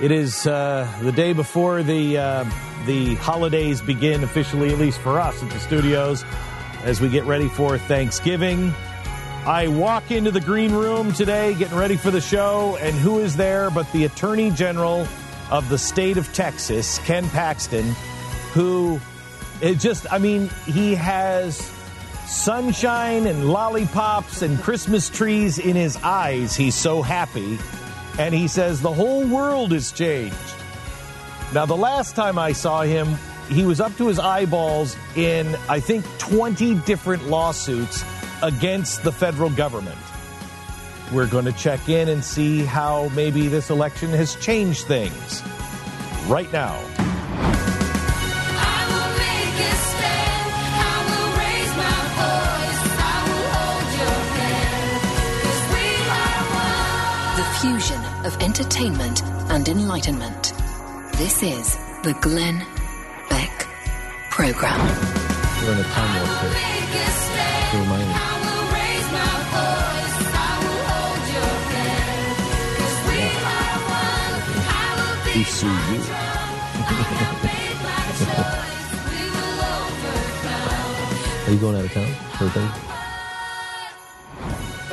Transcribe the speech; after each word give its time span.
It 0.00 0.10
is 0.10 0.46
uh, 0.46 0.92
the 1.02 1.12
day 1.12 1.32
before 1.32 1.84
the 1.84 2.18
uh, 2.18 2.44
the 2.84 3.14
holidays 3.16 3.80
begin 3.80 4.24
officially, 4.24 4.72
at 4.72 4.78
least 4.78 4.98
for 4.98 5.20
us 5.20 5.40
at 5.40 5.50
the 5.50 5.60
studios, 5.60 6.24
as 6.82 7.00
we 7.00 7.08
get 7.08 7.24
ready 7.24 7.48
for 7.48 7.78
Thanksgiving. 7.78 8.74
I 9.46 9.68
walk 9.68 10.10
into 10.10 10.32
the 10.32 10.40
green 10.40 10.72
room 10.72 11.12
today, 11.12 11.54
getting 11.54 11.76
ready 11.76 11.96
for 11.96 12.10
the 12.10 12.20
show, 12.20 12.76
and 12.80 12.94
who 12.96 13.20
is 13.20 13.36
there 13.36 13.70
but 13.70 13.90
the 13.92 14.04
Attorney 14.04 14.50
General 14.50 15.06
of 15.50 15.68
the 15.68 15.78
state 15.78 16.16
of 16.16 16.32
Texas, 16.32 16.98
Ken 17.00 17.28
Paxton, 17.28 17.84
who 18.52 18.98
it 19.60 19.78
just, 19.78 20.12
I 20.12 20.18
mean, 20.18 20.50
he 20.64 20.94
has 20.96 21.56
sunshine 22.26 23.26
and 23.26 23.48
lollipops 23.48 24.42
and 24.42 24.58
Christmas 24.60 25.08
trees 25.08 25.58
in 25.58 25.76
his 25.76 25.96
eyes. 25.98 26.56
He's 26.56 26.74
so 26.74 27.00
happy. 27.00 27.58
And 28.18 28.34
he 28.34 28.48
says 28.48 28.80
the 28.80 28.92
whole 28.92 29.26
world 29.26 29.72
has 29.72 29.90
changed. 29.90 30.36
Now, 31.52 31.66
the 31.66 31.76
last 31.76 32.16
time 32.16 32.38
I 32.38 32.52
saw 32.52 32.82
him, 32.82 33.16
he 33.48 33.64
was 33.64 33.80
up 33.80 33.96
to 33.98 34.08
his 34.08 34.18
eyeballs 34.18 34.96
in, 35.16 35.54
I 35.68 35.80
think, 35.80 36.04
20 36.18 36.76
different 36.80 37.26
lawsuits 37.26 38.04
against 38.42 39.02
the 39.02 39.12
federal 39.12 39.50
government. 39.50 39.98
We're 41.12 41.26
going 41.26 41.44
to 41.44 41.52
check 41.52 41.88
in 41.88 42.08
and 42.08 42.24
see 42.24 42.64
how 42.64 43.08
maybe 43.14 43.48
this 43.48 43.70
election 43.70 44.10
has 44.10 44.34
changed 44.36 44.86
things 44.86 45.42
right 46.26 46.50
now. 46.52 46.80
Entertainment 58.54 59.18
and 59.50 59.66
enlightenment. 59.68 60.52
This 61.14 61.42
is 61.42 61.76
the 62.04 62.12
Glenn 62.20 62.64
Beck 63.28 63.66
Program. 64.30 64.78
We're 65.60 65.72
in 65.72 65.80
a 65.80 65.82
time 65.82 66.14
warp 66.14 66.28
here. 66.40 66.54
To 67.72 67.78
remind 67.78 68.08
me. 68.08 68.14
We 75.34 75.42
sue 75.42 75.66
you. 75.66 75.74
Are 81.44 81.50
you 81.50 81.58
going 81.58 81.76
out 81.76 81.86
of 81.86 81.92
town 81.92 82.14
for 82.38 82.44
a 82.44 82.50
thing? 82.50 82.70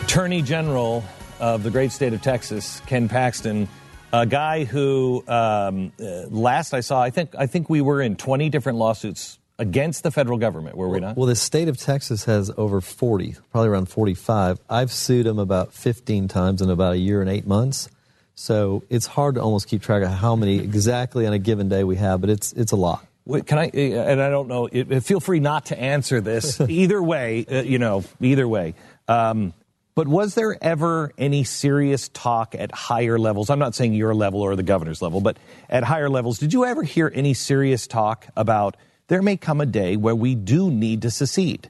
Attorney 0.03 0.41
General 0.41 1.03
of 1.41 1.63
the 1.63 1.69
great 1.71 1.91
state 1.91 2.13
of 2.13 2.21
Texas, 2.21 2.81
Ken 2.85 3.09
Paxton, 3.09 3.67
a 4.13 4.25
guy 4.25 4.63
who 4.63 5.23
um, 5.27 5.91
uh, 5.99 6.27
last 6.29 6.73
I 6.73 6.79
saw, 6.81 7.01
I 7.01 7.09
think 7.09 7.35
I 7.37 7.47
think 7.47 7.69
we 7.69 7.81
were 7.81 8.01
in 8.01 8.15
20 8.15 8.49
different 8.49 8.77
lawsuits 8.77 9.39
against 9.59 10.03
the 10.03 10.11
federal 10.11 10.37
government, 10.37 10.75
were 10.77 10.87
we 10.89 10.99
not? 10.99 11.17
Well, 11.17 11.27
the 11.27 11.35
state 11.35 11.67
of 11.67 11.77
Texas 11.77 12.25
has 12.25 12.51
over 12.57 12.81
40, 12.81 13.35
probably 13.51 13.69
around 13.69 13.87
45. 13.89 14.59
I've 14.69 14.91
sued 14.91 15.25
them 15.25 15.37
about 15.39 15.73
15 15.73 16.27
times 16.27 16.61
in 16.61 16.69
about 16.69 16.93
a 16.93 16.97
year 16.97 17.21
and 17.21 17.29
eight 17.29 17.45
months. 17.45 17.89
So 18.33 18.83
it's 18.89 19.05
hard 19.05 19.35
to 19.35 19.41
almost 19.41 19.67
keep 19.67 19.81
track 19.83 20.01
of 20.03 20.09
how 20.09 20.35
many 20.35 20.57
exactly 20.59 21.27
on 21.27 21.33
a 21.33 21.39
given 21.39 21.69
day 21.69 21.83
we 21.83 21.97
have, 21.97 22.21
but 22.21 22.29
it's 22.29 22.53
it's 22.53 22.71
a 22.71 22.75
lot. 22.75 23.05
Wait, 23.25 23.45
can 23.45 23.59
I? 23.59 23.67
uh, 23.67 23.77
And 23.77 24.21
I 24.21 24.29
don't 24.29 24.47
know. 24.47 24.67
Feel 25.01 25.19
free 25.19 25.39
not 25.39 25.67
to 25.67 25.79
answer 25.79 26.21
this. 26.21 26.59
either 26.67 27.01
way, 27.01 27.45
uh, 27.49 27.61
you 27.61 27.77
know, 27.77 28.03
either 28.19 28.47
way. 28.47 28.73
Um, 29.07 29.53
but 29.95 30.07
was 30.07 30.35
there 30.35 30.57
ever 30.61 31.11
any 31.17 31.43
serious 31.43 32.09
talk 32.09 32.53
at 32.55 32.71
higher 32.71 33.17
levels? 33.17 33.49
I'm 33.49 33.59
not 33.59 33.75
saying 33.75 33.93
your 33.93 34.13
level 34.13 34.41
or 34.41 34.55
the 34.55 34.63
governor's 34.63 35.01
level, 35.01 35.21
but 35.21 35.37
at 35.69 35.83
higher 35.83 36.09
levels, 36.09 36.37
did 36.37 36.53
you 36.53 36.65
ever 36.65 36.83
hear 36.83 37.11
any 37.13 37.33
serious 37.33 37.87
talk 37.87 38.27
about 38.35 38.77
there 39.07 39.21
may 39.21 39.37
come 39.37 39.59
a 39.59 39.65
day 39.65 39.97
where 39.97 40.15
we 40.15 40.35
do 40.35 40.69
need 40.69 41.01
to 41.01 41.11
secede? 41.11 41.69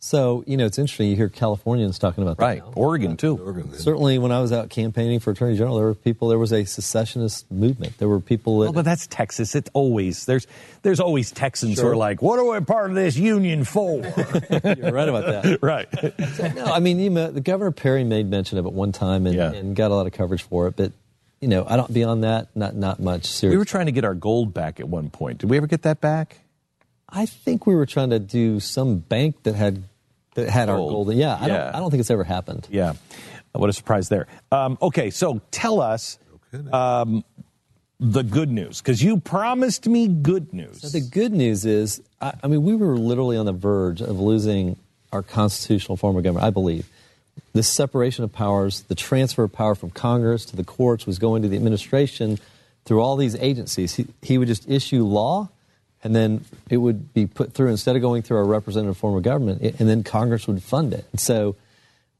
So, 0.00 0.44
you 0.46 0.56
know, 0.56 0.64
it's 0.64 0.78
interesting. 0.78 1.10
You 1.10 1.16
hear 1.16 1.28
Californians 1.28 1.98
talking 1.98 2.22
about 2.22 2.36
that. 2.36 2.44
Right. 2.44 2.58
now. 2.64 2.72
Oregon, 2.76 3.16
too. 3.16 3.68
Certainly, 3.74 4.18
when 4.20 4.30
I 4.30 4.40
was 4.40 4.52
out 4.52 4.70
campaigning 4.70 5.18
for 5.18 5.32
Attorney 5.32 5.56
General, 5.56 5.76
there 5.76 5.86
were 5.86 5.94
people, 5.96 6.28
there 6.28 6.38
was 6.38 6.52
a 6.52 6.64
secessionist 6.64 7.50
movement. 7.50 7.98
There 7.98 8.08
were 8.08 8.20
people 8.20 8.60
that. 8.60 8.66
Well, 8.66 8.72
but 8.74 8.84
that's 8.84 9.08
Texas. 9.08 9.56
It's 9.56 9.68
always 9.72 10.24
there's 10.26 10.46
there's 10.82 11.00
always 11.00 11.32
Texans 11.32 11.80
who 11.80 11.86
are 11.88 11.96
like, 11.96 12.22
"What 12.22 12.38
are 12.38 12.44
we 12.48 12.64
part 12.64 12.90
of 12.90 12.94
this 12.96 13.16
union 13.16 13.64
for?" 13.64 13.96
You're 14.50 14.92
right 14.92 15.08
about 15.08 15.26
that. 15.26 15.58
right. 15.62 15.88
no, 16.54 16.64
I 16.66 16.78
mean, 16.78 17.00
you 17.00 17.10
know, 17.10 17.32
the 17.32 17.40
Governor 17.40 17.72
Perry 17.72 18.04
made 18.04 18.30
mention 18.30 18.56
of 18.58 18.66
it 18.66 18.72
one 18.72 18.92
time 18.92 19.26
and, 19.26 19.34
Yeah. 19.34 19.50
and 19.52 19.74
got 19.74 19.90
a 19.90 19.94
lot 19.94 20.06
of 20.06 20.12
coverage 20.12 20.42
for 20.42 20.68
it, 20.68 20.76
but 20.76 20.92
you 21.40 21.48
know, 21.48 21.64
I 21.68 21.76
don't 21.76 21.92
beyond 21.92 22.22
that, 22.22 22.54
not 22.54 22.76
not 22.76 23.00
much. 23.00 23.24
Serious. 23.24 23.52
We 23.54 23.58
were 23.58 23.64
trying 23.64 23.86
to 23.86 23.92
get 23.92 24.04
our 24.04 24.14
gold 24.14 24.54
back 24.54 24.78
at 24.78 24.88
one 24.88 25.10
point. 25.10 25.38
Did 25.38 25.50
we 25.50 25.56
ever 25.56 25.66
get 25.66 25.82
that 25.82 26.00
back? 26.00 26.38
I 27.08 27.26
think 27.26 27.66
we 27.66 27.74
were 27.74 27.86
trying 27.86 28.10
to 28.10 28.18
do 28.18 28.60
some 28.60 28.98
bank 28.98 29.42
that 29.44 29.54
had 29.54 29.84
that 30.34 30.48
had 30.50 30.68
our 30.68 30.76
Gold. 30.76 31.06
gold. 31.06 31.14
Yeah, 31.16 31.36
I 31.40 31.46
Yeah. 31.46 31.56
don't. 31.64 31.74
I 31.74 31.78
don't 31.80 31.90
think 31.90 32.00
it's 32.00 32.10
ever 32.10 32.24
happened. 32.24 32.68
Yeah. 32.70 32.94
What 33.52 33.70
a 33.70 33.72
surprise 33.72 34.08
there. 34.08 34.26
Um, 34.52 34.78
okay, 34.80 35.10
so 35.10 35.40
tell 35.50 35.80
us 35.80 36.18
um, 36.72 37.24
the 37.98 38.22
good 38.22 38.50
news 38.50 38.80
because 38.80 39.02
you 39.02 39.18
promised 39.18 39.88
me 39.88 40.06
good 40.06 40.52
news. 40.52 40.82
The 40.92 41.00
good 41.00 41.32
news 41.32 41.64
is, 41.64 42.00
I, 42.20 42.34
I 42.44 42.46
mean, 42.46 42.62
we 42.62 42.76
were 42.76 42.96
literally 42.96 43.36
on 43.36 43.46
the 43.46 43.52
verge 43.52 44.00
of 44.00 44.20
losing 44.20 44.76
our 45.12 45.22
constitutional 45.22 45.96
form 45.96 46.16
of 46.16 46.22
government. 46.22 46.44
I 46.46 46.50
believe 46.50 46.88
this 47.54 47.68
separation 47.68 48.22
of 48.22 48.32
powers, 48.32 48.82
the 48.82 48.94
transfer 48.94 49.42
of 49.44 49.52
power 49.52 49.74
from 49.74 49.90
Congress 49.90 50.44
to 50.46 50.56
the 50.56 50.64
courts, 50.64 51.06
was 51.06 51.18
going 51.18 51.42
to 51.42 51.48
the 51.48 51.56
administration 51.56 52.38
through 52.84 53.00
all 53.00 53.16
these 53.16 53.34
agencies. 53.36 53.94
He, 53.96 54.06
he 54.22 54.38
would 54.38 54.46
just 54.48 54.68
issue 54.70 55.02
law, 55.04 55.48
and 56.04 56.14
then 56.14 56.44
it 56.70 56.76
would 56.78 57.12
be 57.12 57.26
put 57.26 57.52
through 57.52 57.68
instead 57.68 57.96
of 57.96 58.02
going 58.02 58.22
through 58.22 58.36
our 58.38 58.44
representative 58.44 58.96
form 58.96 59.16
of 59.16 59.22
government, 59.22 59.62
it- 59.62 59.80
and 59.80 59.88
then 59.88 60.02
Congress 60.04 60.46
would 60.46 60.62
fund 60.62 60.92
it. 60.92 61.04
And 61.12 61.20
so 61.20 61.56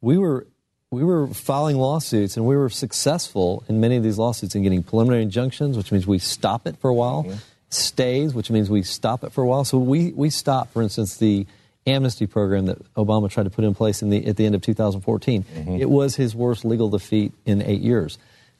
we 0.00 0.18
were 0.18 0.46
we 0.90 1.04
were 1.04 1.26
filing 1.28 1.76
lawsuits, 1.76 2.36
and 2.38 2.46
we 2.46 2.56
were 2.56 2.70
successful 2.70 3.62
in 3.68 3.78
many 3.78 3.96
of 3.96 4.02
these 4.02 4.16
lawsuits 4.16 4.54
in 4.54 4.62
getting 4.62 4.82
preliminary 4.82 5.22
injunctions, 5.22 5.76
which 5.76 5.92
means 5.92 6.06
we 6.06 6.18
stop 6.18 6.66
it 6.66 6.78
for 6.78 6.88
a 6.88 6.94
while, 6.94 7.26
stays, 7.68 8.32
which 8.32 8.50
means 8.50 8.70
we 8.70 8.82
stop 8.82 9.22
it 9.22 9.30
for 9.30 9.42
a 9.42 9.46
while. 9.46 9.64
So 9.64 9.76
we 9.78 10.12
we 10.12 10.30
stopped, 10.30 10.72
for 10.72 10.80
instance, 10.82 11.18
the 11.18 11.46
amnesty 11.86 12.26
program 12.26 12.66
that 12.66 12.78
Obama 12.94 13.30
tried 13.30 13.44
to 13.44 13.50
put 13.50 13.64
in 13.64 13.74
place 13.74 14.02
in 14.02 14.10
the, 14.10 14.26
at 14.26 14.36
the 14.36 14.44
end 14.46 14.54
of 14.54 14.60
2014. 14.62 15.42
Mm-hmm. 15.44 15.76
It 15.76 15.88
was 15.88 16.16
his 16.16 16.34
worst 16.34 16.64
legal 16.64 16.88
defeat 16.90 17.32
in 17.46 17.62
eight 17.62 17.80
years 17.80 18.18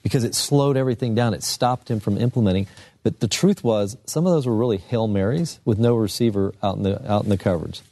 because 0.09 0.25
it 0.25 0.35
slowed 0.35 0.79
everything 0.79 1.15
down. 1.15 1.35
It 1.35 1.43
stopped 1.43 1.91
him 1.91 2.01
from 2.01 2.17
implementing. 2.17 2.67
But 3.03 3.21
the 3.21 3.29
truth 3.29 3.63
was, 3.63 3.99
some 4.07 4.27
of 4.27 4.33
those 4.33 4.47
were 4.47 4.57
really 4.57 4.79
hail 4.79 5.07
marys 5.07 5.61
with 5.67 5.79
no 5.79 5.95
receiver 5.97 6.55
out 6.63 6.79
in 6.79 6.83
the 6.83 7.13
out 7.13 7.25
in 7.25 7.29
the 7.29 7.37
coverage. 7.37 7.83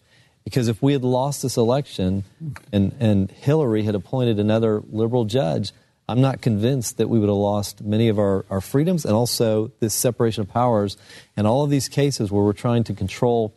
Because 0.42 0.68
if 0.68 0.80
we 0.80 0.94
had 0.94 1.04
lost 1.04 1.42
this 1.42 1.58
election 1.58 2.24
and, 2.72 2.96
and 3.00 3.30
Hillary 3.30 3.82
had 3.82 3.94
appointed 3.94 4.40
another 4.40 4.82
liberal 4.90 5.26
judge, 5.26 5.72
I'm 6.08 6.22
not 6.22 6.40
convinced 6.40 6.96
that 6.96 7.10
we 7.10 7.18
would 7.18 7.28
have 7.28 7.36
lost 7.36 7.82
many 7.82 8.08
of 8.08 8.18
our, 8.18 8.46
our 8.48 8.62
freedoms 8.62 9.04
and 9.04 9.12
also 9.12 9.72
this 9.80 9.92
separation 9.92 10.40
of 10.40 10.48
powers 10.48 10.96
and 11.36 11.46
all 11.46 11.64
of 11.64 11.70
these 11.70 11.86
cases 11.86 12.32
where 12.32 12.42
we're 12.42 12.54
trying 12.54 12.84
to 12.84 12.94
control 12.94 13.52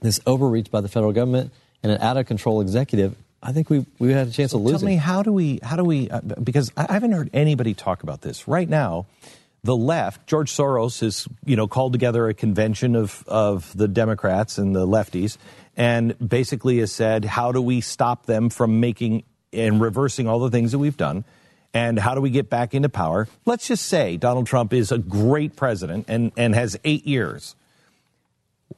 this 0.00 0.20
overreach 0.26 0.70
by 0.70 0.80
the 0.80 0.88
federal 0.88 1.12
government 1.12 1.52
and 1.82 1.92
an 1.92 2.00
out 2.00 2.16
of 2.16 2.24
control 2.24 2.62
executive. 2.62 3.14
I 3.44 3.52
think 3.52 3.68
we, 3.68 3.84
we 3.98 4.12
had 4.12 4.28
a 4.28 4.30
chance 4.30 4.54
of 4.54 4.62
losing. 4.62 4.80
Tell 4.80 4.88
me 4.88 4.96
how 4.96 5.22
do 5.22 5.32
we 5.32 5.60
how 5.62 5.76
do 5.76 5.84
we 5.84 6.08
uh, 6.10 6.20
because 6.42 6.72
I 6.76 6.86
I 6.88 6.92
haven't 6.94 7.12
heard 7.12 7.30
anybody 7.34 7.74
talk 7.74 8.02
about 8.02 8.22
this 8.22 8.48
right 8.48 8.68
now. 8.68 9.06
The 9.62 9.76
left, 9.76 10.26
George 10.26 10.50
Soros 10.50 11.00
has 11.00 11.28
you 11.44 11.56
know 11.56 11.68
called 11.68 11.92
together 11.92 12.28
a 12.28 12.34
convention 12.34 12.96
of 12.96 13.22
of 13.28 13.76
the 13.76 13.86
Democrats 13.86 14.56
and 14.56 14.74
the 14.74 14.86
lefties, 14.86 15.36
and 15.76 16.16
basically 16.26 16.78
has 16.78 16.90
said, 16.90 17.24
how 17.24 17.52
do 17.52 17.60
we 17.60 17.82
stop 17.82 18.26
them 18.26 18.48
from 18.48 18.80
making 18.80 19.24
and 19.52 19.80
reversing 19.80 20.26
all 20.26 20.38
the 20.38 20.50
things 20.50 20.72
that 20.72 20.78
we've 20.78 20.96
done, 20.96 21.24
and 21.74 21.98
how 21.98 22.14
do 22.14 22.20
we 22.20 22.30
get 22.30 22.48
back 22.48 22.74
into 22.74 22.88
power? 22.88 23.28
Let's 23.44 23.68
just 23.68 23.86
say 23.86 24.16
Donald 24.16 24.46
Trump 24.46 24.72
is 24.72 24.90
a 24.90 24.98
great 24.98 25.54
president 25.54 26.06
and 26.08 26.32
and 26.36 26.54
has 26.54 26.78
eight 26.84 27.06
years 27.06 27.56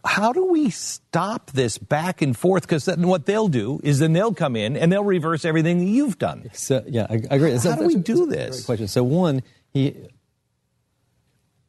how 0.04 0.32
do 0.32 0.44
we 0.46 0.70
stop 0.70 1.50
this 1.52 1.78
back 1.78 2.22
and 2.22 2.36
forth? 2.36 2.62
Because 2.62 2.84
then 2.84 3.06
what 3.08 3.26
they'll 3.26 3.48
do 3.48 3.80
is 3.82 3.98
then 3.98 4.12
they'll 4.12 4.34
come 4.34 4.56
in 4.56 4.76
and 4.76 4.92
they'll 4.92 5.04
reverse 5.04 5.44
everything 5.44 5.78
that 5.78 5.86
you've 5.86 6.18
done. 6.18 6.50
So 6.52 6.84
yeah, 6.86 7.06
I, 7.08 7.14
I 7.30 7.36
agree. 7.36 7.58
So 7.58 7.70
How 7.70 7.76
do 7.76 7.86
we 7.86 7.96
do 7.96 8.26
this? 8.26 8.64
Question. 8.64 8.88
So 8.88 9.02
one, 9.02 9.42
he 9.72 9.94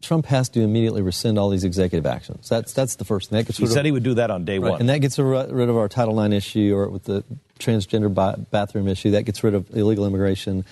Trump 0.01 0.27
has 0.27 0.49
to 0.49 0.61
immediately 0.61 1.01
rescind 1.01 1.39
all 1.39 1.49
these 1.49 1.63
executive 1.63 2.05
actions. 2.05 2.47
That's 2.49 2.73
that's 2.73 2.95
the 2.95 3.05
first 3.05 3.29
thing. 3.29 3.37
That 3.37 3.47
gets 3.47 3.57
He 3.57 3.65
said 3.65 3.79
of, 3.79 3.85
he 3.85 3.91
would 3.91 4.03
do 4.03 4.13
that 4.15 4.29
on 4.29 4.45
day 4.45 4.59
right, 4.59 4.71
one. 4.71 4.79
and 4.79 4.89
that 4.89 4.99
gets 4.99 5.17
rid 5.17 5.69
of 5.69 5.75
our 5.75 5.89
Title 5.89 6.21
IX 6.21 6.33
issue, 6.33 6.75
or 6.75 6.89
with 6.89 7.05
the 7.05 7.23
transgender 7.59 8.13
ba- 8.13 8.45
bathroom 8.51 8.87
issue. 8.87 9.11
That 9.11 9.23
gets 9.23 9.43
rid 9.43 9.55
of 9.55 9.69
the 9.69 9.79
illegal 9.79 10.05
immigration 10.05 10.65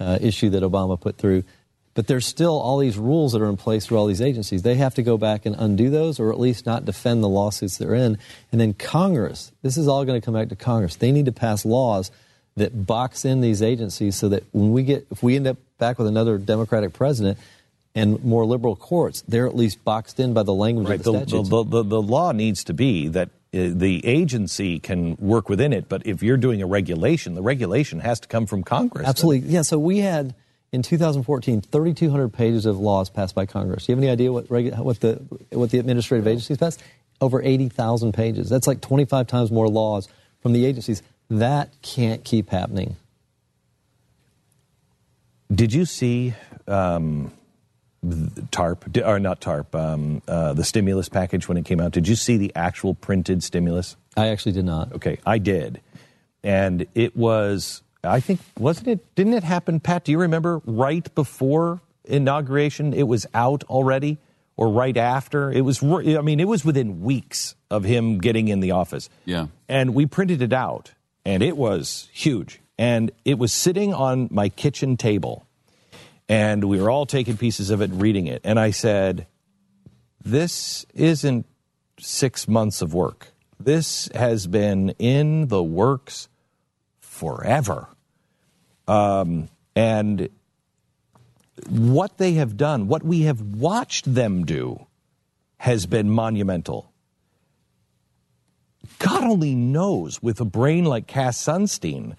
uh, 0.00 0.18
issue 0.20 0.50
that 0.50 0.62
Obama 0.62 1.00
put 1.00 1.16
through. 1.16 1.44
But 1.94 2.06
there's 2.06 2.24
still 2.26 2.58
all 2.58 2.78
these 2.78 2.96
rules 2.96 3.32
that 3.32 3.42
are 3.42 3.48
in 3.50 3.58
place 3.58 3.84
for 3.86 3.96
all 3.96 4.06
these 4.06 4.22
agencies. 4.22 4.62
They 4.62 4.76
have 4.76 4.94
to 4.94 5.02
go 5.02 5.18
back 5.18 5.44
and 5.44 5.54
undo 5.58 5.90
those, 5.90 6.18
or 6.18 6.32
at 6.32 6.40
least 6.40 6.64
not 6.64 6.86
defend 6.86 7.22
the 7.22 7.28
lawsuits 7.28 7.76
they're 7.76 7.94
in. 7.94 8.16
And 8.50 8.60
then 8.60 8.72
Congress. 8.72 9.52
This 9.60 9.76
is 9.76 9.88
all 9.88 10.04
going 10.06 10.18
to 10.20 10.24
come 10.24 10.32
back 10.34 10.48
to 10.48 10.56
Congress. 10.56 10.96
They 10.96 11.12
need 11.12 11.26
to 11.26 11.32
pass 11.32 11.66
laws 11.66 12.10
that 12.56 12.86
box 12.86 13.24
in 13.26 13.40
these 13.42 13.60
agencies 13.62 14.16
so 14.16 14.28
that 14.30 14.44
when 14.52 14.72
we 14.72 14.82
get, 14.84 15.06
if 15.10 15.22
we 15.22 15.36
end 15.36 15.46
up 15.46 15.58
back 15.78 15.98
with 15.98 16.06
another 16.06 16.38
Democratic 16.38 16.92
president 16.94 17.36
and 17.94 18.24
more 18.24 18.46
liberal 18.46 18.74
courts, 18.76 19.22
they're 19.28 19.46
at 19.46 19.54
least 19.54 19.84
boxed 19.84 20.18
in 20.18 20.32
by 20.32 20.42
the 20.42 20.54
language 20.54 20.88
Right. 20.88 20.98
of 20.98 21.04
the 21.04 21.12
The, 21.12 21.18
statutes. 21.26 21.48
the, 21.50 21.64
the, 21.64 21.82
the 21.82 22.02
law 22.02 22.32
needs 22.32 22.64
to 22.64 22.72
be 22.74 23.08
that 23.08 23.28
uh, 23.54 23.68
the 23.70 24.00
agency 24.06 24.78
can 24.78 25.14
work 25.16 25.50
within 25.50 25.74
it, 25.74 25.90
but 25.90 26.06
if 26.06 26.22
you're 26.22 26.38
doing 26.38 26.62
a 26.62 26.66
regulation, 26.66 27.34
the 27.34 27.42
regulation 27.42 28.00
has 28.00 28.18
to 28.20 28.28
come 28.28 28.46
from 28.46 28.62
Congress. 28.62 29.06
Absolutely. 29.06 29.50
Yeah, 29.50 29.60
so 29.60 29.78
we 29.78 29.98
had 29.98 30.34
in 30.72 30.82
2014 30.82 31.60
3,200 31.60 32.32
pages 32.32 32.66
of 32.66 32.78
laws 32.78 33.10
passed 33.10 33.34
by 33.34 33.46
Congress. 33.46 33.86
Do 33.86 33.92
you 33.92 33.96
have 33.96 34.02
any 34.02 34.10
idea 34.10 34.32
what, 34.32 34.50
what, 34.50 35.00
the, 35.00 35.22
what 35.50 35.70
the 35.70 35.78
administrative 35.78 36.26
agencies 36.26 36.56
passed? 36.56 36.82
Over 37.20 37.42
80,000 37.42 38.12
pages. 38.12 38.48
That's 38.48 38.66
like 38.66 38.80
25 38.80 39.26
times 39.26 39.52
more 39.52 39.68
laws 39.68 40.08
from 40.40 40.52
the 40.52 40.64
agencies. 40.64 41.02
That 41.30 41.70
can't 41.82 42.24
keep 42.24 42.50
happening. 42.50 42.96
Did 45.54 45.72
you 45.72 45.84
see 45.84 46.34
um, 46.66 47.30
TARP, 48.50 48.96
or 49.04 49.20
not 49.20 49.40
TARP, 49.40 49.74
um, 49.74 50.22
uh, 50.26 50.54
the 50.54 50.64
stimulus 50.64 51.08
package 51.08 51.46
when 51.46 51.58
it 51.58 51.64
came 51.64 51.80
out? 51.80 51.92
Did 51.92 52.08
you 52.08 52.16
see 52.16 52.36
the 52.38 52.52
actual 52.56 52.94
printed 52.94 53.42
stimulus? 53.42 53.96
I 54.16 54.28
actually 54.28 54.52
did 54.52 54.64
not. 54.64 54.92
Okay, 54.94 55.18
I 55.24 55.38
did. 55.38 55.80
And 56.42 56.86
it 56.94 57.16
was, 57.16 57.82
I 58.04 58.20
think, 58.20 58.40
wasn't 58.58 58.88
it, 58.88 59.14
didn't 59.14 59.34
it 59.34 59.44
happen, 59.44 59.78
Pat? 59.78 60.04
Do 60.04 60.12
you 60.12 60.18
remember 60.18 60.60
right 60.64 61.12
before 61.14 61.80
inauguration? 62.04 62.92
It 62.92 63.04
was 63.04 63.26
out 63.32 63.62
already, 63.64 64.18
or 64.56 64.68
right 64.68 64.96
after? 64.96 65.52
It 65.52 65.60
was, 65.60 65.82
I 65.82 66.20
mean, 66.20 66.40
it 66.40 66.48
was 66.48 66.64
within 66.64 67.02
weeks 67.02 67.54
of 67.70 67.84
him 67.84 68.18
getting 68.18 68.48
in 68.48 68.60
the 68.60 68.72
office. 68.72 69.08
Yeah. 69.24 69.46
And 69.68 69.94
we 69.94 70.06
printed 70.06 70.42
it 70.42 70.52
out, 70.52 70.92
and 71.24 71.42
it 71.42 71.56
was 71.56 72.08
huge. 72.12 72.60
And 72.76 73.12
it 73.24 73.38
was 73.38 73.52
sitting 73.52 73.94
on 73.94 74.28
my 74.32 74.48
kitchen 74.48 74.96
table, 74.96 75.46
and 76.28 76.64
we 76.64 76.80
were 76.80 76.90
all 76.90 77.06
taking 77.06 77.36
pieces 77.36 77.70
of 77.70 77.80
it 77.82 77.90
and 77.90 78.02
reading 78.02 78.26
it. 78.26 78.40
And 78.42 78.58
I 78.58 78.72
said, 78.72 79.26
This 80.24 80.84
isn't 80.94 81.46
six 82.00 82.48
months 82.48 82.82
of 82.82 82.94
work. 82.94 83.28
This 83.60 84.08
has 84.14 84.48
been 84.48 84.90
in 84.98 85.46
the 85.46 85.62
works 85.62 86.28
forever. 86.98 87.88
Um, 88.88 89.48
and 89.74 90.28
what 91.68 92.18
they 92.18 92.34
have 92.34 92.56
done, 92.56 92.88
what 92.88 93.02
we 93.02 93.22
have 93.22 93.40
watched 93.40 94.12
them 94.12 94.44
do, 94.44 94.86
has 95.58 95.86
been 95.86 96.10
monumental. 96.10 96.92
God 98.98 99.24
only 99.24 99.54
knows 99.54 100.22
with 100.22 100.40
a 100.40 100.44
brain 100.44 100.84
like 100.84 101.06
Cass 101.06 101.42
Sunstein 101.42 102.16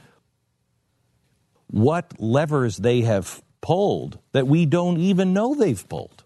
what 1.67 2.13
levers 2.19 2.77
they 2.77 3.01
have 3.01 3.41
pulled 3.61 4.19
that 4.31 4.47
we 4.47 4.65
don't 4.65 4.97
even 4.97 5.33
know 5.33 5.55
they've 5.55 5.87
pulled. 5.89 6.23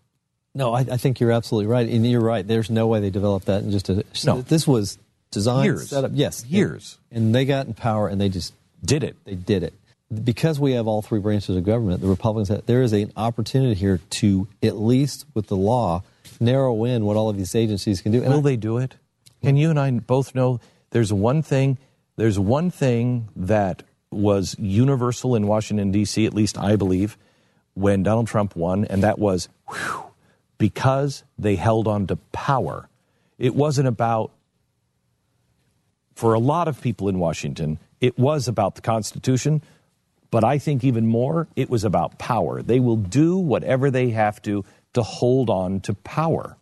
No, 0.53 0.73
I, 0.73 0.79
I 0.79 0.97
think 0.97 1.19
you're 1.19 1.31
absolutely 1.31 1.67
right. 1.67 1.87
And 1.87 2.09
you're 2.09 2.21
right. 2.21 2.45
There's 2.47 2.69
no 2.69 2.87
way 2.87 2.99
they 2.99 3.09
developed 3.09 3.45
that 3.45 3.63
in 3.63 3.71
just 3.71 3.89
a. 3.89 4.03
No. 4.25 4.41
This 4.41 4.67
was 4.67 4.97
designed, 5.31 5.65
Years. 5.65 5.89
set 5.89 6.03
up. 6.03 6.11
Yes. 6.13 6.45
Years. 6.45 6.97
And 7.11 7.33
they 7.33 7.45
got 7.45 7.67
in 7.67 7.73
power 7.73 8.07
and 8.07 8.19
they 8.19 8.29
just 8.29 8.53
Did 8.83 9.03
it. 9.03 9.15
They 9.25 9.35
did 9.35 9.63
it. 9.63 9.73
Because 10.23 10.59
we 10.59 10.71
have 10.71 10.87
all 10.87 11.01
three 11.01 11.19
branches 11.19 11.55
of 11.57 11.63
government, 11.65 11.99
the 12.01 12.07
Republicans, 12.07 12.47
have, 12.49 12.65
there 12.65 12.81
is 12.81 12.93
an 12.93 13.11
opportunity 13.17 13.73
here 13.73 13.99
to, 14.11 14.47
at 14.63 14.77
least 14.77 15.25
with 15.33 15.47
the 15.47 15.57
law, 15.57 16.01
narrow 16.39 16.85
in 16.85 17.05
what 17.05 17.17
all 17.17 17.29
of 17.29 17.35
these 17.37 17.55
agencies 17.55 18.01
can 18.01 18.13
do. 18.13 18.23
And 18.23 18.31
Will 18.31 18.39
I- 18.39 18.43
they 18.43 18.55
do 18.55 18.77
it? 18.77 18.95
Can 19.43 19.57
you 19.57 19.69
and 19.69 19.79
I 19.79 19.91
both 19.91 20.33
know 20.33 20.59
there's 20.91 21.11
one 21.11 21.41
thing 21.41 21.77
there's 22.15 22.39
one 22.39 22.71
thing 22.71 23.29
that 23.35 23.83
was 24.09 24.55
universal 24.57 25.35
in 25.35 25.45
Washington 25.45 25.91
D.C. 25.91 26.25
at 26.25 26.33
least 26.33 26.57
I 26.57 26.75
believe 26.75 27.15
when 27.75 28.01
Donald 28.01 28.25
Trump 28.27 28.55
won 28.55 28.85
and 28.85 29.03
that 29.03 29.19
was 29.19 29.49
whew, 29.69 30.03
because 30.57 31.23
they 31.37 31.55
held 31.55 31.87
on 31.87 32.07
to 32.07 32.15
power. 32.31 32.89
It 33.37 33.53
wasn't 33.53 33.87
about 33.87 34.31
for 36.15 36.33
a 36.33 36.39
lot 36.39 36.67
of 36.67 36.81
people 36.81 37.07
in 37.07 37.19
Washington, 37.19 37.77
it 38.01 38.17
was 38.17 38.47
about 38.47 38.73
the 38.73 38.81
Constitution, 38.81 39.61
but 40.37 40.43
I 40.43 40.59
think 40.59 40.83
even 40.83 41.07
more, 41.07 41.47
it 41.55 41.67
was 41.67 41.83
about 41.83 42.19
power. 42.19 42.61
They 42.61 42.79
will 42.79 42.95
do 42.95 43.39
whatever 43.39 43.89
they 43.89 44.11
have 44.11 44.39
to 44.43 44.63
to 44.93 45.01
hold 45.01 45.49
on 45.49 45.79
to 45.79 45.95
power. 45.95 46.57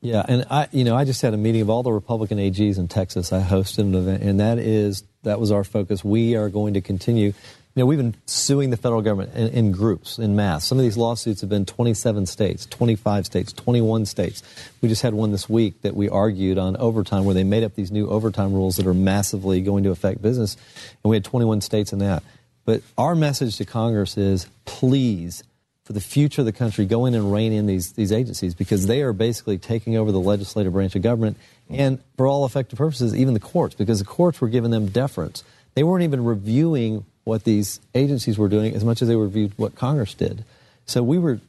Yeah, 0.00 0.24
and 0.26 0.44
I, 0.50 0.66
you 0.72 0.82
know, 0.82 0.96
I 0.96 1.04
just 1.04 1.22
had 1.22 1.32
a 1.32 1.36
meeting 1.36 1.62
of 1.62 1.70
all 1.70 1.84
the 1.84 1.92
Republican 1.92 2.38
AGs 2.38 2.76
in 2.76 2.88
Texas. 2.88 3.32
I 3.32 3.40
hosted 3.40 3.82
an 3.82 3.94
event, 3.94 4.24
and 4.24 4.40
that 4.40 4.58
is 4.58 5.04
that 5.22 5.38
was 5.38 5.52
our 5.52 5.62
focus. 5.62 6.02
We 6.02 6.34
are 6.34 6.48
going 6.48 6.74
to 6.74 6.80
continue. 6.80 7.26
You 7.26 7.34
know, 7.76 7.86
we've 7.86 7.98
been 7.98 8.16
suing 8.26 8.70
the 8.70 8.76
federal 8.76 9.00
government 9.00 9.32
in, 9.36 9.46
in 9.50 9.70
groups, 9.70 10.18
in 10.18 10.34
mass. 10.34 10.64
Some 10.64 10.78
of 10.78 10.82
these 10.82 10.96
lawsuits 10.96 11.40
have 11.42 11.50
been 11.50 11.66
27 11.66 12.26
states, 12.26 12.66
25 12.66 13.26
states, 13.26 13.52
21 13.52 14.06
states. 14.06 14.42
We 14.80 14.88
just 14.88 15.02
had 15.02 15.14
one 15.14 15.30
this 15.30 15.48
week 15.48 15.82
that 15.82 15.94
we 15.94 16.08
argued 16.08 16.58
on 16.58 16.76
overtime, 16.78 17.24
where 17.26 17.34
they 17.34 17.44
made 17.44 17.62
up 17.62 17.76
these 17.76 17.92
new 17.92 18.08
overtime 18.08 18.52
rules 18.54 18.74
that 18.78 18.88
are 18.88 18.94
massively 18.94 19.60
going 19.60 19.84
to 19.84 19.92
affect 19.92 20.20
business, 20.20 20.56
and 21.04 21.10
we 21.10 21.14
had 21.14 21.22
21 21.22 21.60
states 21.60 21.92
in 21.92 22.00
that. 22.00 22.24
But 22.64 22.82
our 22.96 23.14
message 23.14 23.56
to 23.58 23.64
Congress 23.64 24.16
is, 24.16 24.46
please 24.64 25.42
for 25.84 25.92
the 25.92 26.00
future 26.00 26.40
of 26.40 26.46
the 26.46 26.52
country, 26.52 26.86
go 26.86 27.04
in 27.04 27.14
and 27.14 27.30
rein 27.30 27.52
in 27.52 27.66
these, 27.66 27.92
these 27.92 28.10
agencies 28.10 28.54
because 28.54 28.86
they 28.86 29.02
are 29.02 29.12
basically 29.12 29.58
taking 29.58 29.96
over 29.96 30.10
the 30.12 30.20
legislative 30.20 30.72
branch 30.72 30.96
of 30.96 31.02
government 31.02 31.36
and, 31.68 31.98
for 32.16 32.26
all 32.26 32.46
effective 32.46 32.78
purposes, 32.78 33.14
even 33.14 33.34
the 33.34 33.40
courts 33.40 33.74
because 33.74 33.98
the 33.98 34.04
courts 34.04 34.40
were 34.40 34.48
giving 34.48 34.70
them 34.70 34.86
deference. 34.86 35.44
They 35.74 35.82
weren't 35.82 36.04
even 36.04 36.24
reviewing 36.24 37.04
what 37.24 37.44
these 37.44 37.80
agencies 37.94 38.38
were 38.38 38.48
doing 38.48 38.74
as 38.74 38.82
much 38.82 39.02
as 39.02 39.08
they 39.08 39.16
reviewed 39.16 39.52
what 39.56 39.74
Congress 39.74 40.14
did. 40.14 40.44
So 40.86 41.02
we 41.02 41.18
were 41.18 41.40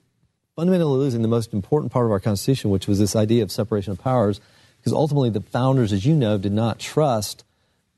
fundamentally 0.58 0.98
losing 0.98 1.22
the 1.22 1.28
most 1.30 1.54
important 1.54 1.94
part 1.94 2.06
of 2.06 2.12
our 2.12 2.20
Constitution, 2.20 2.72
which 2.72 2.88
was 2.88 3.00
this 3.00 3.16
idea 3.16 3.42
of 3.44 3.52
separation 3.52 3.92
of 3.92 4.00
powers, 4.00 4.42
because 4.80 4.94
ultimately 4.94 5.30
the 5.30 5.42
founders, 5.42 5.94
as 5.94 6.06
you 6.06 6.14
know, 6.14 6.38
did 6.38 6.52
not 6.52 6.80
trust 6.80 7.46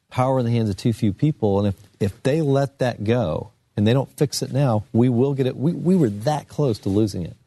power 0.10 0.40
in 0.40 0.46
the 0.46 0.52
hands 0.52 0.70
of 0.70 0.78
too 0.78 0.94
few 0.94 1.14
people. 1.14 1.60
And 1.60 1.68
if, 1.68 1.76
if 2.00 2.24
they 2.24 2.42
let 2.42 2.80
that 2.80 3.04
go, 3.04 3.52
and 3.78 3.86
they 3.86 3.94
don't 3.94 4.10
fix 4.18 4.42
it 4.42 4.52
now, 4.52 4.84
we 4.92 5.08
will 5.08 5.36
get 5.36 5.46
it. 5.46 5.56
We, 5.56 5.72
we 5.72 5.96
were 5.96 6.10
that 6.10 6.48
close 6.48 6.80
to 6.80 6.90
losing 6.90 7.22
it. 7.22 7.38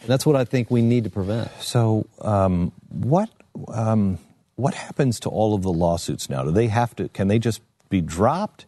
And 0.00 0.08
that's 0.08 0.26
what 0.26 0.36
I 0.36 0.44
think 0.44 0.70
we 0.70 0.82
need 0.82 1.04
to 1.04 1.10
prevent. 1.10 1.50
So, 1.60 2.06
um, 2.20 2.72
what 2.88 3.30
um, 3.68 4.18
what 4.56 4.74
happens 4.74 5.20
to 5.20 5.28
all 5.28 5.54
of 5.54 5.62
the 5.62 5.72
lawsuits 5.72 6.28
now? 6.28 6.42
Do 6.42 6.50
they 6.50 6.66
have 6.66 6.94
to? 6.96 7.08
Can 7.08 7.28
they 7.28 7.38
just 7.38 7.62
be 7.88 8.00
dropped? 8.00 8.66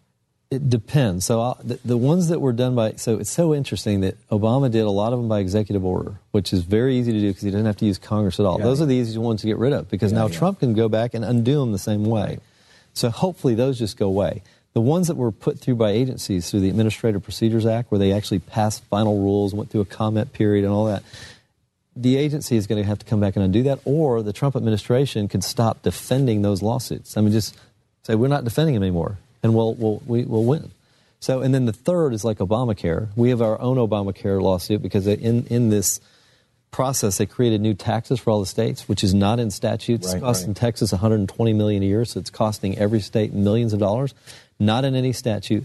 It 0.51 0.69
depends. 0.69 1.27
So 1.27 1.41
I'll, 1.41 1.61
the, 1.63 1.79
the 1.85 1.97
ones 1.97 2.29
that 2.29 2.41
were 2.41 2.53
done 2.53 2.75
by 2.75 2.93
so 2.93 3.19
it's 3.19 3.31
so 3.31 3.55
interesting 3.55 4.01
that 4.01 4.17
Obama 4.31 4.71
did 4.71 4.81
a 4.81 4.91
lot 4.91 5.13
of 5.13 5.21
them 5.21 5.29
by 5.29 5.39
executive 5.39 5.85
order, 5.85 6.21
which 6.33 6.53
is 6.53 6.63
very 6.63 6.97
easy 6.97 7.13
to 7.13 7.21
do 7.21 7.29
because 7.29 7.43
he 7.43 7.51
didn't 7.51 7.67
have 7.67 7.77
to 7.79 7.87
use 7.87 7.99
Congress 7.99 8.41
at 8.41 8.47
all. 8.47 8.59
Yeah. 8.59 8.65
Those 8.65 8.81
are 8.81 8.87
the 8.87 8.97
easiest 8.97 9.19
ones 9.19 9.43
to 9.43 9.47
get 9.47 9.59
rid 9.59 9.73
of 9.73 9.89
because 9.89 10.13
now 10.13 10.27
yeah. 10.27 10.37
Trump 10.37 10.61
can 10.61 10.75
go 10.75 10.89
back 10.89 11.15
and 11.15 11.25
undo 11.25 11.61
them 11.61 11.71
the 11.71 11.79
same 11.79 12.05
way. 12.05 12.39
So 12.95 13.11
hopefully 13.11 13.55
those 13.55 13.79
just 13.79 13.97
go 13.97 14.07
away. 14.07 14.43
The 14.73 14.81
ones 14.81 15.09
that 15.09 15.17
were 15.17 15.33
put 15.33 15.59
through 15.59 15.77
by 15.77 15.91
agencies 15.91 16.51
through 16.51 16.61
the 16.61 16.69
Administrative 16.69 17.23
Procedures 17.23 17.67
Act, 17.67 17.91
where 17.91 17.99
they 17.99 18.13
actually 18.13 18.39
passed 18.39 18.85
final 18.85 19.19
rules, 19.19 19.53
went 19.53 19.71
through 19.71 19.81
a 19.81 19.87
comment 19.87 20.33
period, 20.33 20.65
and 20.65 20.73
all 20.73 20.87
that, 20.87 21.03
the 21.97 22.17
agency 22.17 22.57
is 22.57 22.69
going 22.69 22.81
to 22.81 22.87
have 22.87 23.01
to 23.01 23.05
come 23.05 23.19
back 23.19 23.35
and 23.35 23.45
undo 23.45 23.65
that, 23.65 23.81
or 23.85 24.23
the 24.23 24.33
Trump 24.33 24.55
administration 24.55 25.27
could 25.27 25.43
stop 25.43 25.83
defending 25.83 26.43
those 26.43 26.63
lawsuits. 26.63 27.17
I 27.17 27.21
mean, 27.21 27.33
just 27.33 27.57
say 28.05 28.15
we're 28.15 28.29
not 28.29 28.45
defending 28.45 28.75
them 28.75 28.85
anymore, 28.85 29.19
and 29.43 29.55
we'll 29.55 29.75
we'll 29.75 30.03
we, 30.07 30.25
we'll 30.25 30.45
win. 30.45 30.71
So, 31.19 31.43
and 31.43 31.53
then 31.53 31.67
the 31.67 31.73
third 31.73 32.15
is 32.15 32.25
like 32.25 32.39
Obamacare. 32.39 33.09
We 33.17 33.31
have 33.31 33.43
our 33.43 33.61
own 33.61 33.77
Obamacare 33.77 34.41
lawsuit 34.41 34.83
because 34.83 35.07
in 35.07 35.47
in 35.47 35.71
this 35.71 36.01
process 36.71 37.19
they 37.19 37.27
created 37.27 37.61
new 37.61 37.75
taxes 37.75 38.21
for 38.21 38.31
all 38.31 38.41
the 38.41 38.47
states, 38.47 38.89
which 38.89 39.03
is 39.03 39.15
not 39.15 39.41
in 39.41 39.51
statutes. 39.51 40.07
Right, 40.07 40.17
it's 40.17 40.23
costing 40.23 40.51
right. 40.51 40.57
Texas 40.57 40.93
120 40.93 41.53
million 41.53 41.83
a 41.83 41.87
year, 41.87 42.05
so 42.05 42.21
it's 42.21 42.31
costing 42.31 42.79
every 42.79 43.01
state 43.01 43.33
millions 43.33 43.73
of 43.73 43.79
dollars. 43.81 44.15
Not 44.59 44.85
in 44.85 44.95
any 44.95 45.13
statute. 45.13 45.65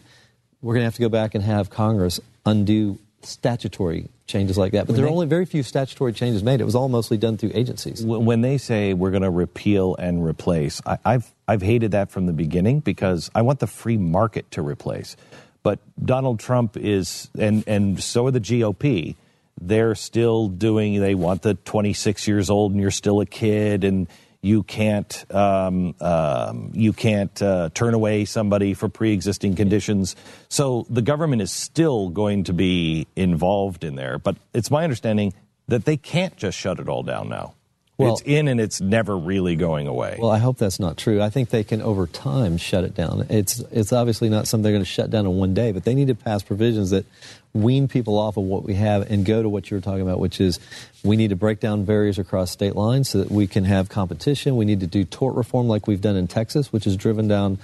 We're 0.62 0.74
going 0.74 0.81
to 0.81 0.85
have 0.85 0.95
to 0.95 1.01
go 1.01 1.09
back 1.09 1.35
and 1.35 1.43
have 1.43 1.69
Congress 1.69 2.19
undo 2.45 2.97
statutory 3.21 4.09
changes 4.27 4.57
like 4.57 4.71
that. 4.71 4.88
But 4.88 4.93
When 4.93 4.97
there 4.97 5.05
are 5.05 5.13
only 5.13 5.27
very 5.27 5.45
few 5.45 5.63
statutory 5.63 6.13
changes 6.13 6.43
made. 6.43 6.62
It 6.62 6.63
was 6.63 6.75
all 6.75 6.89
mostly 6.89 7.17
done 7.17 7.38
through 7.38 7.51
agencies. 7.53 8.03
When 8.03 8.25
when 8.25 8.41
they 8.41 8.57
say 8.57 8.93
we're 8.93 9.12
going 9.12 9.24
to 9.24 9.29
repeal 9.29 9.95
and 9.95 10.25
replace, 10.25 10.81
I, 10.85 10.97
I've 11.05 11.31
I've 11.47 11.62
hated 11.62 11.91
that 11.91 12.12
from 12.12 12.25
the 12.25 12.33
beginning 12.33 12.79
because 12.79 13.29
I 13.35 13.41
want 13.41 13.59
the 13.59 13.67
free 13.67 13.97
market 13.97 14.50
to 14.51 14.62
replace. 14.62 15.15
But 15.63 15.79
Donald 16.03 16.39
Trump 16.39 16.77
is, 16.77 17.29
and 17.38 17.63
and 17.67 18.01
so 18.01 18.27
are 18.27 18.31
the 18.31 18.39
GOP. 18.39 19.15
They're 19.59 19.95
still 19.95 20.47
doing. 20.50 21.00
They 21.00 21.15
want 21.15 21.41
the 21.41 21.55
26 21.55 22.27
years 22.27 22.50
old, 22.50 22.74
and 22.74 22.81
you're 22.81 22.91
still 22.91 23.21
a 23.21 23.25
kid, 23.25 23.83
and 23.83 24.07
you 24.41 24.62
can't 24.63 25.25
um, 25.33 25.95
um, 26.00 26.71
you 26.74 26.93
can't 26.93 27.41
uh, 27.41 27.69
turn 27.74 27.93
away 27.93 28.25
somebody 28.25 28.74
for 28.74 28.89
pre-existing 28.89 29.55
conditions. 29.55 30.15
So 30.50 30.85
the 30.89 31.01
government 31.01 31.41
is 31.41 31.51
still 31.51 32.09
going 32.09 32.43
to 32.45 32.53
be 32.53 33.07
involved 33.15 33.83
in 33.83 33.95
there. 33.95 34.19
But 34.19 34.35
it's 34.53 34.69
my 34.69 34.83
understanding 34.83 35.33
that 35.67 35.85
they 35.85 35.97
can't 35.97 36.38
just 36.38 36.57
shut 36.57 36.79
it 36.79 36.88
all 36.88 37.01
down 37.01 37.29
now. 37.29 37.55
Well- 37.98 38.14
it's 38.14 38.22
in 38.22 38.48
and 38.48 38.60
it's 38.60 38.82
never 38.82 39.18
really 39.18 39.56
going 39.56 39.88
away. 39.88 40.18
Well, 40.20 40.32
I 40.32 40.38
hope 40.38 40.58
that's 40.58 40.80
not 40.80 40.98
true. 40.98 41.22
I 41.22 41.30
think 41.30 41.50
they 41.50 41.64
can, 41.64 41.82
over 41.82 42.08
time, 42.08 42.58
shut 42.58 42.84
it 42.84 42.94
down. 42.94 43.25
It's 43.30 43.60
it's 43.72 43.94
obviously 43.94 44.30
not 44.30 44.48
something 44.48 44.64
they're 44.64 44.74
going 44.74 44.84
to 44.84 44.90
shut 44.90 45.10
down 45.10 45.25
in 45.25 45.34
one 45.36 45.54
day, 45.54 45.72
but 45.72 45.86
they 45.86 45.96
need 45.96 46.08
to 46.08 46.16
pass 46.16 46.44
provisions 46.44 46.90
that 46.90 47.06
wean 47.54 47.88
people 47.88 48.20
off 48.20 48.36
of 48.36 48.44
what 48.44 48.64
we 48.64 48.74
have 48.74 49.10
and 49.10 49.25
go 49.25 49.42
to 49.42 49.48
what 49.48 49.72
you 49.72 49.78
were 49.78 49.82
talking 49.82 50.02
about, 50.02 50.20
which 50.20 50.42
is 50.42 50.60
we 51.04 51.16
need 51.16 51.30
to 51.30 51.38
break 51.38 51.62
down 51.62 51.86
barriers 51.86 52.20
across 52.20 52.52
state 52.52 52.75
lines 52.75 53.08
so 53.10 53.20
that 53.20 53.32
we 53.32 53.48
can 53.48 53.64
have 53.64 53.88
competition. 53.88 54.58
We 54.58 54.66
need 54.66 54.82
to 54.82 54.88
do 54.88 55.06
tort 55.06 55.36
reform 55.36 55.70
like 55.70 55.88
we've 55.88 56.02
done 56.02 56.18
in 56.18 56.28
Texas, 56.28 56.74
which 56.74 56.84
has 56.84 56.98
driven 56.98 57.30
down 57.30 57.60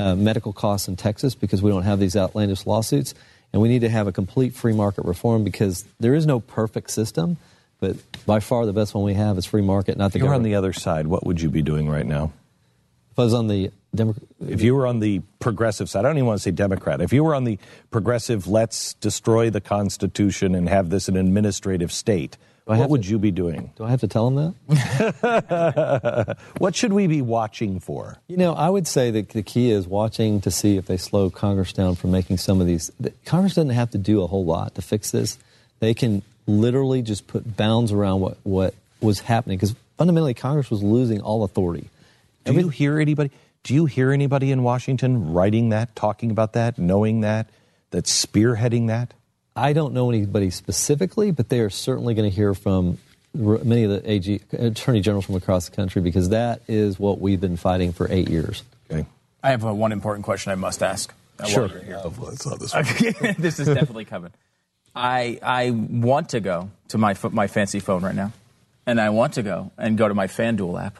uh, 0.00 0.16
medical 0.16 0.52
costs 0.52 0.88
in 0.88 0.96
Texas 0.96 1.36
because 1.36 1.62
we 1.62 1.70
don't 1.70 1.84
have 1.84 2.00
these 2.00 2.16
outlandish 2.16 2.66
lawsuits. 2.66 3.14
And 3.52 3.62
we 3.62 3.68
need 3.68 3.82
to 3.82 3.88
have 3.88 4.08
a 4.08 4.12
complete 4.12 4.54
free 4.54 4.72
market 4.74 5.04
reform 5.04 5.44
because 5.44 5.84
there 6.00 6.14
is 6.14 6.26
no 6.26 6.40
perfect 6.40 6.90
system, 6.90 7.36
but 7.80 7.96
by 8.26 8.40
far 8.40 8.66
the 8.66 8.72
best 8.72 8.94
one 8.94 9.04
we 9.04 9.14
have 9.14 9.36
is 9.38 9.46
free 9.46 9.62
market, 9.62 9.96
not 9.96 10.12
the 10.12 10.18
if 10.18 10.24
you're 10.24 10.34
on 10.34 10.42
the 10.42 10.54
other 10.54 10.72
side, 10.72 11.06
what 11.06 11.26
would 11.26 11.40
you 11.40 11.50
be 11.50 11.62
doing 11.62 11.88
right 11.88 12.06
now? 12.06 12.32
if 13.12 13.20
I 13.20 13.24
was 13.24 13.32
on 13.34 13.46
the 13.48 13.70
Democrat, 13.94 14.26
If 14.46 14.60
you 14.62 14.74
were 14.74 14.86
on 14.86 15.00
the 15.00 15.22
progressive 15.38 15.88
side, 15.88 16.00
I 16.00 16.08
don't 16.08 16.18
even 16.18 16.26
want 16.26 16.38
to 16.38 16.42
say 16.42 16.50
Democrat. 16.50 17.00
If 17.00 17.14
you 17.14 17.24
were 17.24 17.34
on 17.34 17.44
the 17.44 17.58
progressive, 17.90 18.46
let's 18.46 18.92
destroy 18.94 19.48
the 19.48 19.62
Constitution 19.62 20.54
and 20.54 20.68
have 20.68 20.90
this 20.90 21.08
an 21.08 21.16
administrative 21.16 21.90
state, 21.92 22.36
what 22.66 22.90
would 22.90 23.04
to- 23.04 23.08
you 23.08 23.18
be 23.18 23.30
doing? 23.30 23.72
do 23.76 23.84
I 23.84 23.90
have 23.90 24.00
to 24.00 24.08
tell 24.08 24.28
them 24.28 24.54
that? 24.68 26.36
What 26.58 26.74
should 26.74 26.92
we 26.92 27.06
be 27.06 27.22
watching 27.22 27.80
for? 27.80 28.18
You 28.28 28.36
know, 28.36 28.52
I 28.54 28.68
would 28.68 28.86
say 28.86 29.10
that 29.12 29.30
the 29.30 29.42
key 29.42 29.70
is 29.70 29.86
watching 29.86 30.40
to 30.42 30.50
see 30.50 30.76
if 30.76 30.86
they 30.86 30.96
slow 30.98 31.30
Congress 31.30 31.72
down 31.72 31.94
from 31.94 32.10
making 32.10 32.36
some 32.38 32.60
of 32.60 32.66
these. 32.66 32.90
Congress 33.24 33.54
doesn't 33.54 33.70
have 33.70 33.90
to 33.92 33.98
do 33.98 34.22
a 34.22 34.26
whole 34.26 34.44
lot 34.44 34.74
to 34.74 34.82
fix 34.82 35.10
this. 35.10 35.38
They 35.80 35.94
can 35.94 36.22
literally 36.46 37.02
just 37.02 37.26
put 37.26 37.56
bounds 37.56 37.92
around 37.92 38.20
what, 38.20 38.38
what 38.44 38.74
was 39.00 39.20
happening 39.20 39.58
because 39.58 39.74
fundamentally 39.98 40.34
Congress 40.34 40.70
was 40.70 40.82
losing 40.82 41.20
all 41.20 41.44
authority. 41.44 41.88
Do 42.44 42.52
you 42.52 42.68
hear 42.68 43.00
anybody? 43.00 43.30
Do 43.64 43.74
you 43.74 43.86
hear 43.86 44.12
anybody 44.12 44.52
in 44.52 44.62
Washington 44.62 45.32
writing 45.32 45.70
that, 45.70 45.96
talking 45.96 46.30
about 46.30 46.52
that, 46.52 46.78
knowing 46.78 47.22
that, 47.22 47.48
that's 47.90 48.26
spearheading 48.26 48.86
that? 48.86 49.12
I 49.56 49.72
don't 49.72 49.92
know 49.94 50.08
anybody 50.10 50.50
specifically, 50.50 51.32
but 51.32 51.48
they 51.48 51.60
are 51.60 51.70
certainly 51.70 52.14
going 52.14 52.30
to 52.30 52.34
hear 52.34 52.54
from 52.54 52.98
many 53.34 53.84
of 53.84 53.90
the 53.90 54.08
AG, 54.10 54.40
attorney 54.52 55.00
generals 55.00 55.24
from 55.26 55.34
across 55.34 55.68
the 55.68 55.74
country 55.74 56.00
because 56.02 56.28
that 56.28 56.62
is 56.68 56.98
what 56.98 57.20
we've 57.20 57.40
been 57.40 57.56
fighting 57.56 57.92
for 57.92 58.06
eight 58.10 58.28
years. 58.28 58.62
Okay. 58.90 59.06
I 59.42 59.50
have 59.50 59.64
uh, 59.64 59.74
one 59.74 59.92
important 59.92 60.24
question 60.24 60.52
I 60.52 60.56
must 60.56 60.82
ask. 60.82 61.12
uh, 61.40 61.44
Sure. 61.46 61.68
while 61.68 61.76
you're 61.76 61.84
here. 61.84 61.96
Okay, 62.74 63.32
this 63.38 63.58
is 63.58 63.66
definitely 63.66 64.04
coming. 64.04 64.30
I 64.96 65.38
I 65.42 65.70
want 65.70 66.30
to 66.30 66.40
go 66.40 66.70
to 66.88 66.98
my 66.98 67.14
my 67.30 67.46
fancy 67.46 67.80
phone 67.80 68.02
right 68.02 68.14
now, 68.14 68.32
and 68.86 69.00
I 69.00 69.10
want 69.10 69.34
to 69.34 69.42
go 69.42 69.70
and 69.76 69.98
go 69.98 70.08
to 70.08 70.14
my 70.14 70.26
FanDuel 70.26 70.82
app, 70.82 70.98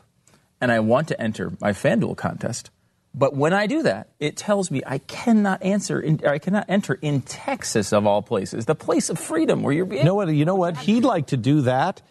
and 0.61 0.71
I 0.71 0.81
want 0.81 1.09
to 1.09 1.21
enter 1.21 1.53
my 1.61 1.73
FanDuel 1.73 2.17
contest. 2.17 2.71
But 3.15 3.35
when 3.35 3.55
I 3.55 3.67
do 3.67 3.83
that, 3.85 4.09
it 4.21 4.37
tells 4.37 4.71
me 4.71 4.83
I 4.87 4.99
cannot 4.99 5.63
answer. 5.63 5.99
In, 5.99 6.21
or 6.23 6.29
I 6.31 6.39
cannot 6.39 6.67
enter 6.69 6.99
in 7.01 7.23
Texas 7.23 7.93
of 7.95 8.07
all 8.07 8.21
places, 8.21 8.67
the 8.67 8.75
place 8.75 9.09
of 9.09 9.19
freedom 9.19 9.63
where 9.63 9.73
you're 9.73 9.87
being. 9.87 10.03
You 10.03 10.07
know 10.07 10.15
what? 10.15 10.29
You 10.29 10.45
know 10.45 10.55
what? 10.55 10.77
He'd 10.77 11.05
like 11.05 11.29
to 11.29 11.39
do 11.39 11.63
that. 11.63 12.03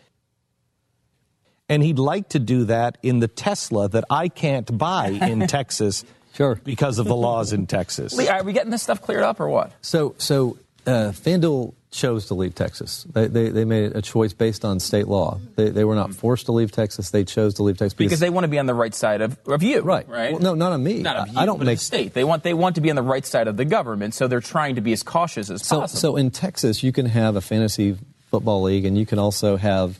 And 1.67 1.81
he'd 1.81 1.97
like 1.99 2.29
to 2.29 2.39
do 2.39 2.65
that 2.65 2.97
in 3.01 3.19
the 3.19 3.27
Tesla 3.27 3.89
that 3.89 4.03
I 4.09 4.29
can't 4.29 4.77
buy 4.77 5.07
in 5.07 5.47
Texas 5.47 6.05
Sure. 6.33 6.59
because 6.63 6.99
of 6.99 7.07
the 7.07 7.15
laws 7.15 7.53
in 7.53 7.65
Texas. 7.65 8.13
Lee, 8.13 8.27
Are 8.27 8.43
we 8.43 8.53
getting 8.53 8.69
this 8.69 8.83
stuff 8.83 9.01
cleared 9.01 9.23
up 9.23 9.39
or 9.39 9.49
what? 9.49 9.71
So, 9.81 10.13
so 10.19 10.57
uh, 10.87 11.11
FanDuel 11.11 11.73
chose 11.91 12.25
to 12.27 12.33
leave 12.33 12.53
Texas. 12.53 13.05
They, 13.13 13.27
they, 13.27 13.49
they 13.49 13.63
made 13.65 13.95
a 13.95 14.01
choice 14.01 14.33
based 14.33 14.65
on 14.65 14.79
state 14.81 15.07
law. 15.07 15.39
They, 15.55 15.69
they 15.69 15.85
were 15.85 15.95
not 15.95 16.13
forced 16.13 16.47
to 16.47 16.51
leave 16.51 16.71
Texas. 16.71 17.09
They 17.11 17.23
chose 17.23 17.53
to 17.55 17.63
leave 17.63 17.77
Texas 17.77 17.93
Because 17.93 18.19
they 18.19 18.29
want 18.29 18.43
to 18.43 18.49
be 18.49 18.59
on 18.59 18.65
the 18.65 18.73
right 18.73 18.93
side 18.93 19.21
of, 19.21 19.37
of 19.47 19.63
you, 19.63 19.81
Right. 19.81 20.07
Right? 20.07 20.33
Well, 20.33 20.41
no, 20.41 20.55
not 20.55 20.73
on 20.73 20.83
me. 20.83 21.01
Not 21.01 21.15
of 21.15 21.27
you, 21.29 21.39
I 21.39 21.45
don't 21.45 21.61
make- 21.61 21.77
the 21.79 21.83
state. 21.83 22.13
They 22.13 22.23
want 22.25 22.43
they 22.43 22.53
want 22.53 22.75
to 22.75 22.81
be 22.81 22.89
on 22.89 22.95
the 22.97 23.01
right 23.01 23.25
side 23.25 23.47
of 23.47 23.55
the 23.55 23.63
government, 23.65 24.13
so 24.13 24.27
they're 24.27 24.41
trying 24.41 24.75
to 24.75 24.81
be 24.81 24.91
as 24.91 25.03
cautious 25.03 25.49
as 25.49 25.65
So, 25.65 25.79
possible. 25.81 25.99
so 25.99 26.15
in 26.17 26.31
Texas, 26.31 26.83
you 26.83 26.91
can 26.91 27.05
have 27.05 27.35
a 27.37 27.41
fantasy 27.41 27.97
football 28.29 28.61
league, 28.63 28.83
and 28.85 28.97
you 28.97 29.05
can 29.05 29.17
also 29.19 29.55
have 29.55 29.97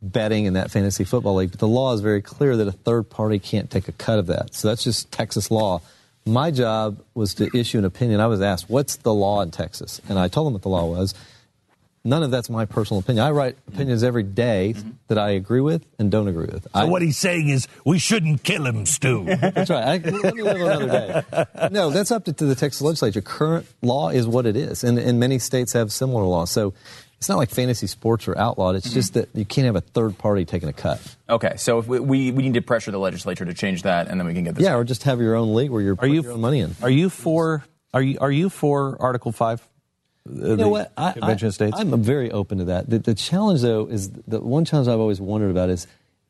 betting 0.00 0.44
in 0.44 0.52
that 0.52 0.70
fantasy 0.70 1.02
football 1.02 1.34
league. 1.36 1.50
But 1.50 1.60
the 1.60 1.66
law 1.68 1.92
is 1.94 2.00
very 2.00 2.22
clear 2.22 2.56
that 2.58 2.68
a 2.68 2.72
third 2.72 3.10
party 3.10 3.38
can't 3.40 3.70
take 3.70 3.88
a 3.88 3.92
cut 3.92 4.18
of 4.20 4.26
that. 4.28 4.54
So 4.54 4.68
that's 4.68 4.84
just 4.84 5.10
Texas 5.10 5.50
law. 5.50 5.80
My 6.26 6.50
job 6.50 7.02
was 7.14 7.34
to 7.34 7.50
issue 7.56 7.78
an 7.78 7.84
opinion. 7.84 8.20
I 8.20 8.26
was 8.26 8.40
asked, 8.40 8.70
"What's 8.70 8.96
the 8.96 9.12
law 9.12 9.42
in 9.42 9.50
Texas?" 9.50 10.00
And 10.08 10.18
I 10.18 10.28
told 10.28 10.46
them 10.46 10.54
what 10.54 10.62
the 10.62 10.70
law 10.70 10.86
was. 10.86 11.14
None 12.06 12.22
of 12.22 12.30
that's 12.30 12.50
my 12.50 12.66
personal 12.66 13.00
opinion. 13.00 13.24
I 13.24 13.30
write 13.30 13.56
opinions 13.66 14.02
every 14.02 14.24
day 14.24 14.74
that 15.08 15.16
I 15.16 15.30
agree 15.30 15.62
with 15.62 15.86
and 15.98 16.10
don't 16.10 16.28
agree 16.28 16.44
with. 16.44 16.66
I, 16.74 16.82
So 16.82 16.88
what 16.88 17.00
he's 17.00 17.16
saying 17.16 17.48
is 17.48 17.66
we 17.86 17.98
shouldn't 17.98 18.42
kill 18.42 18.66
him, 18.66 18.84
Stu. 18.84 19.24
That's 19.40 19.70
right. 19.70 20.04
I, 20.04 20.10
let 20.10 20.34
me 20.34 20.42
live 20.42 20.60
another 20.60 21.24
day. 21.32 21.68
No, 21.70 21.88
that's 21.88 22.10
up 22.10 22.26
to, 22.26 22.34
to 22.34 22.44
the 22.44 22.54
Texas 22.54 22.82
legislature. 22.82 23.22
Current 23.22 23.66
law 23.80 24.10
is 24.10 24.26
what 24.26 24.44
it 24.44 24.54
is, 24.54 24.84
and, 24.84 24.98
and 24.98 25.18
many 25.18 25.38
states 25.38 25.72
have 25.72 25.90
similar 25.92 26.24
laws. 26.24 26.50
So 26.50 26.74
it's 27.18 27.28
not 27.28 27.38
like 27.38 27.50
fantasy 27.50 27.86
sports 27.86 28.28
are 28.28 28.36
outlawed. 28.36 28.76
It's 28.76 28.86
mm-hmm. 28.86 28.94
just 28.94 29.14
that 29.14 29.28
you 29.34 29.44
can't 29.44 29.66
have 29.66 29.76
a 29.76 29.80
third 29.80 30.18
party 30.18 30.44
taking 30.44 30.68
a 30.68 30.72
cut. 30.72 31.00
okay, 31.28 31.54
so 31.56 31.78
if 31.78 31.86
we, 31.86 32.00
we 32.00 32.30
we 32.32 32.42
need 32.42 32.54
to 32.54 32.62
pressure 32.62 32.90
the 32.90 32.98
legislature 32.98 33.44
to 33.44 33.54
change 33.54 33.82
that, 33.82 34.08
and 34.08 34.20
then 34.20 34.26
we 34.26 34.34
can 34.34 34.44
get 34.44 34.54
this. 34.54 34.64
Yeah, 34.64 34.76
or 34.76 34.84
just 34.84 35.04
have 35.04 35.20
your 35.20 35.34
own 35.34 35.54
league 35.54 35.70
where 35.70 35.82
you're 35.82 35.96
Are 35.98 36.06
you 36.06 36.22
putting 36.22 36.24
your 36.24 36.32
own 36.32 36.40
money 36.40 36.60
in. 36.60 36.76
Are 36.82 36.90
you 36.90 37.08
for? 37.10 37.64
Are 37.92 38.02
you 38.02 38.18
are 38.20 38.32
you 38.32 38.48
for 38.48 38.96
Article 39.00 39.32
Five? 39.32 39.66
Uh, 40.28 40.50
you 40.50 40.56
know 40.56 40.68
what? 40.68 40.92
I, 40.96 41.12
Convention 41.12 41.46
I, 41.46 41.48
of 41.48 41.54
States. 41.54 41.76
I'm 41.78 42.02
very 42.02 42.30
open 42.30 42.58
to 42.58 42.64
that. 42.64 42.88
The, 42.88 42.98
the 42.98 43.14
challenge, 43.14 43.60
though, 43.60 43.86
is 43.86 44.10
the 44.10 44.40
one 44.40 44.64
challenge 44.64 44.88
I've 44.88 45.00
always 45.00 45.20
wondered 45.20 45.50
about 45.50 45.68
is 45.68 45.86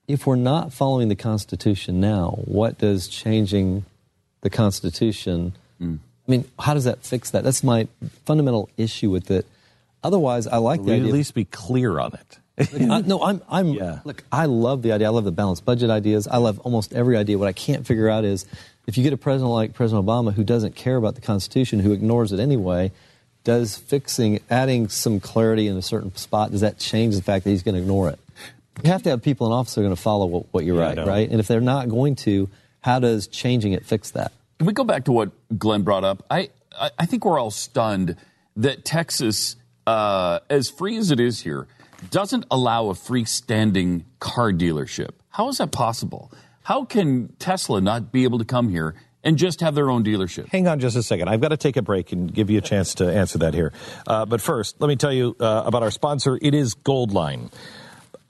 if 0.09 0.27
we're 0.27 0.37
not 0.37 0.73
following 0.73 1.09
the 1.09 1.17
Constitution 1.17 2.01
now, 2.01 2.39
what 2.45 2.79
does 2.79 3.09
changing 3.09 3.85
the 4.41 4.51
Constitution? 4.51 5.55
Mm. 5.81 5.99
I 6.27 6.31
mean, 6.31 6.45
how 6.59 6.75
does 6.75 6.85
that 6.85 7.05
fix 7.05 7.31
that? 7.31 7.45
That's 7.45 7.63
my 7.63 7.89
fundamental 8.25 8.69
issue 8.77 9.11
with 9.11 9.31
it. 9.31 9.47
Otherwise, 10.05 10.47
I 10.47 10.59
like 10.59 10.81
the 10.81 10.85
Will 10.87 10.91
you 10.95 11.01
idea. 11.01 11.09
at 11.09 11.15
least 11.15 11.35
be 11.35 11.45
clear 11.47 11.99
on 11.99 12.13
it. 12.15 12.39
I, 12.91 13.01
no, 13.01 13.21
I'm. 13.23 13.43
I'm. 13.49 13.67
Yeah. 13.75 13.99
Look, 14.05 14.23
I 14.31 14.45
love 14.47 14.83
the 14.83 14.93
idea. 14.93 15.09
I 15.09 15.11
love 15.11 15.25
the 15.25 15.33
balanced 15.33 15.65
budget 15.65 15.91
ideas. 15.91 16.29
I 16.29 16.37
love 16.37 16.61
almost 16.61 16.93
every 16.93 17.17
idea. 17.17 17.37
What 17.39 17.49
I 17.49 17.53
can't 17.53 17.85
figure 17.85 18.09
out 18.09 18.25
is 18.25 18.47
if 18.87 18.97
you 18.97 19.03
get 19.03 19.13
a 19.13 19.17
president 19.17 19.51
like 19.53 19.75
President 19.75 20.07
Obama 20.07 20.33
who 20.33 20.45
doesn't 20.45 20.77
care 20.77 20.97
about 20.97 21.17
the 21.17 21.21
Constitution, 21.21 21.81
who 21.81 21.93
ignores 21.93 22.31
it 22.33 22.39
anyway, 22.39 22.93
does 23.43 23.77
fixing, 23.77 24.39
adding 24.51 24.89
some 24.89 25.19
clarity 25.19 25.67
in 25.67 25.77
a 25.77 25.83
certain 25.83 26.15
spot, 26.15 26.53
does 26.53 26.61
that 26.61 26.79
change 26.79 27.17
the 27.17 27.23
fact 27.23 27.43
that 27.45 27.51
he's 27.51 27.63
going 27.65 27.75
to 27.75 27.81
ignore 27.81 28.09
it? 28.11 28.21
You 28.85 28.91
have 28.91 29.03
to 29.05 29.11
have 29.11 29.23
people 29.23 29.47
in 29.49 29.53
office 29.53 29.75
who 29.75 29.81
are 29.81 29.85
going 29.85 29.97
to 29.97 30.01
follow 30.01 30.27
what, 30.27 30.47
what 30.53 30.65
you 30.65 30.77
Yeah, 30.77 30.83
I 30.83 30.87
write, 30.89 30.97
know. 30.97 31.07
right? 31.07 31.29
And 31.31 31.41
if 31.41 31.47
they're 31.49 31.61
not 31.61 31.89
going 31.89 32.15
to, 32.17 32.49
how 32.81 32.99
does 33.01 33.27
changing 33.27 33.73
it 33.73 33.85
fix 33.85 34.11
that? 34.13 34.33
Can 34.59 34.67
we 34.67 34.73
go 34.73 34.85
back 34.85 35.05
to 35.07 35.13
what 35.13 35.31
Glenn 35.59 35.83
brought 35.83 36.05
up? 36.05 36.25
I, 36.31 36.51
I, 36.79 36.91
I 37.01 37.07
think 37.07 37.25
we're 37.25 37.39
all 37.39 37.51
stunned 37.51 38.17
that 38.57 38.85
Texas, 38.85 39.57
uh, 39.87 40.41
as 40.51 40.71
free 40.71 40.97
as 40.97 41.11
it 41.11 41.21
is 41.21 41.41
here, 41.41 41.67
doesn't 42.11 42.45
allow 42.51 42.89
a 42.91 42.95
freestanding 42.95 44.05
car 44.21 44.53
dealership. 44.53 45.11
How 45.31 45.49
is 45.49 45.59
that 45.59 45.73
possible? 45.73 46.31
How 46.63 46.85
can 46.85 47.29
Tesla 47.39 47.81
not 47.81 48.13
be 48.13 48.25
able 48.25 48.39
to 48.39 48.45
come 48.45 48.69
here 48.69 48.95
and 49.23 49.37
just 49.37 49.61
have 49.61 49.75
their 49.75 49.91
own 49.91 50.05
dealership? 50.05 50.49
Hang 50.49 50.69
on 50.69 50.81
just 50.81 50.97
a 50.97 51.03
second. 51.03 51.29
I've 51.29 51.41
got 51.41 51.49
to 51.49 51.57
take 51.57 51.77
a 51.77 51.83
break 51.83 52.13
and 52.13 52.33
give 52.33 52.51
you 52.51 52.59
a 52.59 52.63
chance 52.63 52.95
to 52.97 53.13
answer 53.13 53.39
that 53.39 53.55
here. 53.55 53.73
Uh, 54.07 54.27
but 54.27 54.41
first, 54.41 54.81
let 54.81 54.89
me 54.89 54.97
tell 54.97 55.13
you 55.13 55.37
uh, 55.41 55.63
about 55.67 55.83
our 55.83 55.91
sponsor. 55.91 56.39
It 56.41 56.55
is 56.55 56.75
Goldline. 56.75 57.53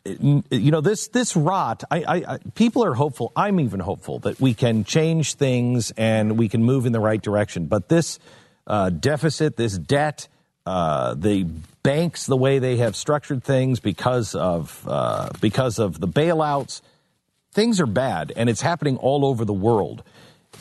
You 0.06 0.70
know 0.70 0.82
this 0.82 1.08
this 1.08 1.34
rot. 1.34 1.82
I, 1.90 2.02
I, 2.02 2.34
I 2.34 2.38
people 2.54 2.84
are 2.84 2.92
hopeful. 2.92 3.32
I'm 3.34 3.58
even 3.58 3.80
hopeful 3.80 4.18
that 4.20 4.38
we 4.38 4.52
can 4.52 4.84
change 4.84 5.34
things 5.34 5.92
and 5.96 6.36
we 6.36 6.50
can 6.50 6.62
move 6.62 6.84
in 6.84 6.92
the 6.92 7.00
right 7.00 7.22
direction. 7.22 7.66
But 7.66 7.88
this 7.88 8.18
uh, 8.66 8.90
deficit, 8.90 9.56
this 9.56 9.78
debt, 9.78 10.28
uh, 10.66 11.14
the 11.14 11.46
banks, 11.82 12.26
the 12.26 12.36
way 12.36 12.58
they 12.58 12.78
have 12.78 12.96
structured 12.96 13.44
things 13.44 13.80
because 13.80 14.34
of 14.34 14.84
uh, 14.88 15.30
because 15.40 15.78
of 15.78 16.00
the 16.00 16.08
bailouts, 16.08 16.80
things 17.52 17.80
are 17.80 17.86
bad 17.86 18.32
and 18.36 18.48
it's 18.48 18.62
happening 18.62 18.96
all 18.96 19.24
over 19.24 19.44
the 19.44 19.52
world. 19.52 20.02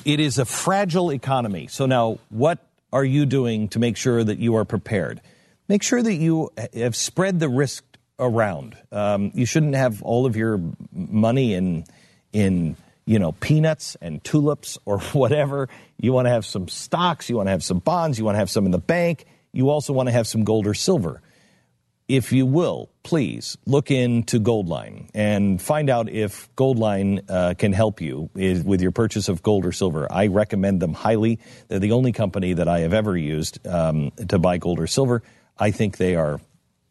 It 0.05 0.19
is 0.19 0.37
a 0.37 0.45
fragile 0.45 1.11
economy. 1.11 1.67
So 1.67 1.85
now, 1.85 2.19
what 2.29 2.59
are 2.91 3.05
you 3.05 3.25
doing 3.25 3.69
to 3.69 3.79
make 3.79 3.97
sure 3.97 4.23
that 4.23 4.39
you 4.39 4.55
are 4.55 4.65
prepared? 4.65 5.21
Make 5.67 5.83
sure 5.83 6.01
that 6.01 6.15
you 6.15 6.51
have 6.73 6.95
spread 6.95 7.39
the 7.39 7.49
risk 7.49 7.83
around. 8.19 8.75
Um, 8.91 9.31
you 9.33 9.45
shouldn't 9.45 9.75
have 9.75 10.03
all 10.03 10.25
of 10.25 10.35
your 10.35 10.59
money 10.91 11.53
in 11.53 11.85
in 12.33 12.75
you 13.05 13.19
know 13.19 13.31
peanuts 13.31 13.95
and 14.01 14.23
tulips 14.23 14.77
or 14.85 14.99
whatever. 15.13 15.69
You 15.97 16.11
want 16.11 16.25
to 16.25 16.31
have 16.31 16.45
some 16.45 16.67
stocks. 16.67 17.29
You 17.29 17.37
want 17.37 17.47
to 17.47 17.51
have 17.51 17.63
some 17.63 17.79
bonds. 17.79 18.19
You 18.19 18.25
want 18.25 18.35
to 18.35 18.39
have 18.39 18.49
some 18.49 18.65
in 18.65 18.71
the 18.71 18.77
bank. 18.77 19.25
You 19.53 19.69
also 19.69 19.93
want 19.93 20.07
to 20.07 20.13
have 20.13 20.27
some 20.27 20.43
gold 20.43 20.67
or 20.67 20.73
silver 20.73 21.21
if 22.07 22.31
you 22.33 22.45
will, 22.45 22.89
please 23.03 23.57
look 23.65 23.89
into 23.89 24.39
Goldline 24.39 25.09
and 25.13 25.61
find 25.61 25.89
out 25.89 26.09
if 26.09 26.53
Goldline 26.55 27.23
uh, 27.29 27.53
can 27.57 27.71
help 27.71 28.01
you 28.01 28.29
with 28.33 28.81
your 28.81 28.91
purchase 28.91 29.29
of 29.29 29.41
gold 29.41 29.65
or 29.65 29.71
silver. 29.71 30.11
I 30.11 30.27
recommend 30.27 30.81
them 30.81 30.93
highly. 30.93 31.39
They're 31.67 31.79
the 31.79 31.93
only 31.93 32.11
company 32.11 32.53
that 32.53 32.67
I 32.67 32.81
have 32.81 32.93
ever 32.93 33.15
used 33.15 33.65
um, 33.65 34.11
to 34.27 34.37
buy 34.37 34.57
gold 34.57 34.79
or 34.79 34.87
silver. 34.87 35.23
I 35.57 35.71
think 35.71 35.97
they 35.97 36.15
are. 36.15 36.41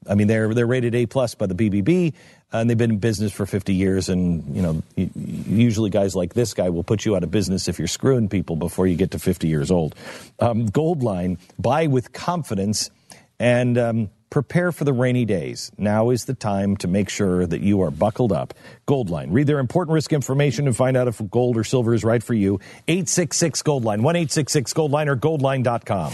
I 0.09 0.15
mean, 0.15 0.27
they're 0.27 0.53
they're 0.53 0.67
rated 0.67 0.95
A 0.95 1.07
plus 1.07 1.35
by 1.35 1.47
the 1.47 1.55
BBB, 1.55 2.13
and 2.53 2.69
they've 2.69 2.79
been 2.79 2.93
in 2.93 2.99
business 2.99 3.33
for 3.33 3.47
50 3.47 3.75
years. 3.75 4.09
And 4.09 4.55
you 4.55 4.63
know, 4.63 4.83
usually 4.97 5.91
guys 5.91 6.15
like 6.15 6.35
this 6.35 6.55
guy 6.55 6.71
will 6.71 6.85
put 6.85 7.05
you 7.05 7.17
out 7.17 7.23
of 7.23 7.31
business 7.31 7.69
if 7.69 7.79
you're 7.79 7.89
screwing 7.89 8.29
people 8.29 8.57
before 8.57 8.87
you 8.87 8.97
get 8.97 9.13
to 9.13 9.19
50 9.19 9.49
years 9.49 9.71
old. 9.71 9.95
Um, 10.41 10.69
Goldline, 10.69 11.39
buy 11.59 11.87
with 11.87 12.13
confidence 12.13 12.91
and. 13.39 13.79
Um, 13.79 14.11
Prepare 14.33 14.73
for 14.73 14.85
the 14.85 14.95
rainy 14.95 15.27
days. 15.27 15.71
Now 15.77 16.09
is 16.09 16.25
the 16.25 16.33
time 16.33 16.79
to 16.79 16.89
make 16.89 17.11
sure 17.11 17.47
that 17.47 17.61
you 17.61 17.83
are 17.83 17.91
buckled 17.91 18.33
up. 18.33 18.55
Goldline. 18.89 19.27
Read 19.31 19.47
their 19.47 19.59
important 19.59 19.93
risk 19.93 20.11
information 20.11 20.67
and 20.67 20.75
find 20.75 20.97
out 20.97 21.07
if 21.07 21.21
gold 21.31 21.59
or 21.59 21.65
silver 21.65 21.93
is 21.93 22.03
right 22.03 22.23
for 22.23 22.33
you. 22.33 22.59
866 22.89 23.61
Gold 23.61 23.85
Goldline. 23.85 24.01
1 24.01 24.17
866 24.17 24.73
Goldline 24.73 25.09
or 25.09 25.17
goldline.com. 25.17 26.13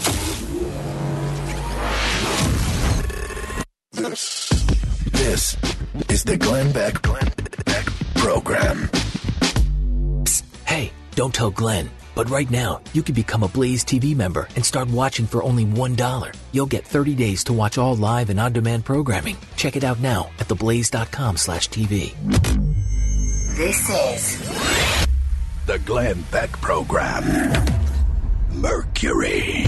This 4.09 5.55
is 6.09 6.23
the 6.23 6.35
Glenn 6.35 6.71
Beck, 6.71 6.99
Glenn 7.03 7.31
Beck 7.63 7.85
program. 8.15 8.89
Psst, 10.23 10.43
hey, 10.65 10.91
don't 11.11 11.31
tell 11.31 11.51
Glenn. 11.51 11.91
But 12.15 12.27
right 12.31 12.49
now, 12.49 12.81
you 12.93 13.03
can 13.03 13.13
become 13.13 13.43
a 13.43 13.47
Blaze 13.47 13.85
TV 13.85 14.15
member 14.15 14.47
and 14.55 14.65
start 14.65 14.89
watching 14.89 15.27
for 15.27 15.43
only 15.43 15.63
$1. 15.63 16.35
You'll 16.51 16.65
get 16.65 16.85
30 16.85 17.13
days 17.13 17.43
to 17.45 17.53
watch 17.53 17.77
all 17.77 17.95
live 17.95 18.31
and 18.31 18.39
on-demand 18.39 18.83
programming. 18.83 19.37
Check 19.55 19.75
it 19.75 19.83
out 19.83 19.99
now 19.99 20.31
at 20.39 20.47
theblaze.com 20.47 21.37
slash 21.37 21.69
TV. 21.69 22.15
This 23.57 23.89
is 23.89 25.07
the 25.67 25.77
Glenn 25.85 26.23
Beck 26.31 26.51
program. 26.53 27.25
Mercury. 28.53 29.67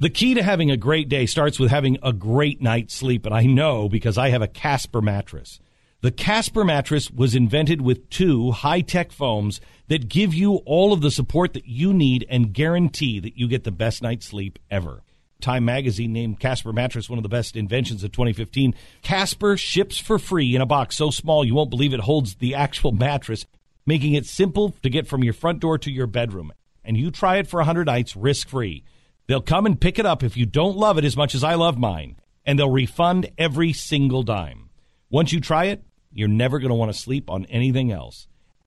The 0.00 0.08
key 0.08 0.32
to 0.32 0.42
having 0.42 0.70
a 0.70 0.78
great 0.78 1.10
day 1.10 1.26
starts 1.26 1.58
with 1.58 1.70
having 1.70 1.98
a 2.02 2.14
great 2.14 2.62
night's 2.62 2.94
sleep, 2.94 3.26
and 3.26 3.34
I 3.34 3.42
know 3.42 3.86
because 3.86 4.16
I 4.16 4.30
have 4.30 4.40
a 4.40 4.48
Casper 4.48 5.02
mattress. 5.02 5.60
The 6.00 6.10
Casper 6.10 6.64
mattress 6.64 7.10
was 7.10 7.34
invented 7.34 7.82
with 7.82 8.08
two 8.08 8.50
high 8.50 8.80
tech 8.80 9.12
foams 9.12 9.60
that 9.88 10.08
give 10.08 10.32
you 10.32 10.54
all 10.64 10.94
of 10.94 11.02
the 11.02 11.10
support 11.10 11.52
that 11.52 11.66
you 11.66 11.92
need 11.92 12.24
and 12.30 12.54
guarantee 12.54 13.20
that 13.20 13.36
you 13.36 13.46
get 13.46 13.64
the 13.64 13.70
best 13.70 14.00
night's 14.00 14.24
sleep 14.24 14.58
ever. 14.70 15.02
Time 15.42 15.66
magazine 15.66 16.14
named 16.14 16.40
Casper 16.40 16.72
mattress 16.72 17.10
one 17.10 17.18
of 17.18 17.22
the 17.22 17.28
best 17.28 17.54
inventions 17.54 18.02
of 18.02 18.10
2015. 18.10 18.74
Casper 19.02 19.58
ships 19.58 19.98
for 19.98 20.18
free 20.18 20.54
in 20.54 20.62
a 20.62 20.66
box 20.66 20.96
so 20.96 21.10
small 21.10 21.44
you 21.44 21.54
won't 21.54 21.68
believe 21.68 21.92
it 21.92 22.00
holds 22.00 22.36
the 22.36 22.54
actual 22.54 22.92
mattress, 22.92 23.44
making 23.84 24.14
it 24.14 24.24
simple 24.24 24.74
to 24.82 24.88
get 24.88 25.06
from 25.06 25.22
your 25.22 25.34
front 25.34 25.60
door 25.60 25.76
to 25.76 25.90
your 25.90 26.06
bedroom. 26.06 26.54
And 26.82 26.96
you 26.96 27.10
try 27.10 27.36
it 27.36 27.46
for 27.46 27.58
100 27.58 27.84
nights 27.84 28.16
risk 28.16 28.48
free. 28.48 28.82
They'll 29.30 29.40
come 29.40 29.64
and 29.64 29.80
pick 29.80 30.00
it 30.00 30.06
up 30.06 30.24
if 30.24 30.36
you 30.36 30.44
don't 30.44 30.76
love 30.76 30.98
it 30.98 31.04
as 31.04 31.16
much 31.16 31.36
as 31.36 31.44
I 31.44 31.54
love 31.54 31.78
mine, 31.78 32.16
and 32.44 32.58
they'll 32.58 32.68
refund 32.68 33.30
every 33.38 33.72
single 33.72 34.24
dime. 34.24 34.70
Once 35.08 35.32
you 35.32 35.40
try 35.40 35.66
it, 35.66 35.84
you're 36.12 36.26
never 36.26 36.58
going 36.58 36.70
to 36.70 36.74
want 36.74 36.92
to 36.92 36.98
sleep 36.98 37.30
on 37.30 37.44
anything 37.44 37.92
else. 37.92 38.26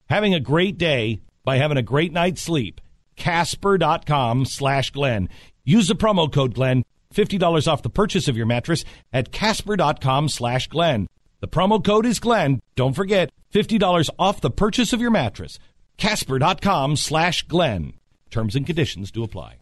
Having 0.09 0.35
a 0.35 0.39
great 0.39 0.77
day 0.77 1.19
by 1.43 1.57
having 1.57 1.75
a 1.75 1.81
great 1.81 2.13
night's 2.13 2.41
sleep. 2.41 2.79
Casper.com 3.17 4.45
slash 4.45 4.91
Glenn. 4.91 5.27
Use 5.65 5.89
the 5.89 5.95
promo 5.95 6.31
code 6.31 6.53
Glenn. 6.53 6.85
$50 7.13 7.67
off 7.67 7.81
the 7.81 7.89
purchase 7.89 8.29
of 8.29 8.37
your 8.37 8.45
mattress 8.45 8.85
at 9.11 9.33
Casper.com 9.33 10.29
slash 10.29 10.67
Glenn. 10.67 11.09
The 11.41 11.49
promo 11.49 11.83
code 11.83 12.05
is 12.05 12.21
Glenn. 12.21 12.61
Don't 12.77 12.95
forget, 12.95 13.31
$50 13.53 14.09
off 14.17 14.39
the 14.39 14.49
purchase 14.49 14.93
of 14.93 15.01
your 15.01 15.11
mattress. 15.11 15.59
Casper.com 15.97 16.95
slash 16.95 17.43
Glenn. 17.49 17.95
Terms 18.31 18.55
and 18.55 18.65
conditions 18.65 19.11
do 19.11 19.25
apply. 19.25 19.57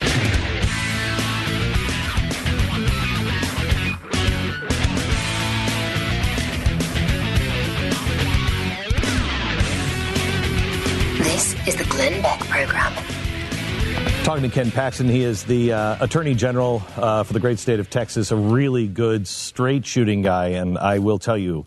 This 11.41 11.69
is 11.69 11.75
the 11.75 11.85
Glenn 11.85 12.21
Beck 12.21 12.39
Program. 12.41 12.93
Talking 14.23 14.43
to 14.43 14.49
Ken 14.49 14.69
Paxton, 14.69 15.09
he 15.09 15.23
is 15.23 15.43
the 15.43 15.73
uh, 15.73 15.97
Attorney 15.99 16.35
General 16.35 16.83
uh, 16.97 17.23
for 17.23 17.33
the 17.33 17.39
great 17.39 17.57
state 17.57 17.79
of 17.79 17.89
Texas, 17.89 18.29
a 18.29 18.35
really 18.35 18.85
good, 18.85 19.27
straight 19.27 19.83
shooting 19.83 20.21
guy. 20.21 20.49
And 20.49 20.77
I 20.77 20.99
will 20.99 21.17
tell 21.17 21.39
you, 21.39 21.65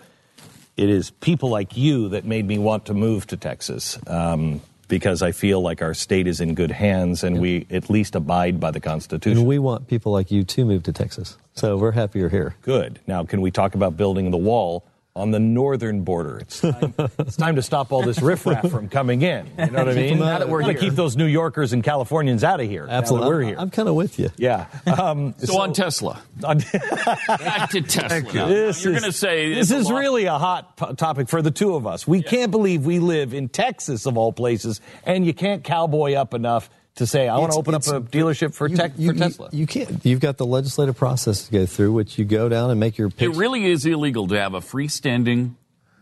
it 0.76 0.88
is 0.88 1.10
people 1.10 1.48
like 1.48 1.76
you 1.76 2.10
that 2.10 2.24
made 2.24 2.46
me 2.46 2.56
want 2.56 2.86
to 2.86 2.94
move 2.94 3.26
to 3.26 3.36
Texas 3.36 3.98
um, 4.06 4.60
because 4.86 5.22
I 5.22 5.32
feel 5.32 5.60
like 5.60 5.82
our 5.82 5.92
state 5.92 6.28
is 6.28 6.40
in 6.40 6.54
good 6.54 6.70
hands 6.70 7.24
and 7.24 7.40
we 7.40 7.66
at 7.68 7.90
least 7.90 8.14
abide 8.14 8.60
by 8.60 8.70
the 8.70 8.78
Constitution. 8.78 9.38
And 9.38 9.46
we 9.48 9.58
want 9.58 9.88
people 9.88 10.12
like 10.12 10.30
you 10.30 10.44
to 10.44 10.64
move 10.64 10.84
to 10.84 10.92
Texas. 10.92 11.36
So 11.54 11.76
we're 11.76 11.90
happy 11.90 12.20
you're 12.20 12.28
here. 12.28 12.54
Good. 12.62 13.00
Now, 13.08 13.24
can 13.24 13.40
we 13.40 13.50
talk 13.50 13.74
about 13.74 13.96
building 13.96 14.30
the 14.30 14.36
wall? 14.36 14.84
On 15.16 15.30
the 15.30 15.38
northern 15.38 16.02
border. 16.02 16.38
It's 16.38 16.60
time, 16.60 16.94
it's 17.20 17.36
time 17.36 17.54
to 17.56 17.62
stop 17.62 17.92
all 17.92 18.02
this 18.02 18.20
riffraff 18.20 18.68
from 18.68 18.88
coming 18.88 19.22
in. 19.22 19.46
You 19.58 19.66
know 19.66 19.84
what 19.84 19.88
I 19.90 19.94
mean? 19.94 20.18
Now 20.18 20.38
that 20.40 20.48
we're 20.48 20.62
Gotta 20.62 20.72
here. 20.72 20.80
keep 20.80 20.94
those 20.94 21.16
New 21.16 21.26
Yorkers 21.26 21.72
and 21.72 21.84
Californians 21.84 22.42
out 22.42 22.60
of 22.60 22.68
here. 22.68 22.82
now 22.82 22.88
that 22.88 22.98
Absolutely. 22.98 23.28
we're 23.28 23.34
I'm- 23.36 23.46
here. 23.48 23.56
I'm 23.60 23.70
kind 23.70 23.88
of 23.88 23.94
with 23.94 24.18
you. 24.18 24.30
yeah. 24.36 24.66
Um, 24.86 25.34
So, 25.38 25.60
on 25.60 25.72
Tesla. 25.72 26.20
on- 26.42 26.58
Back 27.28 27.70
to 27.70 27.80
Tesla. 27.82 28.32
Now, 28.32 28.46
This 28.48 28.84
You're 28.84 28.94
is- 28.94 29.00
going 29.00 29.12
to 29.12 29.16
say 29.16 29.54
this 29.54 29.70
it's 29.70 29.70
a 29.70 29.76
is 29.82 29.90
really 29.92 30.24
a 30.24 30.36
hot 30.38 30.76
p- 30.76 30.94
topic 30.96 31.28
for 31.28 31.42
the 31.42 31.52
two 31.52 31.74
of 31.76 31.86
us. 31.86 32.08
We 32.08 32.20
can't 32.22 32.50
believe 32.50 32.84
we 32.84 32.98
live 32.98 33.34
in 33.34 33.48
Texas 33.48 34.06
of 34.06 34.18
all 34.18 34.32
places, 34.32 34.80
and 35.04 35.24
you 35.24 35.32
can't 35.32 35.62
cowboy 35.62 36.14
up 36.14 36.34
enough 36.34 36.68
to 36.96 37.06
say 37.06 37.28
I 37.28 37.38
want 37.38 37.52
to 37.52 37.58
open 37.58 37.74
up 37.74 37.82
a 37.86 38.00
dealership 38.00 38.54
for, 38.54 38.68
You- 38.68 38.76
tech, 38.76 38.92
you, 38.96 39.12
for 39.12 39.18
Tesla. 39.18 39.48
You, 39.52 39.60
you 39.60 39.66
can't. 39.66 40.04
You've 40.04 40.20
got 40.20 40.36
the 40.36 40.46
legislative 40.46 40.96
process 40.96 41.46
to 41.46 41.52
go 41.52 41.66
through, 41.66 41.92
which 41.92 42.18
you 42.18 42.24
go 42.24 42.48
down 42.48 42.70
and 42.70 42.78
make 42.78 42.98
your 42.98 43.10
pitch. 43.10 43.30
It 43.30 43.36
really 43.36 43.64
is 43.66 43.84
illegal 43.84 44.28
to 44.28 44.40
have 44.40 44.54
a 44.54 44.60
freestanding 44.60 45.54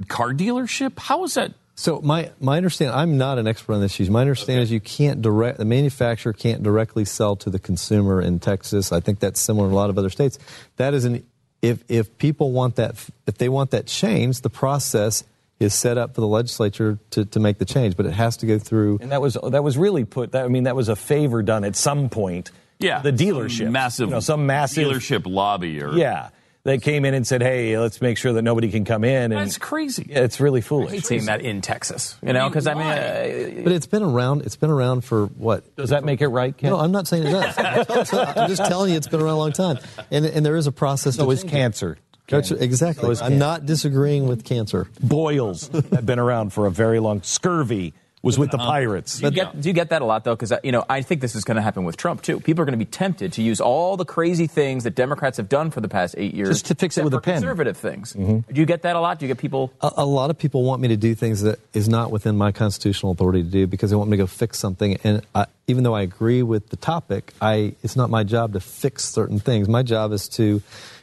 car 0.08 0.32
dealership. 0.32 0.98
How 0.98 1.24
is 1.24 1.34
that? 1.34 1.52
So 1.74 2.00
my 2.02 2.30
my 2.38 2.58
understanding, 2.58 2.94
I'm 2.94 3.16
not 3.16 3.38
an 3.38 3.46
expert 3.46 3.72
on 3.72 3.80
this 3.80 3.92
issues. 3.94 4.10
My 4.10 4.20
understanding 4.20 4.62
is 4.62 4.70
you 4.70 4.80
can't 4.80 5.22
direct 5.22 5.58
the 5.58 5.64
manufacturer 5.64 6.32
can't 6.34 6.62
directly 6.62 7.04
sell 7.06 7.34
to 7.36 7.50
the 7.50 7.58
consumer 7.58 8.20
in 8.20 8.40
Texas. 8.40 8.92
I 8.92 9.00
think 9.00 9.20
that's 9.20 9.40
similar 9.40 9.66
in 9.68 9.72
a 9.72 9.76
lot 9.76 9.88
of 9.88 9.96
other 9.96 10.10
states. 10.10 10.38
That 10.76 10.92
is 10.92 11.06
an 11.06 11.26
if 11.62 11.82
if 11.88 12.18
people 12.18 12.52
want 12.52 12.76
that 12.76 12.96
if 13.26 13.38
they 13.38 13.48
want 13.48 13.70
that 13.70 13.86
change, 13.86 14.42
the 14.42 14.50
process 14.50 15.24
is 15.62 15.74
set 15.74 15.96
up 15.98 16.14
for 16.14 16.20
the 16.20 16.26
legislature 16.28 16.98
to, 17.10 17.24
to 17.24 17.40
make 17.40 17.58
the 17.58 17.64
change, 17.64 17.96
but 17.96 18.06
it 18.06 18.12
has 18.12 18.36
to 18.38 18.46
go 18.46 18.58
through. 18.58 18.98
and 19.00 19.12
that 19.12 19.20
was 19.22 19.38
that 19.42 19.62
was 19.64 19.78
really 19.78 20.04
put. 20.04 20.32
That, 20.32 20.44
I 20.44 20.48
mean, 20.48 20.64
that 20.64 20.76
was 20.76 20.88
a 20.88 20.96
favor 20.96 21.42
done 21.42 21.64
at 21.64 21.76
some 21.76 22.08
point. 22.08 22.50
Yeah, 22.78 22.98
the 23.00 23.12
dealership, 23.12 23.58
some 23.64 23.72
massive, 23.72 24.08
you 24.08 24.14
know, 24.14 24.20
some 24.20 24.44
massive 24.46 24.88
dealership 24.88 25.22
lobby, 25.24 25.80
or 25.80 25.92
Yeah, 25.92 26.30
they 26.64 26.78
came 26.78 27.04
in 27.04 27.14
and 27.14 27.24
said, 27.24 27.40
"Hey, 27.40 27.78
let's 27.78 28.00
make 28.00 28.18
sure 28.18 28.32
that 28.32 28.42
nobody 28.42 28.70
can 28.72 28.84
come 28.84 29.04
in." 29.04 29.30
And 29.30 29.40
That's 29.40 29.56
crazy. 29.56 30.06
Yeah, 30.08 30.20
it's 30.20 30.40
really 30.40 30.58
I 30.58 30.62
foolish. 30.62 30.90
hate 30.90 31.04
seeing 31.06 31.24
that 31.26 31.42
in 31.42 31.60
Texas. 31.60 32.16
You 32.22 32.32
know, 32.32 32.48
because 32.48 32.66
I 32.66 32.74
mean, 32.74 32.82
uh, 32.86 33.62
But 33.62 33.72
it's 33.72 33.86
been 33.86 34.02
around. 34.02 34.42
It's 34.42 34.56
been 34.56 34.70
around 34.70 35.04
for 35.04 35.26
what? 35.26 35.76
Does 35.76 35.90
that 35.90 36.02
make 36.04 36.20
it 36.22 36.28
right, 36.28 36.56
Ken? 36.56 36.70
No, 36.70 36.78
I'm 36.80 36.90
not 36.92 37.06
saying 37.06 37.24
it 37.26 37.30
does. 37.30 37.54
I'm 38.12 38.48
just 38.48 38.64
telling 38.64 38.90
you, 38.90 38.96
it's 38.96 39.08
been 39.08 39.20
around 39.20 39.34
a 39.34 39.38
long 39.38 39.52
time, 39.52 39.78
and 40.10 40.24
and 40.26 40.44
there 40.44 40.56
is 40.56 40.66
a 40.66 40.72
process. 40.72 41.16
so 41.16 41.24
to 41.26 41.30
is 41.30 41.42
change 41.44 41.82
it. 41.82 41.98
Cancer. 42.26 42.56
Exactly. 42.58 43.14
So 43.14 43.24
I'm 43.24 43.38
not 43.38 43.66
disagreeing 43.66 44.26
with 44.26 44.44
cancer. 44.44 44.88
Boils 45.02 45.68
have 45.68 46.06
been 46.06 46.18
around 46.18 46.52
for 46.52 46.66
a 46.66 46.70
very 46.70 47.00
long. 47.00 47.22
Scurvy 47.22 47.94
was 48.22 48.38
with 48.38 48.52
the 48.52 48.56
uh-huh. 48.56 48.70
pirates. 48.70 49.18
do 49.18 49.26
you, 49.26 49.30
get, 49.32 49.60
do 49.60 49.68
you 49.68 49.72
get 49.72 49.90
that 49.90 50.00
a 50.00 50.04
lot 50.04 50.24
though? 50.24 50.34
Because 50.34 50.52
uh, 50.52 50.60
you 50.62 50.72
know, 50.72 50.84
I 50.88 51.02
think 51.02 51.20
this 51.20 51.34
is 51.34 51.44
going 51.44 51.56
to 51.56 51.62
happen 51.62 51.84
with 51.84 51.96
Trump 51.96 52.22
too. 52.22 52.40
People 52.40 52.62
are 52.62 52.64
going 52.64 52.78
to 52.78 52.84
be 52.84 52.90
tempted 52.90 53.32
to 53.34 53.42
use 53.42 53.60
all 53.60 53.96
the 53.96 54.04
crazy 54.04 54.46
things 54.46 54.84
that 54.84 54.94
Democrats 54.94 55.36
have 55.36 55.48
done 55.48 55.70
for 55.70 55.80
the 55.80 55.88
past 55.88 56.14
eight 56.16 56.32
years 56.32 56.48
Just 56.48 56.66
to 56.66 56.74
fix 56.74 56.96
it 56.96 57.04
with 57.04 57.14
a 57.14 57.20
pen. 57.20 57.34
Conservative 57.34 57.76
things. 57.76 58.12
Mm-hmm. 58.12 58.52
Do 58.52 58.60
you 58.60 58.66
get 58.66 58.82
that 58.82 58.96
a 58.96 59.00
lot? 59.00 59.18
Do 59.18 59.26
you 59.26 59.28
get 59.28 59.38
people? 59.38 59.72
A, 59.80 59.90
a 59.98 60.06
lot 60.06 60.30
of 60.30 60.38
people 60.38 60.62
want 60.62 60.80
me 60.80 60.88
to 60.88 60.96
do 60.96 61.14
things 61.14 61.42
that 61.42 61.58
is 61.74 61.88
not 61.88 62.10
within 62.10 62.36
my 62.36 62.52
constitutional 62.52 63.12
authority 63.12 63.42
to 63.42 63.48
do 63.48 63.66
because 63.66 63.90
they 63.90 63.96
want 63.96 64.08
me 64.08 64.16
to 64.16 64.22
go 64.22 64.26
fix 64.28 64.58
something. 64.58 64.98
And 65.02 65.22
I, 65.34 65.46
even 65.66 65.82
though 65.82 65.94
I 65.94 66.02
agree 66.02 66.42
with 66.42 66.68
the 66.68 66.76
topic, 66.76 67.32
I 67.40 67.74
it's 67.82 67.96
not 67.96 68.08
my 68.08 68.22
job 68.22 68.52
to 68.52 68.60
fix 68.60 69.04
certain 69.04 69.40
things. 69.40 69.68
My 69.68 69.82
job 69.82 70.12
is 70.12 70.28
to 70.30 70.62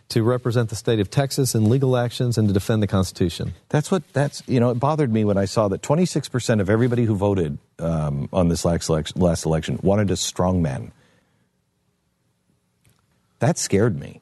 to 0.10 0.24
represent 0.24 0.70
the 0.70 0.76
state 0.76 1.00
of 1.00 1.10
Texas 1.10 1.54
in 1.56 1.70
legal 1.70 1.96
actions 1.96 2.38
and 2.38 2.48
to 2.48 2.54
defend 2.54 2.82
the 2.82 2.88
Constitution. 2.88 3.54
That's 3.70 3.92
what 3.92 4.04
that's 4.14 4.42
you 4.48 4.60
know 4.60 4.70
it 4.72 4.76
bothered 4.80 5.12
me 5.14 5.24
when 5.24 5.38
I 5.38 5.46
saw 5.46 5.68
that 5.68 5.82
26 5.82 6.30
percent 6.30 6.62
of 6.62 6.70
everybody 6.70 7.06
who 7.06 7.16
voted 7.16 7.58
um, 7.80 8.28
on 8.34 8.50
this 8.50 8.66
last 8.66 8.90
election, 8.90 9.22
last 9.22 9.46
election 9.46 9.80
wanted 9.84 10.10
a 10.12 10.16
strong 10.18 10.62
man. 10.62 10.92
That 13.40 13.58
scared 13.58 13.98
me. 14.00 14.22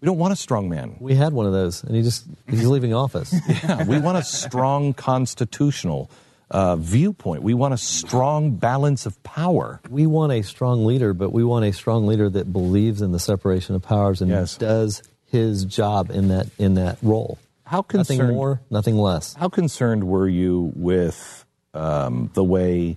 We 0.00 0.06
don't 0.06 0.18
want 0.18 0.32
a 0.32 0.36
strong 0.36 0.68
man. 0.68 0.96
We 1.00 1.14
had 1.14 1.32
one 1.32 1.46
of 1.46 1.52
those, 1.52 1.82
and 1.82 1.96
he 1.96 2.02
just 2.02 2.26
he's 2.48 2.66
leaving 2.66 2.94
office. 2.94 3.34
Yeah, 3.48 3.84
we 3.84 3.98
want 3.98 4.18
a 4.18 4.22
strong 4.22 4.92
constitutional 4.92 6.10
uh, 6.50 6.76
viewpoint. 6.76 7.42
We 7.42 7.54
want 7.54 7.72
a 7.74 7.78
strong 7.78 8.52
balance 8.56 9.06
of 9.06 9.22
power. 9.22 9.80
We 9.88 10.06
want 10.06 10.32
a 10.32 10.42
strong 10.42 10.84
leader, 10.84 11.14
but 11.14 11.30
we 11.32 11.42
want 11.42 11.64
a 11.64 11.72
strong 11.72 12.06
leader 12.06 12.28
that 12.30 12.52
believes 12.52 13.00
in 13.02 13.12
the 13.12 13.18
separation 13.18 13.74
of 13.74 13.82
powers 13.82 14.20
and 14.20 14.30
Yes. 14.30 14.56
does 14.58 15.02
his 15.34 15.64
job 15.64 16.10
in 16.10 16.28
that 16.28 16.46
in 16.58 16.74
that 16.74 16.96
role. 17.02 17.38
How 17.64 17.78
nothing 17.78 18.18
concerned- 18.18 18.36
more, 18.36 18.60
nothing 18.70 18.96
less. 18.96 19.34
How 19.34 19.48
concerned 19.48 20.04
were 20.04 20.28
you 20.28 20.72
with 20.76 21.44
um, 21.74 22.30
the 22.34 22.44
way 22.44 22.96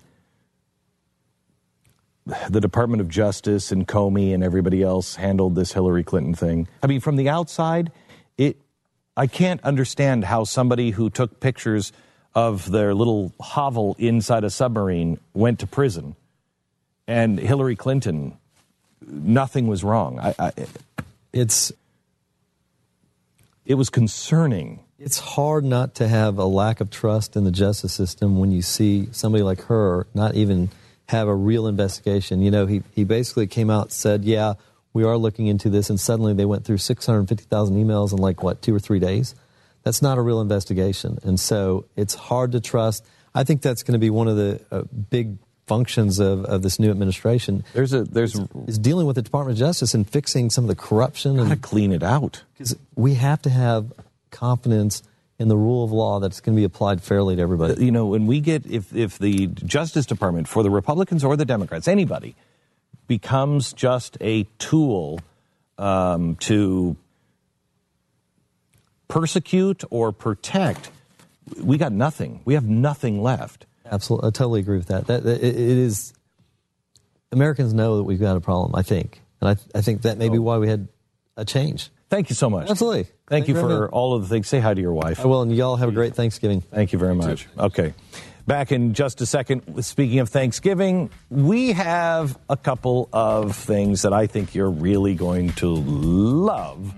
the 2.49 2.61
Department 2.61 3.01
of 3.01 3.09
Justice 3.09 3.71
and 3.71 3.87
Comey 3.87 4.33
and 4.35 4.43
everybody 4.43 4.83
else 4.83 5.15
handled 5.15 5.55
this 5.55 5.73
Hillary 5.73 6.03
Clinton 6.03 6.35
thing? 6.35 6.67
I 6.83 6.87
mean, 6.87 6.99
from 6.99 7.15
the 7.15 7.27
outside, 7.27 7.91
it 8.37 8.57
I 9.15 9.25
can't 9.25 9.63
understand 9.63 10.25
how 10.25 10.43
somebody 10.43 10.91
who 10.91 11.09
took 11.09 11.39
pictures 11.39 11.91
of 12.35 12.69
their 12.69 12.93
little 12.93 13.33
hovel 13.41 13.95
inside 13.97 14.43
a 14.43 14.51
submarine 14.51 15.19
went 15.33 15.57
to 15.59 15.67
prison, 15.67 16.15
and 17.07 17.39
Hillary 17.39 17.75
Clinton, 17.75 18.37
nothing 19.01 19.65
was 19.65 19.83
wrong. 19.83 20.19
I, 20.19 20.35
I, 20.37 20.51
It's 21.33 21.73
it 23.67 23.75
was 23.75 23.89
concerning. 23.89 24.79
It's 24.97 25.19
hard 25.19 25.65
not 25.65 25.93
to 25.95 26.07
have 26.07 26.37
a 26.37 26.45
lack 26.45 26.79
of 26.79 26.89
trust 26.89 27.35
in 27.35 27.43
the 27.43 27.51
justice 27.51 27.93
system 27.93 28.39
when 28.39 28.51
you 28.51 28.61
see 28.61 29.09
somebody 29.11 29.43
like 29.43 29.61
her 29.63 30.07
not 30.13 30.35
even 30.35 30.69
have 31.09 31.27
a 31.27 31.35
real 31.35 31.67
investigation. 31.67 32.41
You 32.41 32.49
know, 32.49 32.65
he, 32.65 32.81
he 32.93 33.03
basically 33.03 33.45
came 33.45 33.69
out 33.69 33.91
said, 33.91 34.23
Yeah, 34.23 34.53
we 34.93 35.03
are 35.03 35.17
looking 35.17 35.47
into 35.47 35.69
this, 35.69 35.89
and 35.89 35.99
suddenly 35.99 36.33
they 36.33 36.45
went 36.45 36.63
through 36.63 36.77
650,000 36.77 37.75
emails 37.75 38.13
in 38.13 38.17
like, 38.17 38.41
what, 38.41 38.61
two 38.61 38.73
or 38.73 38.79
three 38.79 38.99
days? 38.99 39.35
That's 39.83 40.01
not 40.01 40.17
a 40.17 40.21
real 40.21 40.41
investigation. 40.41 41.19
And 41.23 41.39
so 41.39 41.85
it's 41.95 42.15
hard 42.15 42.53
to 42.53 42.61
trust. 42.61 43.05
I 43.35 43.43
think 43.43 43.61
that's 43.61 43.83
going 43.83 43.93
to 43.93 43.99
be 43.99 44.09
one 44.09 44.29
of 44.29 44.37
the 44.37 44.61
uh, 44.71 44.83
big 45.09 45.37
functions 45.67 46.19
of, 46.19 46.45
of 46.45 46.61
this 46.61 46.79
new 46.79 46.89
administration. 46.89 47.63
There's 47.73 47.93
a 47.93 48.03
there's 48.03 48.39
is 48.65 48.79
dealing 48.79 49.05
with 49.05 49.17
the 49.17 49.21
Department 49.21 49.57
of 49.57 49.59
Justice 49.59 49.93
and 49.93 50.09
fixing 50.09 50.49
some 50.49 50.63
of 50.63 50.69
the 50.69 50.75
corruption 50.75 51.39
and 51.39 51.49
to 51.49 51.55
clean 51.57 51.91
it 51.91 52.01
out. 52.03 52.43
because 52.53 52.75
we 52.95 53.15
have 53.15 53.41
to 53.43 53.49
have 53.49 53.93
confidence 54.31 55.03
in 55.37 55.49
the 55.49 55.57
rule 55.57 55.83
of 55.83 55.91
law 55.91 56.19
that's 56.19 56.39
going 56.39 56.55
to 56.55 56.59
be 56.59 56.63
applied 56.63 57.03
fairly 57.03 57.35
to 57.35 57.41
everybody. 57.41 57.85
you 57.85 57.91
know, 57.91 58.07
when 58.07 58.25
we 58.25 58.39
get 58.39 58.65
if 58.65 58.95
if 58.95 59.19
the 59.19 59.47
Justice 59.47 60.05
Department 60.05 60.47
for 60.47 60.63
the 60.63 60.71
Republicans 60.71 61.23
or 61.23 61.35
the 61.35 61.45
Democrats, 61.45 61.87
anybody 61.87 62.35
becomes 63.07 63.73
just 63.73 64.17
a 64.19 64.43
tool 64.57 65.19
um, 65.77 66.35
to 66.37 66.95
persecute 69.07 69.83
or 69.89 70.11
protect, 70.11 70.89
we 71.61 71.77
got 71.77 71.91
nothing. 71.91 72.41
We 72.43 72.55
have 72.55 72.65
nothing 72.65 73.21
left. 73.21 73.66
Absolutely, 73.91 74.27
I 74.27 74.31
totally 74.31 74.59
agree 74.59 74.77
with 74.77 74.87
that. 74.87 75.07
That 75.07 75.25
it, 75.25 75.43
it 75.43 75.55
is. 75.55 76.13
Americans 77.31 77.73
know 77.73 77.97
that 77.97 78.03
we've 78.03 78.19
got 78.19 78.37
a 78.37 78.41
problem. 78.41 78.75
I 78.75 78.83
think, 78.83 79.21
and 79.41 79.49
I, 79.49 79.77
I 79.77 79.81
think 79.81 80.03
that 80.03 80.17
may 80.17 80.29
be 80.29 80.39
why 80.39 80.57
we 80.57 80.67
had 80.67 80.87
a 81.35 81.45
change. 81.45 81.89
Thank 82.09 82.29
you 82.29 82.35
so 82.35 82.49
much. 82.49 82.69
Absolutely. 82.69 83.03
Thank, 83.03 83.13
Thank 83.27 83.47
you 83.49 83.55
you 83.55 83.61
for 83.61 83.81
much. 83.81 83.89
all 83.91 84.15
of 84.15 84.21
the 84.21 84.27
things. 84.29 84.47
Say 84.47 84.59
hi 84.59 84.73
to 84.73 84.79
your 84.79 84.93
wife. 84.93 85.19
I 85.19 85.25
will, 85.25 85.41
and 85.41 85.53
y'all 85.53 85.75
have 85.75 85.89
a 85.89 85.91
great 85.91 86.15
Thanksgiving. 86.15 86.61
Thank 86.61 86.93
you 86.93 86.99
very 86.99 87.15
much. 87.15 87.47
Okay. 87.57 87.93
Back 88.45 88.71
in 88.71 88.93
just 88.93 89.19
a 89.19 89.25
second. 89.25 89.83
Speaking 89.83 90.19
of 90.19 90.29
Thanksgiving, 90.29 91.09
we 91.29 91.73
have 91.73 92.39
a 92.49 92.55
couple 92.55 93.09
of 93.11 93.57
things 93.57 94.03
that 94.03 94.13
I 94.13 94.27
think 94.27 94.55
you're 94.55 94.69
really 94.71 95.15
going 95.15 95.51
to 95.53 95.67
love 95.67 96.93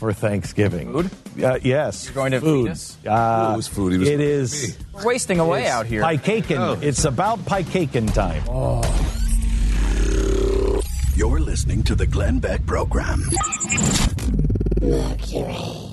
for 0.00 0.12
Thanksgiving. 0.14 0.92
Food? 0.92 1.10
Uh, 1.44 1.58
yes. 1.62 2.06
You're 2.06 2.14
going 2.14 2.32
to 2.32 2.40
food. 2.40 2.64
feed 2.68 2.72
us? 2.72 2.96
Uh, 3.06 3.50
It 3.52 3.56
was 3.56 3.68
food. 3.68 3.92
He 3.92 3.98
was 3.98 4.08
it 4.08 4.16
with 4.18 4.26
is. 4.26 4.78
me. 4.78 4.84
We're 4.94 5.04
wasting 5.06 5.38
away 5.40 5.68
out 5.68 5.84
here. 5.86 6.02
PieCakeIn. 6.02 6.82
It's 6.82 7.04
about 7.04 7.38
PieCakeIn 7.40 8.12
time. 8.14 8.42
You're 11.14 11.40
listening 11.40 11.82
to 11.84 11.94
the 11.94 12.06
Glenn 12.06 12.38
Beck 12.38 12.64
Program. 12.64 13.22
Gloria, 14.80 15.89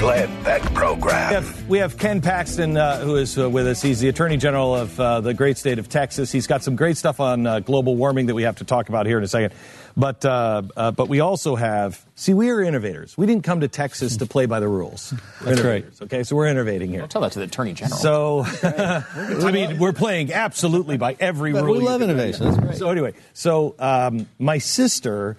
Glenn 0.00 0.42
Beck 0.44 0.62
We 0.62 0.74
Program. 0.74 1.30
have, 1.34 1.68
we 1.68 1.76
have 1.76 1.98
Ken 1.98 2.22
Paxton, 2.22 2.74
uh, 2.74 3.00
who 3.00 3.16
is 3.16 3.38
uh, 3.38 3.50
with 3.50 3.66
us. 3.66 3.82
He's 3.82 4.00
the 4.00 4.08
Attorney 4.08 4.38
General 4.38 4.74
of 4.74 4.98
uh, 4.98 5.20
the 5.20 5.34
great 5.34 5.58
state 5.58 5.78
of 5.78 5.90
Texas. 5.90 6.32
He's 6.32 6.46
got 6.46 6.62
some 6.62 6.74
great 6.74 6.96
stuff 6.96 7.20
on 7.20 7.46
uh, 7.46 7.60
global 7.60 7.96
warming 7.96 8.24
that 8.26 8.34
we 8.34 8.44
have 8.44 8.56
to 8.56 8.64
talk 8.64 8.88
about 8.88 9.04
here 9.04 9.18
in 9.18 9.24
a 9.24 9.28
second. 9.28 9.52
But, 9.98 10.24
uh, 10.24 10.62
uh, 10.74 10.90
but 10.92 11.10
we 11.10 11.20
also 11.20 11.54
have, 11.54 12.02
see, 12.14 12.32
we 12.32 12.48
are 12.48 12.62
innovators. 12.62 13.18
We 13.18 13.26
didn't 13.26 13.44
come 13.44 13.60
to 13.60 13.68
Texas 13.68 14.16
to 14.16 14.26
play 14.26 14.46
by 14.46 14.58
the 14.58 14.68
rules. 14.68 15.12
We're 15.40 15.46
That's 15.48 15.60
great. 15.60 15.76
innovators, 15.82 16.02
Okay, 16.02 16.22
so 16.22 16.34
we're 16.34 16.48
innovating 16.48 16.88
here. 16.88 17.00
Don't 17.00 17.10
tell 17.10 17.20
that 17.20 17.32
to 17.32 17.40
the 17.40 17.44
Attorney 17.44 17.74
General. 17.74 17.98
So, 17.98 18.44
I 18.62 19.50
mean, 19.52 19.78
we're 19.78 19.92
playing 19.92 20.32
absolutely 20.32 20.96
by 20.96 21.14
every 21.20 21.52
But 21.52 21.64
rule. 21.64 21.76
we 21.76 21.84
love 21.84 22.00
innovation. 22.00 22.46
That's 22.46 22.56
great. 22.58 22.76
So 22.78 22.88
anyway, 22.88 23.12
so 23.34 23.74
um, 23.78 24.26
my 24.38 24.56
sister 24.56 25.36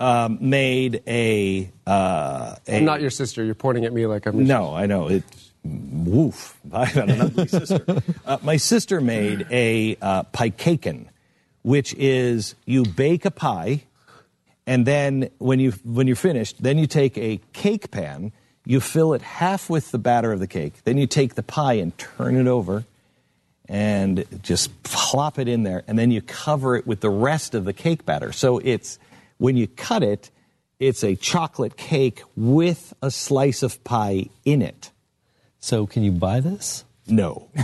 um, 0.00 0.38
made 0.40 1.02
a, 1.06 1.70
uh, 1.86 2.56
a. 2.66 2.76
I'm 2.76 2.84
not 2.84 3.00
your 3.00 3.10
sister. 3.10 3.44
You're 3.44 3.54
pointing 3.54 3.84
at 3.84 3.92
me 3.92 4.06
like 4.06 4.26
I'm. 4.26 4.44
No, 4.46 4.74
I 4.74 4.86
know 4.86 5.08
it. 5.08 5.22
Woof! 5.62 6.58
I've 6.72 6.96
an 6.96 7.20
ugly 7.20 7.46
sister. 7.46 8.02
Uh, 8.24 8.38
my 8.42 8.56
sister 8.56 9.02
made 9.02 9.46
a 9.50 9.96
uh, 10.00 10.22
PieCakeIn, 10.32 11.06
which 11.62 11.94
is 11.94 12.54
you 12.64 12.84
bake 12.84 13.26
a 13.26 13.30
pie, 13.30 13.82
and 14.66 14.86
then 14.86 15.28
when 15.36 15.60
you 15.60 15.72
when 15.84 16.06
you're 16.06 16.16
finished, 16.16 16.62
then 16.62 16.78
you 16.78 16.86
take 16.86 17.18
a 17.18 17.40
cake 17.52 17.90
pan, 17.90 18.32
you 18.64 18.80
fill 18.80 19.12
it 19.12 19.20
half 19.20 19.68
with 19.68 19.90
the 19.90 19.98
batter 19.98 20.32
of 20.32 20.40
the 20.40 20.46
cake, 20.46 20.82
then 20.84 20.96
you 20.96 21.06
take 21.06 21.34
the 21.34 21.42
pie 21.42 21.74
and 21.74 21.96
turn 21.98 22.36
it 22.36 22.46
over, 22.46 22.84
and 23.68 24.24
just 24.42 24.82
plop 24.82 25.38
it 25.38 25.46
in 25.46 25.62
there, 25.62 25.82
and 25.86 25.98
then 25.98 26.10
you 26.10 26.22
cover 26.22 26.74
it 26.74 26.86
with 26.86 27.00
the 27.00 27.10
rest 27.10 27.54
of 27.54 27.66
the 27.66 27.74
cake 27.74 28.06
batter. 28.06 28.32
So 28.32 28.58
it's 28.58 28.98
when 29.40 29.56
you 29.56 29.66
cut 29.66 30.02
it, 30.02 30.30
it's 30.78 31.02
a 31.02 31.16
chocolate 31.16 31.76
cake 31.76 32.22
with 32.36 32.92
a 33.02 33.10
slice 33.10 33.62
of 33.62 33.82
pie 33.84 34.26
in 34.44 34.62
it. 34.62 34.90
So, 35.58 35.86
can 35.86 36.02
you 36.02 36.12
buy 36.12 36.40
this? 36.40 36.84
No. 37.06 37.48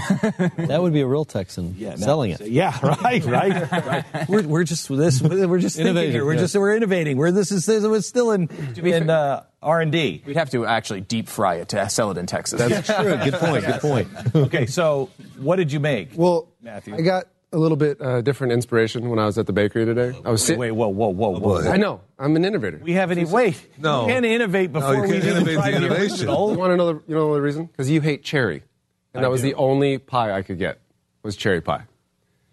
That 0.57 0.83
would 0.83 0.93
be 0.93 1.03
a 1.03 1.07
real 1.07 1.25
Texan 1.25 1.77
Yeah, 1.79 1.91
no. 1.91 1.97
selling 1.97 2.31
it. 2.33 2.41
Yeah, 2.41 2.77
right, 3.03 3.25
right, 3.25 3.71
right. 3.71 4.29
We're, 4.29 4.43
we're 4.43 4.65
just 4.65 4.89
this. 4.89 5.23
We're 5.23 5.59
just 5.59 5.77
thinking 5.77 5.91
Innovating, 5.91 6.13
here. 6.13 6.25
We're 6.25 6.35
yeah. 6.35 6.41
just 6.41 6.57
we're 6.57 6.75
innovating. 6.77 7.17
We're 7.17 7.31
this 7.31 7.53
is 7.53 7.65
this 7.67 7.85
is 7.85 8.07
still 8.07 8.33
in 8.33 8.49
in 8.77 9.09
uh, 9.09 9.45
R 9.63 9.81
and 9.81 9.93
D. 9.93 10.23
We'd 10.27 10.37
have 10.37 10.51
to 10.51 10.67
actually 10.67 11.03
deep 11.03 11.29
fry 11.29 11.57
it 11.57 11.69
to 11.69 11.89
sell 11.89 12.11
it 12.11 12.19
in 12.19 12.27
Texas. 12.27 12.59
That's 12.59 12.87
true. 12.87 13.17
Good 13.19 13.35
point. 13.35 13.67
Good 13.67 13.81
point. 13.81 14.09
Okay, 14.35 14.67
so 14.67 15.11
what 15.39 15.57
did 15.57 15.71
you 15.71 15.79
make? 15.79 16.11
Well, 16.17 16.49
Matthew. 16.61 16.97
I 16.97 17.03
got 17.03 17.27
a 17.53 17.59
little 17.59 17.77
bit 17.77 18.01
uh, 18.01 18.21
different 18.21 18.53
inspiration 18.53 19.09
when 19.09 19.19
I 19.19 19.27
was 19.27 19.39
at 19.39 19.47
the 19.47 19.53
bakery 19.53 19.85
today. 19.85 20.19
I 20.25 20.31
was 20.31 20.45
sitting. 20.45 20.59
wait, 20.61 20.73
whoa, 20.73 20.89
whoa, 20.89 21.09
whoa, 21.09 21.39
whoa. 21.39 21.71
I 21.71 21.77
know. 21.77 22.01
I'm 22.19 22.35
an 22.37 22.45
innovator. 22.45 22.81
We 22.83 22.93
haven't 22.93 23.19
even 23.19 23.33
wait. 23.33 23.67
No. 23.79 24.05
we 24.05 24.13
can't 24.13 24.27
innovate 24.27 24.71
No, 24.73 24.81
before 24.81 24.95
you 24.95 25.03
we 25.03 25.09
can't 25.09 25.25
even 25.25 25.37
innovate 25.37 25.55
try 25.55 25.71
the 25.71 25.79
the 25.79 25.87
innovation. 25.87 26.29
You 26.29 26.35
want 26.35 26.73
to 26.73 26.77
know 26.77 26.93
the 26.93 27.03
you 27.07 27.15
know 27.15 27.35
the 27.35 27.41
reason? 27.41 27.67
Because 27.67 27.91
you 27.91 28.01
hate 28.01 28.23
cherry, 28.25 28.63
and 29.15 29.25
that 29.25 29.31
was 29.31 29.43
the 29.43 29.55
only 29.55 29.99
pie 29.99 30.33
I 30.33 30.43
could 30.43 30.59
get 30.59 30.81
was 31.23 31.37
cherry 31.37 31.61
pie. 31.61 31.85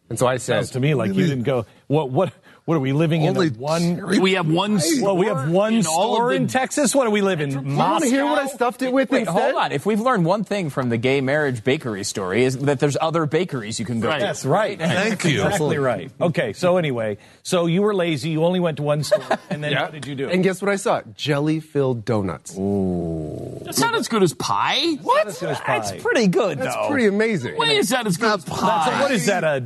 And 0.09 0.19
so 0.19 0.27
I 0.27 0.37
said, 0.37 0.57
Sounds 0.57 0.71
to 0.71 0.79
me 0.79 0.93
like 0.93 1.13
you 1.13 1.25
didn't 1.25 1.43
go. 1.43 1.65
What? 1.87 2.11
What? 2.11 2.33
What 2.65 2.75
are 2.75 2.79
we 2.79 2.93
living 2.93 3.27
Only 3.27 3.47
in? 3.47 3.55
A 3.55 3.57
one. 3.57 4.21
We 4.21 4.33
have 4.35 4.47
one 4.49 4.79
Well, 5.01 5.17
we 5.17 5.25
have 5.25 5.49
one 5.51 5.73
in 5.73 5.85
all 5.85 6.11
of 6.13 6.15
store 6.15 6.29
the- 6.29 6.35
in 6.35 6.47
Texas. 6.47 6.95
What 6.95 7.03
do 7.03 7.11
we 7.11 7.19
live 7.21 7.41
in? 7.41 7.49
"You 7.51 7.55
want 7.57 7.67
Moscow. 7.67 7.99
to 8.05 8.09
hear 8.09 8.25
what 8.25 8.39
I 8.39 8.47
stuffed 8.47 8.81
it 8.81 8.93
with 8.93 9.11
Wait, 9.11 9.23
instead?" 9.27 9.33
hold 9.51 9.55
on. 9.55 9.73
If 9.73 9.85
we've 9.85 9.99
learned 9.99 10.23
one 10.23 10.45
thing 10.45 10.69
from 10.69 10.87
the 10.87 10.95
gay 10.95 11.19
marriage 11.19 11.65
bakery 11.65 12.05
story, 12.05 12.45
is 12.45 12.57
that 12.59 12.79
there's 12.79 12.95
other 13.01 13.25
bakeries 13.25 13.81
you 13.81 13.85
can 13.85 13.99
go 13.99 14.09
to. 14.13 14.17
That's 14.17 14.45
right. 14.45 14.79
Thank 14.79 15.25
you. 15.25 15.43
Exactly 15.43 15.77
right. 15.77 16.09
Okay, 16.21 16.53
so 16.53 16.77
anyway, 16.77 17.17
so 17.43 17.65
you 17.65 17.81
were 17.81 17.93
lazy. 17.93 18.29
You 18.29 18.45
only 18.45 18.61
went 18.61 18.77
to 18.77 18.83
one 18.83 19.03
store, 19.03 19.19
and 19.49 19.61
then 19.61 19.73
what 19.81 19.91
did 19.91 20.07
you 20.07 20.15
do? 20.15 20.29
And 20.29 20.41
guess 20.41 20.61
what 20.61 20.71
I 20.71 20.77
saw? 20.77 21.01
Jelly-filled 21.17 22.05
donuts. 22.05 22.57
Ooh. 22.57 23.61
That's 23.65 23.81
not 23.81 23.93
as 23.95 24.07
good 24.07 24.23
as 24.23 24.33
pie. 24.35 24.93
What? 25.01 25.25
That's 25.25 25.43
as 25.43 25.59
pie. 25.59 25.79
That's 25.79 26.01
pretty 26.01 26.27
good, 26.27 26.59
That's 26.59 26.73
though. 26.75 26.87
pretty 26.89 27.07
amazing. 27.07 27.57
Why 27.57 27.71
is 27.73 27.89
that 27.89 28.07
as 28.07 28.15
good 28.15 28.39
as 28.39 28.45
So 28.45 28.53
pie? 28.53 29.01
what 29.01 29.11
is 29.11 29.25
that? 29.25 29.43
A 29.43 29.61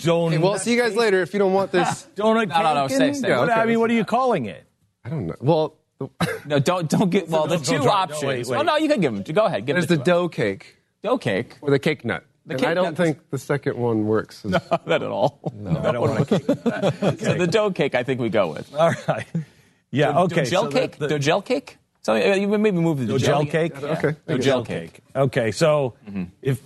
donut? 0.00 0.30
Hey, 0.32 0.38
well, 0.38 0.58
see 0.58 0.74
you 0.74 0.80
guys 0.80 0.94
later. 0.96 1.22
If 1.22 1.32
you 1.32 1.38
don't 1.38 1.52
want 1.52 1.72
this, 1.72 2.06
donut 2.16 2.48
No, 2.48 2.62
no, 2.62 2.74
no, 2.74 2.88
cake? 2.88 2.96
stay, 2.96 3.12
stay. 3.14 3.28
Yeah, 3.28 3.38
What- 3.40 3.50
okay, 3.50 3.60
I 3.60 3.66
mean, 3.66 3.80
what 3.80 3.90
are 3.90 3.94
you 3.94 4.04
calling 4.04 4.46
it? 4.46 4.64
I 5.04 5.08
don't 5.08 5.26
know. 5.26 5.34
Well, 5.40 5.76
No, 6.46 6.58
don't 6.58 6.88
don't 6.88 7.10
get. 7.10 7.28
Well, 7.28 7.46
the 7.46 7.56
Don't- 7.56 7.64
two 7.64 7.72
don't 7.74 7.82
try- 7.84 7.92
options. 8.02 8.22
wait, 8.24 8.46
wait. 8.46 8.58
Oh 8.58 8.62
no, 8.62 8.76
you 8.76 8.88
can 8.88 9.00
give 9.00 9.12
them. 9.14 9.22
Go 9.34 9.44
ahead. 9.44 9.66
Give 9.66 9.74
there's 9.76 9.86
them 9.86 9.98
the 9.98 10.04
dough 10.04 10.28
cake, 10.30 10.76
Dough 11.02 11.18
cake. 11.18 11.58
With 11.60 11.74
a 11.74 11.78
cake 11.78 12.04
nut. 12.04 12.24
The 12.46 12.54
and 12.54 12.60
cake 12.60 12.68
I 12.70 12.74
don't 12.74 12.84
nut- 12.84 12.96
think 12.96 13.30
the 13.30 13.38
second 13.38 13.76
one 13.76 14.06
works. 14.06 14.42
as- 14.46 14.50
Not 14.70 14.88
at 14.88 15.02
all. 15.02 15.52
No, 15.54 15.70
I 15.78 15.92
don't 15.92 16.00
want 16.00 16.26
cake. 16.28 16.42
So 17.20 17.34
the 17.34 17.46
dough 17.50 17.70
cake, 17.70 17.94
I 17.94 18.02
think 18.02 18.18
we 18.20 18.30
go 18.30 18.50
with. 18.52 18.74
All 18.74 18.94
right. 19.08 19.26
Yeah. 19.90 20.12
Dough 20.12 20.20
Okay. 20.24 20.44
gel 20.46 20.64
so 20.64 20.70
cake. 20.70 20.96
the- 20.96 21.08
Dough 21.08 21.18
gel 21.18 21.42
cake. 21.42 21.76
So 22.02 22.14
uh, 22.14 22.34
you 22.34 22.48
maybe 22.48 22.78
move 22.78 22.96
to 22.98 23.04
the 23.04 23.12
Dough 23.12 23.18
gel 23.18 23.44
cake. 23.44 23.74
Yeah. 23.80 23.88
Okay. 23.98 24.16
Dough 24.26 24.38
gel 24.38 24.64
cake. 24.64 25.00
Okay, 25.14 25.50
so 25.52 25.94
if 26.40 26.58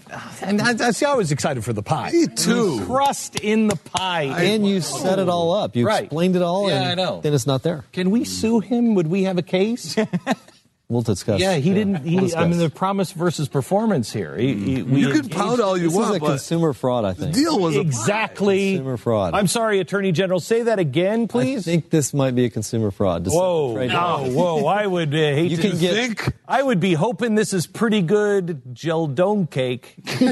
and 0.43 0.63
I, 0.63 0.71
I 0.87 0.91
see, 0.93 1.05
I 1.07 1.15
was 1.15 1.33
excited 1.33 1.65
for 1.65 1.73
the 1.73 1.83
pie. 1.83 2.13
Me 2.13 2.27
too. 2.29 2.79
The 2.79 2.87
crust 2.87 3.41
in 3.41 3.67
the 3.67 3.75
pie. 3.77 4.25
And 4.45 4.65
you 4.67 4.81
set 4.81 5.19
it 5.19 5.29
all 5.29 5.53
up. 5.53 5.75
You 5.75 5.87
Right. 5.87 6.05
explained 6.05 6.37
it 6.37 6.43
all, 6.43 6.69
Yeah, 6.69 6.83
and 6.83 6.85
I 6.87 6.95
know. 6.95 7.21
then 7.21 7.35
it's 7.35 7.47
not 7.49 7.65
there. 7.65 7.85
Can 7.93 8.11
we 8.13 8.25
sue 8.25 8.61
him? 8.61 8.95
Would 8.95 9.09
we 9.09 9.25
have 9.25 9.37
a 9.39 9.43
case? 9.43 9.97
We'll 10.87 11.01
discuss. 11.01 11.41
yeah, 11.41 11.55
he 11.55 11.73
didn't. 11.73 12.05
He, 12.05 12.17
We'll 12.17 12.37
I 12.37 12.47
mean, 12.47 12.59
the 12.59 12.69
promise 12.69 13.11
versus 13.13 13.49
performance 13.49 14.13
here. 14.13 14.37
He, 14.37 14.55
he, 14.55 14.83
we 14.83 15.01
You 15.01 15.13
can 15.13 15.31
pout 15.31 15.59
all 15.59 15.79
you 15.79 15.91
want. 15.91 16.09
this 16.13 16.17
is 16.17 16.23
a 16.23 16.27
consumer 16.33 16.73
fraud, 16.75 17.07
I 17.07 17.15
think 17.15 17.33
the 17.35 17.41
deal 17.41 17.59
was 17.59 17.75
a 17.77 17.81
exactly 17.81 18.73
Consumer 18.75 18.97
fraud. 18.99 19.33
I'm 19.35 19.47
sorry, 19.47 19.81
Attorney 19.81 20.13
General. 20.13 20.41
Say 20.41 20.63
that 20.65 20.79
again, 20.79 21.27
please. 21.27 21.67
I 21.67 21.71
think 21.73 21.89
this 21.89 22.13
might 22.13 22.35
be 22.35 22.45
a 22.45 22.51
consumer 22.51 22.91
fraud. 22.91 23.27
Whoa, 23.27 23.87
no, 23.87 24.31
whoa! 24.31 24.67
I 24.67 24.87
would 24.87 25.15
uh, 25.15 25.17
hate 25.17 25.51
You 25.53 25.57
to 25.57 25.71
can 25.71 25.79
get- 25.79 25.95
think. 25.95 26.35
I 26.47 26.63
would 26.63 26.81
be 26.81 26.93
hoping 26.93 27.35
this 27.35 27.55
is 27.55 27.67
pretty 27.67 28.03
good 28.03 28.61
gel 28.75 29.07
dome 29.07 29.47
cake. 29.47 29.95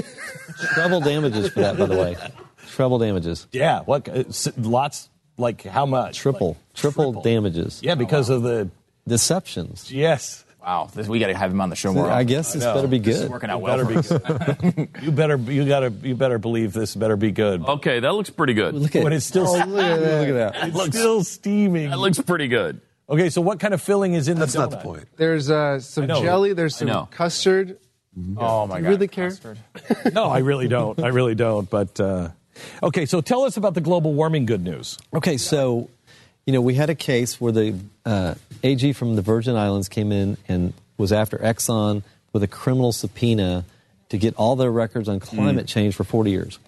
treble 0.74 1.00
damages 1.00 1.48
for 1.50 1.60
that, 1.60 1.78
by 1.78 1.86
the 1.86 1.96
way. 1.96 2.16
Treble 2.68 2.98
damages. 2.98 3.46
Yeah, 3.52 3.80
what? 3.80 4.08
uh, 4.08 4.24
Lots. 4.58 5.08
Like 5.38 5.62
how 5.62 5.86
much? 5.86 6.18
Triple. 6.18 6.58
Triple, 6.74 7.22
damages. 7.22 7.80
Yeah, 7.82 7.94
because 7.94 8.28
of 8.28 8.42
the 8.42 8.68
Deceptions. 9.06 9.90
yes. 9.90 10.44
Wow, 10.64 10.88
this, 10.94 11.08
we 11.08 11.18
got 11.18 11.26
to 11.26 11.34
have 11.34 11.50
him 11.50 11.60
on 11.60 11.70
the 11.70 11.74
show 11.76 11.92
more. 11.92 12.06
I 12.06 12.12
often. 12.12 12.26
guess 12.28 12.52
this 12.52 12.62
know. 12.62 12.74
better 12.74 12.86
be 12.86 13.00
This 13.00 13.16
is 13.16 13.22
good. 13.22 13.30
working 13.32 13.50
out 13.50 13.58
You 13.58 13.64
well. 13.64 13.84
better 13.84 14.02
for 14.02 14.18
be 14.20 14.76
us. 14.78 14.88
You 15.02 15.10
better. 15.10 15.36
You 15.36 15.66
gotta. 15.66 15.90
You 15.90 16.14
better 16.14 16.38
believe 16.38 16.72
this 16.72 16.94
better 16.94 17.16
be 17.16 17.32
good. 17.32 17.64
Okay, 17.66 17.98
that 17.98 18.14
looks 18.14 18.30
pretty 18.30 18.54
good. 18.54 18.72
Look 18.72 18.94
at 18.94 19.02
When 19.02 19.12
it's 19.12 19.26
still. 19.26 19.48
Oh, 19.48 19.54
look 19.66 19.82
at 19.84 19.98
that. 20.00 20.20
Look 20.20 20.28
at 20.28 20.52
that. 20.54 20.68
It's 20.86 20.96
still 20.96 21.24
steaming. 21.24 21.90
That 21.90 21.98
looks 21.98 22.20
pretty 22.20 22.46
good. 22.46 22.80
Okay, 23.10 23.28
so 23.28 23.40
what 23.40 23.58
kind 23.58 23.74
of 23.74 23.82
filling 23.82 24.14
is 24.14 24.28
in 24.28 24.38
That's 24.38 24.52
the 24.52 24.60
donut? 24.60 24.70
not 24.70 24.70
the 24.70 24.76
point. 24.76 25.08
There's 25.16 25.50
uh, 25.50 25.80
some 25.80 26.06
jelly. 26.06 26.52
There's 26.52 26.80
I 26.80 26.84
know. 26.84 26.92
some 26.92 27.06
custard. 27.08 27.78
Oh 28.36 28.68
my 28.68 28.76
You 28.76 28.82
god! 28.84 28.88
really 28.88 29.08
care? 29.08 29.30
Custard. 29.30 29.58
No, 30.12 30.26
I 30.26 30.38
really 30.38 30.68
don't. 30.68 31.02
I 31.02 31.08
really 31.08 31.34
don't. 31.34 31.68
But 31.68 31.98
uh, 31.98 32.28
okay, 32.84 33.06
so 33.06 33.20
tell 33.20 33.42
us 33.42 33.56
about 33.56 33.74
the 33.74 33.80
global 33.80 34.14
warming 34.14 34.46
good 34.46 34.62
news. 34.62 34.96
Okay, 35.12 35.38
so 35.38 35.90
you 36.46 36.52
know 36.52 36.60
we 36.60 36.74
had 36.74 36.88
a 36.88 36.94
case 36.94 37.40
where 37.40 37.50
the 37.50 37.74
uh, 38.06 38.34
AG 38.62 38.92
from 38.92 39.16
the 39.16 39.22
Virgin 39.22 39.56
Islands 39.56 39.88
came 39.88 40.12
in 40.12 40.36
and 40.48 40.72
was 40.96 41.12
after 41.12 41.38
Exxon 41.38 42.02
with 42.32 42.42
a 42.42 42.48
criminal 42.48 42.92
subpoena 42.92 43.64
to 44.08 44.18
get 44.18 44.34
all 44.36 44.56
their 44.56 44.70
records 44.70 45.08
on 45.08 45.20
climate 45.20 45.64
hmm. 45.64 45.74
change 45.74 45.94
for 45.94 46.04
40 46.04 46.30
years. 46.30 46.58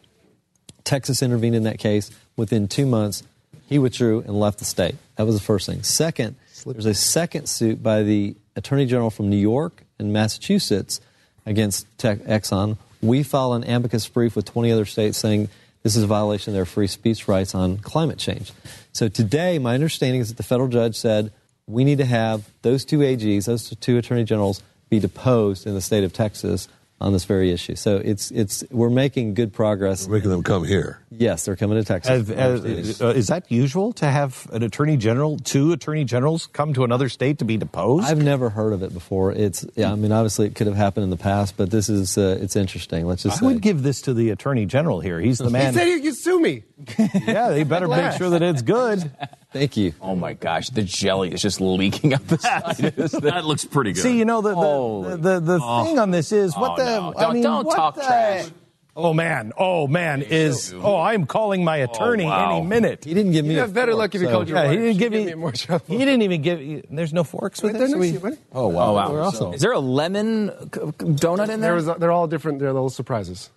Texas 0.82 1.22
intervened 1.22 1.54
in 1.54 1.64
that 1.64 1.78
case. 1.78 2.10
Within 2.36 2.68
two 2.68 2.86
months, 2.86 3.22
he 3.68 3.78
withdrew 3.78 4.20
and 4.20 4.38
left 4.38 4.58
the 4.58 4.64
state. 4.64 4.96
That 5.16 5.24
was 5.24 5.34
the 5.34 5.42
first 5.42 5.66
thing. 5.66 5.82
Second, 5.82 6.36
there's 6.66 6.86
a 6.86 6.94
second 6.94 7.46
suit 7.48 7.82
by 7.82 8.02
the 8.02 8.36
Attorney 8.56 8.86
General 8.86 9.10
from 9.10 9.30
New 9.30 9.36
York 9.36 9.82
and 9.98 10.12
Massachusetts 10.12 11.00
against 11.46 11.86
Tech 11.98 12.18
Exxon. 12.20 12.76
We 13.02 13.22
filed 13.22 13.62
an 13.62 13.70
amicus 13.70 14.08
brief 14.08 14.36
with 14.36 14.46
20 14.46 14.72
other 14.72 14.84
states 14.84 15.18
saying 15.18 15.48
this 15.82 15.96
is 15.96 16.02
a 16.02 16.06
violation 16.06 16.52
of 16.52 16.54
their 16.54 16.64
free 16.64 16.86
speech 16.86 17.28
rights 17.28 17.54
on 17.54 17.78
climate 17.78 18.18
change. 18.18 18.52
So 18.92 19.08
today, 19.08 19.58
my 19.58 19.74
understanding 19.74 20.20
is 20.20 20.28
that 20.28 20.36
the 20.36 20.42
federal 20.42 20.68
judge 20.68 20.96
said 20.96 21.30
we 21.66 21.84
need 21.84 21.98
to 21.98 22.04
have 22.04 22.48
those 22.62 22.84
two 22.84 22.98
AGs, 22.98 23.46
those 23.46 23.70
two 23.76 23.98
attorney 23.98 24.24
generals, 24.24 24.62
be 24.90 24.98
deposed 24.98 25.66
in 25.66 25.74
the 25.74 25.80
state 25.80 26.04
of 26.04 26.12
Texas 26.12 26.68
on 27.00 27.12
this 27.12 27.24
very 27.24 27.50
issue. 27.50 27.74
So 27.74 27.96
it's 27.96 28.30
it's 28.30 28.62
we're 28.70 28.88
making 28.88 29.34
good 29.34 29.52
progress. 29.52 30.06
We're 30.06 30.16
making 30.16 30.30
them 30.30 30.42
come 30.42 30.64
here. 30.64 31.00
Yes, 31.10 31.44
they're 31.44 31.56
coming 31.56 31.76
to 31.76 31.84
Texas. 31.84 32.28
Have- 32.28 32.38
has- 32.38 33.00
uh, 33.02 33.08
is 33.08 33.26
that 33.26 33.50
usual 33.50 33.92
to 33.94 34.06
have 34.06 34.46
an 34.52 34.62
attorney 34.62 34.96
general, 34.96 35.38
two 35.38 35.72
attorney 35.72 36.04
generals, 36.04 36.46
come 36.46 36.72
to 36.74 36.84
another 36.84 37.08
state 37.08 37.38
to 37.40 37.44
be 37.44 37.56
deposed? 37.56 38.06
I've 38.06 38.22
never 38.22 38.48
heard 38.48 38.72
of 38.72 38.82
it 38.82 38.94
before. 38.94 39.32
It's 39.32 39.66
yeah, 39.74 39.90
I 39.92 39.96
mean 39.96 40.12
obviously 40.12 40.46
it 40.46 40.54
could 40.54 40.66
have 40.68 40.76
happened 40.76 41.04
in 41.04 41.10
the 41.10 41.16
past, 41.16 41.56
but 41.56 41.70
this 41.70 41.88
is 41.88 42.16
uh, 42.16 42.38
it's 42.40 42.54
interesting. 42.56 43.06
Let's 43.06 43.24
just 43.24 43.38
I 43.38 43.40
say. 43.40 43.46
would 43.46 43.60
give 43.60 43.82
this 43.82 44.02
to 44.02 44.14
the 44.14 44.30
attorney 44.30 44.64
general 44.64 45.00
here. 45.00 45.20
He's 45.20 45.38
the 45.38 45.44
He 45.46 45.50
man. 45.52 45.74
said 45.74 45.86
you 45.88 46.00
could 46.00 46.16
sue 46.16 46.40
me. 46.40 46.62
yeah, 46.98 47.50
they 47.50 47.64
better 47.64 47.88
make 47.88 48.12
sure 48.12 48.30
that 48.30 48.42
it's 48.42 48.62
good. 48.62 49.10
Thank 49.54 49.76
you. 49.78 49.94
Oh 50.02 50.16
my 50.16 50.32
gosh, 50.34 50.68
the 50.70 50.82
jelly 50.82 51.32
is 51.32 51.40
just 51.40 51.60
leaking 51.60 52.12
up 52.12 52.26
the 52.26 52.38
side. 52.38 52.84
of 52.84 52.96
this 52.96 53.12
thing. 53.12 53.20
That 53.22 53.44
looks 53.46 53.64
pretty 53.64 53.92
good. 53.92 54.02
See, 54.02 54.18
you 54.18 54.24
know 54.24 54.42
the 54.42 54.48
the, 54.50 54.54
Holy- 54.56 55.10
the, 55.12 55.16
the, 55.16 55.40
the 55.40 55.58
thing 55.84 55.98
on 56.00 56.10
this 56.10 56.32
is 56.32 56.54
what 56.56 56.72
Oh, 56.72 56.76
the 56.76 56.84
no. 56.84 57.14
I 57.16 57.22
Don't- 57.22 57.34
mean, 57.34 57.42
don't 57.44 57.64
what 57.64 57.76
talk 57.76 57.94
the- 57.94 58.02
trash. 58.02 58.48
Oh 58.96 59.12
man, 59.12 59.52
oh 59.58 59.88
man, 59.88 60.22
is 60.22 60.72
oh 60.76 60.96
I'm 61.00 61.26
calling 61.26 61.64
my 61.64 61.80
oh, 61.80 61.84
attorney 61.84 62.26
wow. 62.26 62.58
any 62.58 62.64
minute. 62.66 63.04
He 63.04 63.12
didn't 63.14 63.32
give 63.32 63.44
me. 63.44 63.54
You'd 63.54 63.58
a 63.58 63.62
have 63.62 63.74
better 63.74 63.90
fork, 63.92 63.98
luck 63.98 64.14
if 64.14 64.20
you 64.20 64.26
so- 64.28 64.32
called 64.32 64.48
your 64.48 64.58
Yeah, 64.58 64.62
he 64.64 64.68
wife. 64.68 64.78
didn't 64.78 64.92
She'd 64.92 64.98
give 65.00 65.12
get 65.12 65.18
me. 65.20 65.26
me 65.26 65.34
more 65.34 65.52
trouble. 65.52 65.84
He 65.88 65.98
didn't 65.98 66.22
even 66.22 66.42
give. 66.42 66.86
There's 66.90 67.12
no 67.12 67.24
forks 67.24 67.60
with 67.62 67.72
Right 67.72 67.78
there 67.78 67.88
this. 67.88 67.96
We- 67.96 68.18
to 68.18 68.28
you. 68.30 68.38
Oh 68.52 68.68
wow, 68.68 68.90
Oh 68.90 68.92
wow! 68.94 69.10
We're 69.12 69.22
also- 69.22 69.52
Is 69.52 69.60
there 69.60 69.72
a 69.72 69.80
lemon 69.80 70.50
c- 70.72 70.80
c- 70.80 70.80
donut 71.06 71.48
in 71.48 71.60
there? 71.60 71.70
There 71.70 71.74
was, 71.74 71.86
they're 71.98 72.12
all 72.12 72.26
different. 72.28 72.58
They're 72.60 72.72
little 72.72 72.88
surprises. 72.90 73.50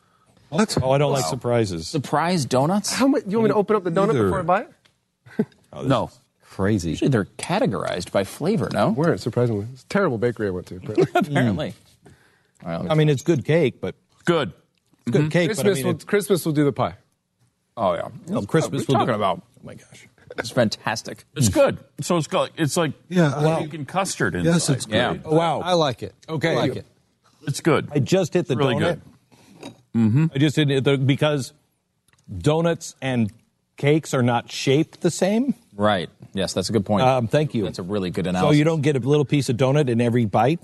What? 0.49 0.77
Oh, 0.81 0.91
I 0.91 0.97
don't 0.97 1.11
like 1.11 1.25
surprises. 1.25 1.87
Surprise 1.89 2.45
donuts? 2.45 2.93
How 2.93 3.05
much? 3.07 3.25
Do 3.25 3.31
you 3.31 3.37
want 3.37 3.49
me 3.49 3.53
to 3.53 3.57
open 3.59 3.75
up 3.75 3.83
the 3.83 3.91
donut 3.91 4.11
Either. 4.11 4.23
before 4.23 4.39
I 4.39 4.43
buy 4.43 4.61
it? 4.61 4.71
Oh, 5.73 5.81
no. 5.81 6.09
Crazy. 6.43 6.91
Usually 6.91 7.09
they're 7.09 7.25
categorized 7.25 8.11
by 8.11 8.23
flavor. 8.23 8.69
No. 8.73 8.89
Weren't 8.89 9.19
surprisingly. 9.19 9.67
It's 9.73 9.83
a 9.83 9.87
terrible 9.87 10.17
bakery 10.17 10.47
I 10.47 10.51
went 10.51 10.67
to. 10.67 10.75
apparently. 10.77 11.05
Apparently. 11.13 11.69
Mm. 11.69 12.11
All 12.63 12.69
right, 12.69 12.77
let 12.77 12.83
me 12.85 12.89
I 12.89 12.93
mean, 12.95 13.09
it's 13.09 13.21
good 13.21 13.45
cake, 13.45 13.79
but 13.81 13.95
Good. 14.25 14.53
it's 15.01 15.11
good 15.11 15.21
mm-hmm. 15.21 15.29
cake. 15.29 15.49
But 15.49 15.59
I 15.59 15.61
Christmas, 15.61 15.75
mean, 15.77 15.85
will, 15.85 15.91
it's- 15.91 16.05
Christmas 16.05 16.45
will 16.45 16.53
do 16.53 16.63
the 16.65 16.71
pie. 16.71 16.95
Oh 17.75 17.93
yeah. 17.93 18.07
no, 18.27 18.41
Christmas. 18.41 18.87
What 18.87 18.95
are 18.95 18.99
will 18.99 19.05
we 19.05 19.05
do- 19.05 19.11
talking 19.11 19.15
about? 19.15 19.41
Oh 19.43 19.61
my 19.63 19.73
gosh. 19.75 20.07
It's 20.39 20.49
fantastic. 20.49 21.25
It's 21.35 21.49
good. 21.49 21.77
So 22.01 22.17
it's 22.17 22.27
got, 22.27 22.51
it's 22.57 22.75
like 22.77 22.93
Yeah, 23.09 23.33
I- 23.35 23.61
cake 23.61 23.73
and 23.75 23.87
custard 23.87 24.35
inside. 24.35 24.51
Yes, 24.51 24.69
it's 24.69 24.85
great. 24.85 24.97
Yeah. 24.97 25.17
Oh, 25.25 25.35
wow. 25.35 25.61
I 25.61 25.73
like 25.73 26.01
it. 26.03 26.15
Okay. 26.27 26.51
I 26.51 26.55
like 26.55 26.75
it. 26.75 26.85
It's 27.47 27.61
good. 27.61 27.89
I 27.91 27.99
just 27.99 28.33
hit 28.33 28.47
the 28.47 28.57
Really 28.57 28.75
donut. 28.75 28.79
good. 29.61 29.73
Mm-hmm. 29.95 30.25
I 30.33 30.37
just 30.37 30.55
did 30.55 30.69
it 30.71 30.83
the, 30.83 30.97
because 30.97 31.53
donuts 32.35 32.95
and 33.01 33.31
cakes 33.77 34.13
are 34.13 34.23
not 34.23 34.51
shaped 34.51 35.01
the 35.01 35.11
same. 35.11 35.53
Right. 35.75 36.09
Yes, 36.33 36.53
that's 36.53 36.69
a 36.69 36.73
good 36.73 36.85
point. 36.85 37.05
Um, 37.05 37.27
thank 37.27 37.53
you. 37.53 37.63
That's 37.63 37.79
a 37.79 37.83
really 37.83 38.09
good 38.09 38.27
analysis. 38.27 38.41
So 38.41 38.45
analysis. 38.47 38.57
you 38.59 38.63
don't 38.65 38.81
get 38.81 38.95
a 38.95 38.99
little 38.99 39.25
piece 39.25 39.49
of 39.49 39.57
donut 39.57 39.89
in 39.89 40.01
every 40.01 40.25
bite. 40.25 40.59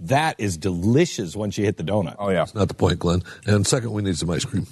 That 0.00 0.38
is 0.38 0.56
delicious 0.56 1.34
once 1.34 1.56
you 1.56 1.64
hit 1.64 1.78
the 1.78 1.84
donut. 1.84 2.16
Oh 2.18 2.28
yeah. 2.28 2.46
Not 2.54 2.68
the 2.68 2.74
point, 2.74 2.98
Glenn. 2.98 3.22
And 3.46 3.66
second, 3.66 3.92
we 3.92 4.02
need 4.02 4.18
some 4.18 4.30
ice 4.30 4.44
cream. 4.44 4.66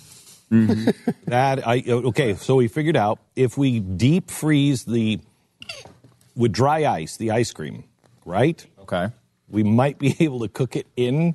That 1.27 1.67
I 1.67 1.83
okay. 1.89 2.35
So 2.35 2.57
we 2.57 2.69
figured 2.69 2.97
out 2.97 3.19
if 3.35 3.57
we 3.59 3.81
deep 3.81 4.31
freeze 4.31 4.85
the 4.85 5.19
with 6.37 6.53
dry 6.53 6.85
ice 6.85 7.17
the 7.17 7.31
ice 7.33 7.51
cream, 7.53 7.85
right? 8.25 8.65
Okay. 8.81 9.09
We 9.49 9.63
might 9.63 9.99
be 9.99 10.15
able 10.21 10.41
to 10.41 10.49
cook 10.49 10.77
it 10.77 10.87
in. 10.97 11.35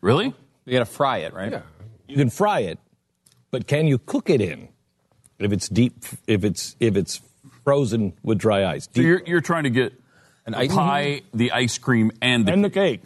Really? 0.00 0.34
You 0.64 0.72
got 0.72 0.80
to 0.80 0.84
fry 0.84 1.18
it, 1.18 1.32
right? 1.32 1.52
Yeah. 1.52 1.62
You 2.08 2.16
can 2.16 2.30
fry 2.30 2.60
it, 2.60 2.78
but 3.50 3.66
can 3.66 3.86
you 3.86 3.98
cook 3.98 4.30
it 4.30 4.40
in? 4.40 4.68
If 5.38 5.52
it's 5.52 5.68
deep, 5.68 6.04
if 6.26 6.44
it's 6.44 6.76
if 6.80 6.96
it's 6.96 7.20
frozen 7.64 8.14
with 8.22 8.38
dry 8.38 8.64
ice, 8.64 8.84
So 8.84 8.90
deep, 8.94 9.04
you're, 9.04 9.22
you're 9.26 9.40
trying 9.40 9.64
to 9.64 9.70
get 9.70 9.92
An 10.46 10.54
ice- 10.54 10.72
pie, 10.72 11.22
the 11.34 11.52
ice 11.52 11.78
cream, 11.78 12.12
and 12.22 12.46
the 12.46 12.52
and 12.52 12.64
the 12.64 12.70
cake. 12.70 13.02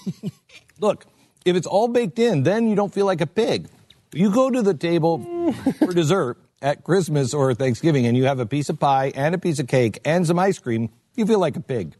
Look, 0.80 1.06
if 1.44 1.56
it's 1.56 1.66
all 1.66 1.88
baked 1.88 2.18
in, 2.18 2.42
then 2.42 2.68
you 2.68 2.76
don't 2.76 2.92
feel 2.92 3.06
like 3.06 3.20
a 3.20 3.26
pig. 3.26 3.68
You 4.12 4.30
go 4.30 4.50
to 4.50 4.60
the 4.62 4.74
table 4.74 5.52
for 5.78 5.92
dessert 5.92 6.36
at 6.62 6.84
Christmas 6.84 7.32
or 7.32 7.54
Thanksgiving 7.54 8.06
and 8.06 8.16
you 8.16 8.24
have 8.24 8.38
a 8.38 8.46
piece 8.46 8.68
of 8.68 8.78
pie 8.78 9.12
and 9.14 9.34
a 9.34 9.38
piece 9.38 9.58
of 9.58 9.68
cake 9.68 10.00
and 10.04 10.26
some 10.26 10.38
ice 10.38 10.58
cream, 10.58 10.90
you 11.14 11.26
feel 11.26 11.38
like 11.38 11.56
a 11.56 11.60
pig. 11.60 11.94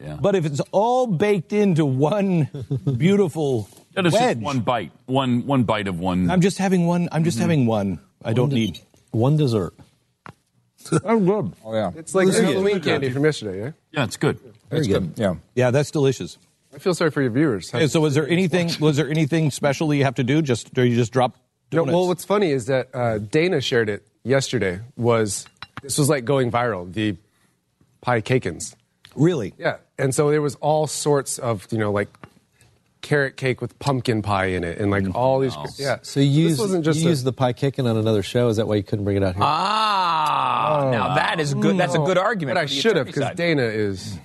Yeah. 0.00 0.18
But 0.20 0.36
if 0.36 0.44
it's 0.44 0.60
all 0.70 1.06
baked 1.06 1.52
into 1.52 1.84
one 1.84 2.48
beautiful 2.96 3.68
That 3.94 4.06
is 4.06 4.12
wedge, 4.12 4.36
just 4.36 4.44
one 4.44 4.60
bite, 4.60 4.92
one 5.06 5.44
one 5.46 5.64
bite 5.64 5.88
of 5.88 5.98
one. 5.98 6.30
I'm 6.30 6.40
just 6.40 6.58
having 6.58 6.86
one. 6.86 7.08
I'm 7.10 7.24
just 7.24 7.38
mm-hmm. 7.38 7.42
having 7.42 7.66
one. 7.66 8.00
I 8.24 8.32
don't 8.32 8.52
need. 8.52 8.80
One 9.10 9.36
dessert. 9.36 9.74
I'm 11.04 11.24
good. 11.26 11.52
Oh 11.64 11.74
yeah. 11.74 11.90
It's 11.96 12.14
like 12.14 12.26
Listen, 12.26 12.44
Halloween 12.46 12.74
good. 12.74 12.84
candy 12.84 13.10
from 13.10 13.24
yesterday, 13.24 13.58
yeah? 13.60 13.70
yeah, 13.92 14.04
it's 14.04 14.16
good. 14.16 14.38
Very 14.70 14.86
good. 14.86 15.12
Yeah. 15.16 15.34
Yeah, 15.54 15.70
that's 15.70 15.90
delicious. 15.90 16.38
I 16.74 16.78
feel 16.78 16.94
sorry 16.94 17.10
for 17.10 17.22
your 17.22 17.30
viewers. 17.30 17.74
Okay, 17.74 17.86
so 17.86 18.00
was 18.00 18.14
there 18.14 18.28
anything? 18.28 18.70
Was 18.80 18.96
there 18.96 19.08
anything 19.08 19.50
special 19.50 19.88
that 19.88 19.96
you 19.96 20.04
have 20.04 20.14
to 20.16 20.24
do? 20.24 20.42
Just 20.42 20.76
or 20.78 20.84
you 20.84 20.94
just 20.94 21.12
drop 21.12 21.36
No, 21.72 21.78
donuts? 21.80 21.94
well, 21.94 22.06
what's 22.08 22.24
funny 22.24 22.50
is 22.52 22.66
that 22.66 22.88
uh, 22.94 23.18
Dana 23.18 23.60
shared 23.60 23.88
it 23.88 24.06
yesterday. 24.22 24.80
Was 24.96 25.46
this 25.82 25.98
was 25.98 26.08
like 26.08 26.24
going 26.24 26.50
viral? 26.50 26.92
The 26.92 27.16
PieCakeIns. 28.04 28.74
really? 29.16 29.54
Yeah, 29.58 29.78
and 29.98 30.14
so 30.14 30.30
there 30.30 30.42
was 30.42 30.54
all 30.56 30.86
sorts 30.86 31.38
of 31.38 31.66
you 31.70 31.78
know 31.78 31.90
like 31.90 32.08
carrot 33.00 33.36
cake 33.36 33.60
with 33.60 33.78
pumpkin 33.78 34.22
pie 34.22 34.46
in 34.46 34.64
it, 34.64 34.78
and 34.78 34.90
like 34.90 35.04
all 35.14 35.38
these. 35.40 35.56
Yeah. 35.78 35.98
So 36.02 36.20
you 36.20 36.26
this 36.44 36.50
used, 36.50 36.60
wasn't 36.60 36.84
just 36.84 37.00
you 37.00 37.06
a- 37.06 37.10
used 37.10 37.24
the 37.24 37.32
PieCakeIn 37.32 37.88
on 37.88 37.96
another 37.96 38.22
show. 38.22 38.48
Is 38.48 38.56
that 38.56 38.66
why 38.66 38.74
you 38.76 38.82
couldn't 38.82 39.04
bring 39.04 39.16
it 39.16 39.22
out 39.22 39.34
here? 39.34 39.44
Ah, 39.44 40.88
now 40.90 41.14
that 41.14 41.40
is 41.40 41.54
good. 41.54 41.76
That's 41.78 41.94
a 41.94 41.98
good 41.98 42.18
argument. 42.18 42.56
But 42.56 42.60
I 42.62 42.66
for 42.66 42.74
the 42.74 42.80
should 42.80 42.96
have 42.96 43.08
attorney 43.08 43.12
because 43.12 43.28
side. 43.28 43.36
Dana 43.36 43.62
is 43.62 44.18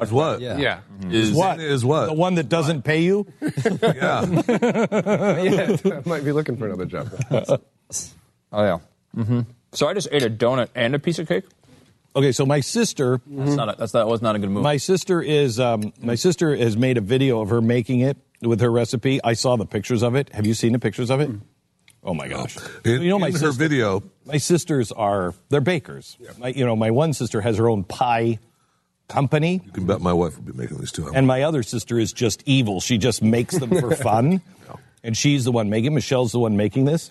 Is 0.00 0.12
what? 0.12 0.40
Yeah. 0.40 0.56
Yeah. 0.58 0.80
Is 1.10 1.32
What 1.32 1.60
Is 1.60 1.84
what? 1.84 2.06
The 2.06 2.12
one 2.14 2.34
that 2.36 2.48
doesn't 2.48 2.82
pay 2.82 3.02
you? 3.02 3.26
Yeah. 3.40 4.24
yeah. 4.48 5.76
I 5.84 6.02
might 6.08 6.24
be 6.24 6.32
looking 6.32 6.56
for 6.56 6.66
another 6.66 6.86
job. 6.86 7.10
Oh 8.50 8.62
yeah. 8.64 8.78
Mm-hmm. 9.16 9.40
So 9.72 9.86
I 9.88 9.92
just 9.94 10.08
ate 10.10 10.22
a 10.22 10.30
donut 10.30 10.68
and 10.74 10.94
a 10.94 10.98
piece 10.98 11.18
of 11.18 11.28
cake. 11.28 11.44
Okay, 12.16 12.32
so 12.32 12.44
my 12.46 12.60
sister, 12.60 13.20
That's 13.26 13.54
not. 13.54 13.68
A, 13.74 13.76
that's 13.78 13.92
that 13.92 14.08
was 14.08 14.22
not 14.22 14.34
a 14.34 14.38
good 14.38 14.50
move. 14.50 14.62
my 14.62 14.76
sister 14.78 15.20
is, 15.22 15.60
um, 15.60 15.92
my 16.00 16.14
sister 16.16 16.56
has 16.56 16.76
made 16.76 16.96
a 16.98 17.00
video 17.00 17.40
of 17.40 17.50
her 17.50 17.60
making 17.60 18.00
it 18.00 18.16
with 18.40 18.60
her 18.60 18.70
recipe. 18.72 19.20
I 19.22 19.34
saw 19.34 19.56
the 19.56 19.66
pictures 19.66 20.02
of 20.02 20.14
it. 20.16 20.28
Have 20.32 20.46
you 20.46 20.54
seen 20.54 20.72
the 20.72 20.78
pictures 20.78 21.10
of 21.10 21.20
it? 21.20 21.30
Oh 22.02 22.14
my 22.14 22.26
gosh! 22.28 22.56
In, 22.84 23.02
you 23.02 23.10
know, 23.10 23.18
my 23.18 23.26
in 23.28 23.32
her 23.34 23.38
sister- 23.38 23.52
video, 23.58 24.02
My 24.24 24.38
sisters 24.38 24.90
are 24.92 25.34
they're 25.50 25.60
bakers. 25.60 26.16
My, 26.38 26.48
you 26.48 26.64
know, 26.64 26.74
my 26.76 26.90
one 26.90 27.12
sister 27.12 27.40
has 27.40 27.56
her 27.58 27.68
own 27.68 27.84
pie 27.84 28.38
company, 29.08 29.60
you 29.64 29.72
can 29.72 29.86
bet 29.86 30.00
my 30.00 30.12
wife 30.12 30.36
will 30.36 30.44
be 30.44 30.52
making 30.52 30.78
these 30.78 30.92
too. 30.92 31.10
and 31.14 31.26
my 31.26 31.42
other 31.42 31.62
sister 31.62 31.98
is 31.98 32.12
just 32.12 32.42
evil. 32.46 32.80
She 32.80 32.98
just 32.98 33.22
makes 33.22 33.56
them 33.58 33.70
for 33.70 33.94
fun, 33.96 34.42
and 35.02 35.16
she's 35.16 35.44
the 35.44 35.52
one 35.52 35.70
making. 35.70 35.94
Michelle's 35.94 36.32
the 36.32 36.38
one 36.38 36.56
making 36.56 36.84
this, 36.84 37.10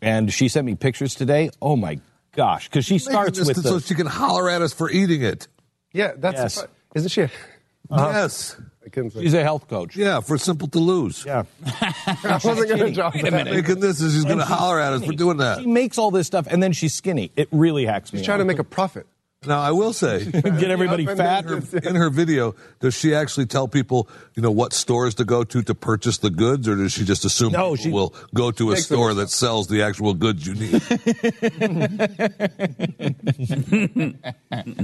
and 0.00 0.32
she 0.32 0.48
sent 0.48 0.66
me 0.66 0.74
pictures 0.74 1.14
today. 1.14 1.50
Oh 1.60 1.76
my 1.76 2.00
gosh! 2.34 2.68
Because 2.68 2.84
she 2.84 2.98
starts 2.98 3.38
this 3.38 3.48
with 3.48 3.62
so 3.62 3.78
the 3.78 3.80
she 3.86 3.94
can 3.94 4.06
holler 4.06 4.48
at 4.50 4.62
us 4.62 4.72
for 4.72 4.90
eating 4.90 5.22
it. 5.22 5.48
Yeah, 5.92 6.12
that's 6.16 6.56
Yes. 6.56 6.66
isn't 6.94 7.08
she? 7.10 7.22
Uh-huh. 7.22 8.10
Yes. 8.12 8.56
I 8.84 8.88
couldn't 8.88 9.10
say. 9.12 9.22
she's 9.22 9.34
a 9.34 9.42
health 9.44 9.68
coach. 9.68 9.94
Yeah, 9.96 10.20
for 10.20 10.36
simple 10.38 10.66
to 10.68 10.78
lose. 10.80 11.24
Yeah, 11.24 11.44
I 11.64 12.40
wasn't 12.42 12.68
going 12.68 12.78
to 12.80 12.90
drop 12.90 13.14
minute. 13.14 13.52
Making 13.54 13.78
this 13.78 14.00
is 14.00 14.12
she's 14.12 14.24
going 14.24 14.38
to 14.38 14.44
holler 14.44 14.80
at 14.80 14.92
us 14.92 15.04
for 15.04 15.12
doing 15.12 15.36
that. 15.36 15.60
she 15.60 15.66
makes 15.66 15.98
all 15.98 16.10
this 16.10 16.26
stuff, 16.26 16.48
and 16.50 16.60
then 16.60 16.72
she's 16.72 16.92
skinny. 16.92 17.30
It 17.36 17.48
really 17.52 17.86
hacks 17.86 18.12
me. 18.12 18.18
She's 18.18 18.26
trying 18.26 18.40
to 18.40 18.44
make 18.44 18.58
a 18.58 18.64
profit. 18.64 19.06
Now, 19.44 19.60
I 19.60 19.72
will 19.72 19.92
say, 19.92 20.24
get 20.30 20.70
everybody 20.70 21.04
fat. 21.04 21.46
and 21.46 21.62
then- 21.62 21.86
in 21.88 21.94
her 21.96 22.10
video, 22.10 22.54
does 22.80 22.94
she 22.94 23.14
actually 23.14 23.46
tell 23.46 23.66
people, 23.68 24.08
you 24.34 24.42
know, 24.42 24.50
what 24.52 24.72
stores 24.72 25.14
to 25.16 25.24
go 25.24 25.42
to 25.44 25.62
to 25.62 25.74
purchase 25.74 26.18
the 26.18 26.30
goods, 26.30 26.68
or 26.68 26.76
does 26.76 26.92
she 26.92 27.04
just 27.04 27.24
assume 27.24 27.52
No, 27.52 27.72
people 27.72 27.76
she- 27.84 27.90
will 27.90 28.14
go 28.34 28.50
to 28.52 28.70
a 28.72 28.76
store 28.76 29.14
that 29.14 29.30
sells 29.30 29.66
the 29.66 29.82
actual 29.82 30.14
goods 30.14 30.46
you 30.46 30.54
need? 30.54 30.82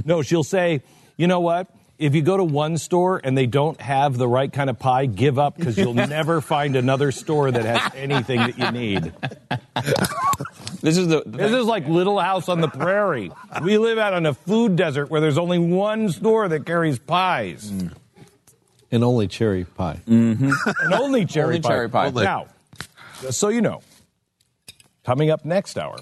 No, 0.05 0.21
she'll 0.21 0.43
say, 0.43 0.81
you 1.17 1.27
know 1.27 1.39
what? 1.39 1.67
If 1.99 2.15
you 2.15 2.21
go 2.21 2.37
to 2.37 2.45
one 2.45 2.77
store 2.77 3.19
and 3.21 3.37
they 3.37 3.45
don't 3.45 3.79
have 3.81 4.17
the 4.17 4.25
right 4.27 4.51
kind 4.51 4.69
of 4.69 4.79
pie, 4.79 5.05
give 5.05 5.37
up 5.37 5.57
because 5.57 5.77
you'll 5.77 5.93
never 5.93 6.39
find 6.39 6.77
another 6.77 7.11
store 7.11 7.51
that 7.51 7.65
has 7.65 7.91
anything 7.93 8.39
that 8.39 8.57
you 8.57 8.71
need. 8.71 9.11
this 10.81 10.97
is 10.97 11.09
the. 11.09 11.23
This 11.25 11.51
is 11.51 11.65
like 11.65 11.85
Little 11.89 12.17
House 12.17 12.47
on 12.47 12.61
the 12.61 12.69
Prairie. 12.69 13.31
We 13.61 13.77
live 13.77 13.97
out 13.97 14.13
on 14.13 14.25
a 14.25 14.33
food 14.33 14.77
desert 14.77 15.09
where 15.09 15.19
there's 15.19 15.37
only 15.37 15.59
one 15.59 16.09
store 16.09 16.47
that 16.47 16.65
carries 16.65 16.97
pies. 16.97 17.69
Mm. 17.69 17.93
And 18.91 19.03
only 19.03 19.27
cherry 19.27 19.65
pie. 19.65 19.99
Mm-hmm. 20.07 20.51
And 20.85 20.93
only 20.93 21.25
cherry 21.25 21.55
Only 21.55 21.59
pie. 21.59 21.69
cherry 21.69 21.89
pie. 21.89 22.07
Only. 22.07 22.23
Now, 22.23 22.47
just 23.21 23.39
so 23.39 23.49
you 23.49 23.61
know, 23.61 23.81
coming 25.03 25.29
up 25.31 25.43
next 25.43 25.77
hour, 25.77 25.97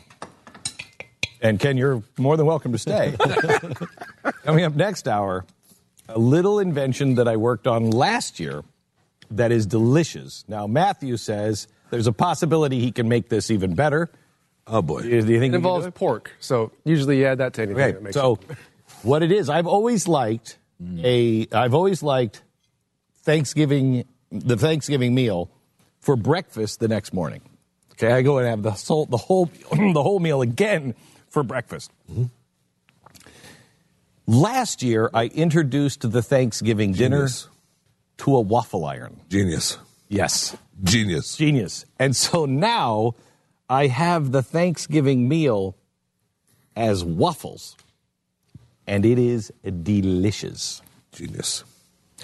and 1.41 1.59
Ken, 1.59 1.75
you're 1.75 2.03
more 2.19 2.37
than 2.37 2.45
welcome 2.45 2.71
to 2.71 2.77
stay. 2.77 3.15
coming 4.43 4.63
up 4.63 4.75
next 4.75 5.07
hour, 5.07 5.43
a 6.09 6.19
little 6.19 6.59
invention 6.59 7.15
that 7.15 7.27
I 7.27 7.35
worked 7.37 7.67
on 7.67 7.89
last 7.91 8.39
year 8.39 8.63
that 9.31 9.51
is 9.51 9.65
delicious. 9.65 10.43
Now, 10.47 10.67
Matthew 10.67 11.17
says 11.17 11.67
there's 11.89 12.07
a 12.07 12.13
possibility 12.13 12.79
he 12.79 12.91
can 12.91 13.07
make 13.09 13.29
this 13.29 13.51
even 13.51 13.75
better. 13.75 14.09
Oh 14.65 14.81
boy! 14.81 15.01
Do 15.01 15.09
you 15.09 15.21
think 15.21 15.29
he 15.29 15.35
It 15.35 15.49
do 15.51 15.55
involves 15.55 15.85
it? 15.85 15.93
pork, 15.95 16.31
so 16.39 16.71
usually 16.83 17.19
you 17.19 17.25
add 17.25 17.37
that 17.37 17.53
to 17.53 17.61
anything. 17.61 17.81
Okay, 17.81 17.91
that 17.93 18.03
makes 18.03 18.13
so 18.15 18.37
it. 18.49 18.57
what 19.03 19.23
it 19.23 19.31
is, 19.31 19.49
I've 19.49 19.67
always 19.67 20.07
liked 20.09 20.57
a, 20.99 21.47
I've 21.53 21.73
always 21.73 22.03
liked 22.03 22.43
Thanksgiving, 23.23 24.05
the 24.31 24.57
Thanksgiving 24.57 25.15
meal 25.15 25.49
for 25.99 26.15
breakfast 26.15 26.79
the 26.79 26.87
next 26.87 27.13
morning. 27.13 27.41
Okay, 27.93 28.11
I 28.11 28.21
go 28.21 28.37
and 28.37 28.47
have 28.47 28.61
the 28.61 28.71
whole, 28.71 29.05
the 29.05 29.17
whole, 29.17 29.45
the 29.71 30.03
whole 30.03 30.19
meal 30.19 30.41
again 30.41 30.95
for 31.29 31.43
breakfast. 31.43 31.91
Mm-hmm. 32.11 32.25
Last 34.27 34.83
year, 34.83 35.09
I 35.13 35.25
introduced 35.27 36.09
the 36.11 36.21
Thanksgiving 36.21 36.93
Genius. 36.93 37.43
dinner 37.43 37.53
to 38.17 38.35
a 38.35 38.41
waffle 38.41 38.85
iron. 38.85 39.21
Genius, 39.29 39.77
Yes, 40.09 40.55
genius. 40.83 41.37
genius. 41.37 41.85
And 41.99 42.15
so 42.15 42.45
now 42.45 43.15
I 43.69 43.87
have 43.87 44.31
the 44.31 44.41
Thanksgiving 44.43 45.29
meal 45.29 45.75
as 46.75 47.03
waffles, 47.05 47.77
and 48.85 49.05
it 49.05 49.17
is 49.17 49.51
delicious. 49.83 50.81
Genius. 51.13 51.63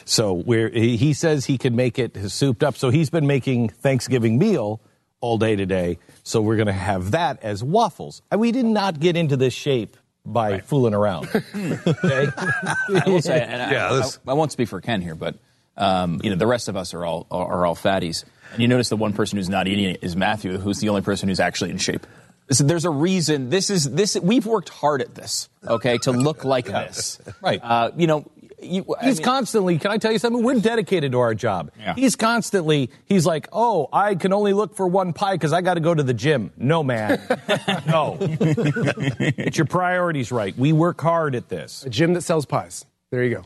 So 0.06 0.34
where 0.34 0.70
he 0.70 0.98
he 0.98 1.13
says 1.13 1.46
he 1.46 1.58
can 1.58 1.76
make 1.76 1.98
it 2.00 2.18
souped 2.30 2.63
up. 2.63 2.76
So 2.76 2.89
he's 2.89 3.10
been 3.10 3.28
making 3.28 3.70
Thanksgiving 3.70 4.38
meal 4.38 4.82
all 5.22 5.38
day 5.38 5.56
today. 5.56 6.00
So 6.24 6.42
we're 6.42 6.58
going 6.58 6.68
to 6.68 6.74
have 6.74 7.12
that 7.12 7.42
as 7.44 7.63
waffles. 7.63 8.22
And 8.30 8.42
we 8.42 8.52
did 8.52 8.66
not 8.66 9.00
get 9.00 9.16
into 9.16 9.38
this 9.38 9.54
shape 9.54 9.96
by 10.25 10.59
fooling 10.59 10.93
around. 10.93 11.25
okay? 11.36 12.27
I 12.38 13.03
will 13.07 13.21
say, 13.21 13.41
and 13.41 13.62
I- 13.62 13.71
Yeah, 13.71 13.91
I, 13.91 13.95
this- 13.97 14.19
I, 14.27 14.33
won't 14.33 14.51
speak 14.51 14.69
for 14.69 14.81
Ken 14.81 15.01
here, 15.01 15.15
but 15.15 15.36
um, 15.77 16.21
you 16.23 16.29
know 16.29 16.36
the 16.36 16.47
rest 16.47 16.67
of 16.67 16.77
us 16.77 16.93
are 16.93 17.05
all 17.05 17.27
are 17.31 17.65
all 17.65 17.75
fatties. 17.75 18.23
And 18.53 18.62
you 18.62 18.67
notice 18.67 18.89
the 18.89 18.97
one 18.97 19.13
person 19.13 19.38
who's 19.38 19.49
not 19.49 19.67
eating 19.67 19.86
it 19.86 20.03
is 20.03 20.15
Matthew, 20.15 20.57
who's 20.59 20.79
the 20.79 20.89
only 20.89 21.01
person 21.01 21.27
who's 21.27 21.39
actually 21.39 21.71
in 21.71 21.77
shape. 21.79 22.05
So 22.51 22.63
there's 22.63 22.86
a 22.86 22.89
reason. 22.91 23.49
This 23.49 23.69
is 23.69 23.89
this. 23.89 24.15
We've 24.19 24.45
worked 24.45 24.69
hard 24.69 25.01
at 25.01 25.15
this, 25.15 25.49
okay, 25.65 25.97
to 25.99 26.12
look 26.12 26.43
like 26.45 26.65
this. 26.65 27.19
Right. 27.41 27.59
Uh, 27.63 27.91
you 27.95 28.05
know, 28.05 28.25
you, 28.63 28.95
I 28.99 29.06
He's 29.06 29.17
mean- 29.17 29.26
constantly, 29.26 29.78
can 29.78 29.91
I 29.91 29.97
tell 29.97 30.12
you 30.12 30.19
something? 30.19 30.43
We're 30.43 30.60
dedicated 30.60 31.12
to 31.13 31.19
our 31.19 31.34
job. 31.36 31.71
Yeah. 31.80 31.93
He's 31.95 32.15
constantly, 32.15 32.89
he's 33.06 33.26
like, 33.26 33.47
oh, 33.52 33.88
I 33.93 34.15
can 34.15 34.34
only 34.34 34.54
look 34.54 34.76
for 34.76 34.88
one 34.88 35.13
pie 35.13 35.36
because 35.36 35.54
I 35.54 35.62
got 35.62 35.76
to 35.76 35.80
go 35.80 35.93
to 35.93 36.04
the 36.04 36.13
gym. 36.13 36.52
No, 36.58 36.84
man. 36.84 37.21
no. 37.88 38.17
Get 38.19 39.58
your 39.58 39.65
priorities 39.65 40.32
right. 40.32 40.58
We 40.58 40.73
work 40.73 40.99
hard 41.02 41.36
at 41.36 41.49
this. 41.49 41.84
a 41.86 41.89
gym 41.89 42.13
that 42.13 42.21
sells 42.21 42.45
pies. 42.45 42.86
There 43.12 43.23
you 43.23 43.36
go. 43.36 43.43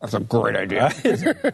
That's 0.00 0.14
a 0.14 0.20
great 0.20 0.56
idea. 0.56 0.90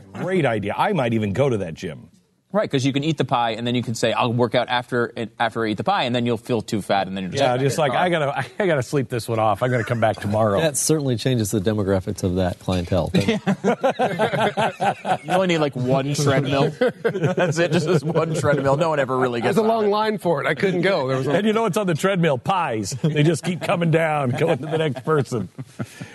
Great 0.12 0.46
idea. 0.46 0.72
I 0.78 0.92
might 0.92 1.12
even 1.14 1.32
go 1.32 1.48
to 1.48 1.56
that 1.58 1.74
gym. 1.74 2.10
Right, 2.56 2.70
because 2.70 2.86
you 2.86 2.92
can 2.94 3.04
eat 3.04 3.18
the 3.18 3.24
pie 3.26 3.50
and 3.50 3.66
then 3.66 3.74
you 3.74 3.82
can 3.82 3.94
say, 3.94 4.14
"I'll 4.14 4.32
work 4.32 4.54
out 4.54 4.70
after 4.70 5.12
after 5.38 5.66
I 5.66 5.68
eat 5.68 5.76
the 5.76 5.84
pie," 5.84 6.04
and 6.04 6.14
then 6.14 6.24
you'll 6.24 6.38
feel 6.38 6.62
too 6.62 6.80
fat, 6.80 7.06
and 7.06 7.14
then 7.14 7.24
you're 7.24 7.32
just 7.32 7.42
Yeah, 7.42 7.58
just 7.58 7.76
like, 7.76 7.92
I 7.92 8.08
got 8.08 8.20
to, 8.20 8.46
I 8.62 8.66
got 8.66 8.76
to 8.76 8.82
sleep 8.82 9.10
this 9.10 9.28
one 9.28 9.38
off. 9.38 9.62
I'm 9.62 9.68
going 9.68 9.82
to 9.82 9.86
come 9.86 10.00
back 10.00 10.16
tomorrow. 10.16 10.58
That 10.58 10.78
certainly 10.78 11.16
changes 11.16 11.50
the 11.50 11.60
demographics 11.60 12.24
of 12.24 12.36
that 12.36 12.58
clientele. 12.58 13.12
You 15.26 15.32
only 15.32 15.48
need 15.48 15.58
like 15.58 15.76
one 15.76 16.14
treadmill. 16.14 16.70
That's 17.02 17.58
it, 17.58 17.72
just 17.72 17.86
this 17.86 18.02
one 18.02 18.34
treadmill. 18.34 18.78
No 18.78 18.88
one 18.88 19.00
ever 19.00 19.18
really 19.18 19.42
gets. 19.42 19.56
There's 19.56 19.66
a 19.66 19.68
long 19.68 19.86
it. 19.86 19.90
line 19.90 20.16
for 20.16 20.42
it. 20.42 20.46
I 20.46 20.54
couldn't 20.54 20.80
go. 20.82 21.08
There 21.08 21.18
was 21.18 21.26
a, 21.26 21.32
And 21.32 21.46
you 21.46 21.52
know 21.52 21.62
what's 21.62 21.76
on 21.76 21.86
the 21.86 21.94
treadmill? 21.94 22.38
Pies. 22.38 22.92
They 23.02 23.22
just 23.22 23.44
keep 23.44 23.60
coming 23.60 23.90
down, 23.90 24.30
going 24.30 24.58
to 24.58 24.66
the 24.66 24.78
next 24.78 25.04
person. 25.04 25.50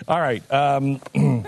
All 0.07 0.19
right. 0.19 0.41
Um, 0.51 1.01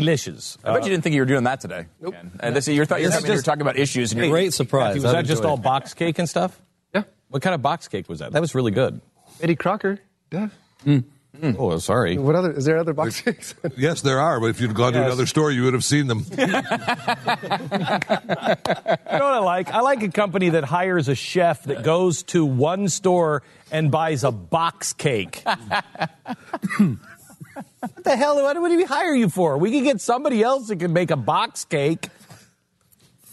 delicious. 0.00 0.58
I 0.64 0.72
bet 0.74 0.84
you 0.84 0.90
didn't 0.90 1.04
think 1.04 1.14
you 1.14 1.20
were 1.22 1.26
doing 1.26 1.44
that 1.44 1.60
today. 1.60 1.86
Nope. 2.00 2.14
And 2.40 2.56
this, 2.56 2.66
you're, 2.68 2.84
th- 2.86 3.00
you're, 3.00 3.10
This 3.10 3.18
is 3.18 3.24
coming, 3.24 3.32
you're 3.34 3.42
talking 3.42 3.62
about 3.62 3.76
issues, 3.78 4.12
and 4.12 4.20
you're 4.20 4.30
Great 4.30 4.52
surprise. 4.54 4.94
was 4.96 5.04
I've 5.04 5.12
that 5.12 5.24
just 5.26 5.40
enjoyed 5.42 5.50
all 5.50 5.56
box 5.56 5.94
cake 5.94 6.18
and 6.18 6.28
stuff? 6.28 6.60
yeah. 6.94 7.02
What 7.28 7.42
kind 7.42 7.54
of 7.54 7.62
box 7.62 7.86
cake 7.88 8.08
was 8.08 8.18
that? 8.20 8.32
That 8.32 8.40
was 8.40 8.54
really 8.54 8.70
good. 8.72 9.00
Betty 9.40 9.56
Crocker. 9.56 9.98
Yeah. 10.32 10.48
Hmm. 10.84 10.98
Hmm. 11.40 11.50
Oh, 11.58 11.76
sorry. 11.78 12.16
What 12.16 12.36
other? 12.36 12.52
Is 12.52 12.64
there 12.64 12.78
other 12.78 12.92
box 12.92 13.20
cakes? 13.20 13.56
Yes, 13.76 14.02
there 14.02 14.20
are, 14.20 14.38
but 14.38 14.50
if 14.50 14.60
you'd 14.60 14.72
gone 14.72 14.92
to 14.92 15.04
another 15.04 15.26
store, 15.26 15.50
you 15.50 15.64
would 15.64 15.74
have 15.74 15.82
seen 15.84 16.06
them. 16.06 16.24
You 16.34 16.46
know 19.18 19.24
what 19.26 19.34
I 19.34 19.38
like? 19.38 19.70
I 19.72 19.80
like 19.80 20.02
a 20.02 20.08
company 20.10 20.50
that 20.50 20.64
hires 20.64 21.08
a 21.08 21.14
chef 21.14 21.64
that 21.64 21.82
goes 21.82 22.22
to 22.24 22.44
one 22.44 22.88
store 22.88 23.42
and 23.72 23.90
buys 23.90 24.24
a 24.24 24.30
box 24.32 24.92
cake. 24.92 25.42
what 27.80 28.04
the 28.04 28.16
hell? 28.16 28.42
What 28.42 28.60
would 28.60 28.72
we 28.72 28.84
hire 28.84 29.14
you 29.14 29.28
for? 29.28 29.58
We 29.58 29.70
could 29.70 29.84
get 29.84 30.00
somebody 30.00 30.42
else 30.42 30.68
that 30.68 30.76
can 30.76 30.92
make 30.92 31.10
a 31.10 31.16
box 31.16 31.64
cake. 31.64 32.08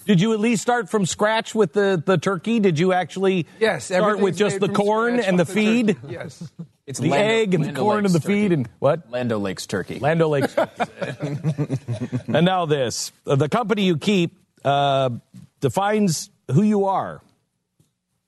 Did 0.05 0.19
you 0.19 0.33
at 0.33 0.39
least 0.39 0.61
start 0.61 0.89
from 0.89 1.05
scratch 1.05 1.53
with 1.53 1.73
the, 1.73 2.01
the 2.03 2.17
turkey? 2.17 2.59
Did 2.59 2.79
you 2.79 2.91
actually 2.91 3.45
yes. 3.59 3.85
start 3.85 4.19
with 4.19 4.35
just 4.35 4.59
the 4.59 4.67
corn 4.69 5.19
and 5.19 5.37
the 5.37 5.43
with 5.43 5.53
feed? 5.53 5.87
turkey. 5.89 5.99
Yes. 6.09 6.51
it's 6.87 6.99
The 6.99 7.09
Lando- 7.09 7.33
egg 7.33 7.53
and 7.53 7.63
the 7.63 7.67
Lando 7.67 7.81
corn 7.81 8.05
and 8.05 8.13
the 8.13 8.19
turkey. 8.19 8.33
feed 8.33 8.51
and 8.51 8.69
what? 8.79 9.09
Land 9.11 9.31
O'Lakes 9.31 9.67
turkey. 9.67 9.99
Land 9.99 10.21
O'Lakes. 10.21 10.55
and 10.57 12.43
now 12.45 12.65
this. 12.65 13.11
The 13.25 13.47
company 13.47 13.83
you 13.83 13.97
keep 13.97 14.35
uh, 14.65 15.11
defines 15.59 16.31
who 16.51 16.63
you 16.63 16.85
are. 16.85 17.21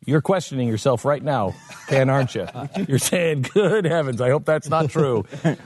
You're 0.05 0.21
questioning 0.21 0.67
yourself 0.67 1.05
right 1.05 1.23
now, 1.23 1.55
Ken, 1.87 2.09
aren't 2.09 2.35
you? 2.35 2.47
You're 2.87 2.99
saying, 2.99 3.43
good 3.53 3.85
heavens, 3.85 4.21
I 4.21 4.29
hope 4.29 4.45
that's 4.45 4.67
not 4.69 4.89
true. 4.89 5.25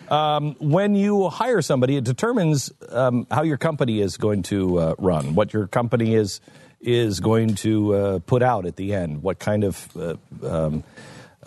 Um, 0.09 0.55
when 0.59 0.95
you 0.95 1.29
hire 1.29 1.61
somebody, 1.61 1.97
it 1.97 2.03
determines 2.03 2.71
um, 2.89 3.27
how 3.31 3.43
your 3.43 3.57
company 3.57 3.99
is 3.99 4.17
going 4.17 4.43
to 4.43 4.79
uh, 4.79 4.95
run, 4.97 5.35
what 5.35 5.53
your 5.53 5.67
company 5.67 6.15
is 6.15 6.39
is 6.79 7.19
going 7.19 7.55
to 7.55 7.93
uh, 7.95 8.19
put 8.19 8.43
out 8.43 8.65
at 8.67 8.75
the 8.75 8.93
end, 8.93 9.23
what 9.23 9.39
kind 9.39 9.63
of 9.63 9.87
uh, 9.97 10.15
um, 10.47 10.83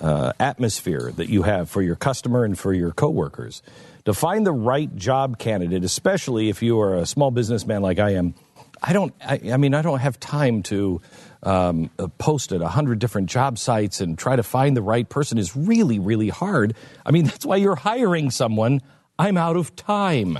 uh, 0.00 0.32
atmosphere 0.40 1.12
that 1.12 1.28
you 1.28 1.42
have 1.42 1.70
for 1.70 1.82
your 1.82 1.96
customer 1.96 2.44
and 2.44 2.58
for 2.58 2.72
your 2.72 2.90
coworkers. 2.90 3.62
To 4.06 4.14
find 4.14 4.46
the 4.46 4.52
right 4.52 4.94
job 4.96 5.38
candidate, 5.38 5.84
especially 5.84 6.48
if 6.48 6.62
you 6.62 6.80
are 6.80 6.96
a 6.96 7.06
small 7.06 7.30
businessman 7.30 7.82
like 7.82 7.98
I 7.98 8.14
am, 8.14 8.34
I 8.82 8.92
don't. 8.92 9.14
I, 9.20 9.40
I 9.52 9.56
mean, 9.58 9.74
I 9.74 9.82
don't 9.82 9.98
have 9.98 10.18
time 10.18 10.62
to 10.64 11.00
um, 11.42 11.90
uh, 11.98 12.08
post 12.18 12.52
at 12.52 12.60
a 12.60 12.68
hundred 12.68 12.98
different 12.98 13.30
job 13.30 13.58
sites 13.58 14.00
and 14.00 14.18
try 14.18 14.36
to 14.36 14.42
find 14.42 14.76
the 14.76 14.82
right 14.82 15.08
person. 15.08 15.38
Is 15.38 15.56
really, 15.56 15.98
really 15.98 16.28
hard. 16.28 16.74
I 17.04 17.10
mean, 17.10 17.24
that's 17.26 17.44
why 17.44 17.56
you're 17.56 17.76
hiring 17.76 18.30
someone. 18.30 18.80
I'm 19.18 19.36
out 19.36 19.56
of 19.56 19.76
time. 19.76 20.38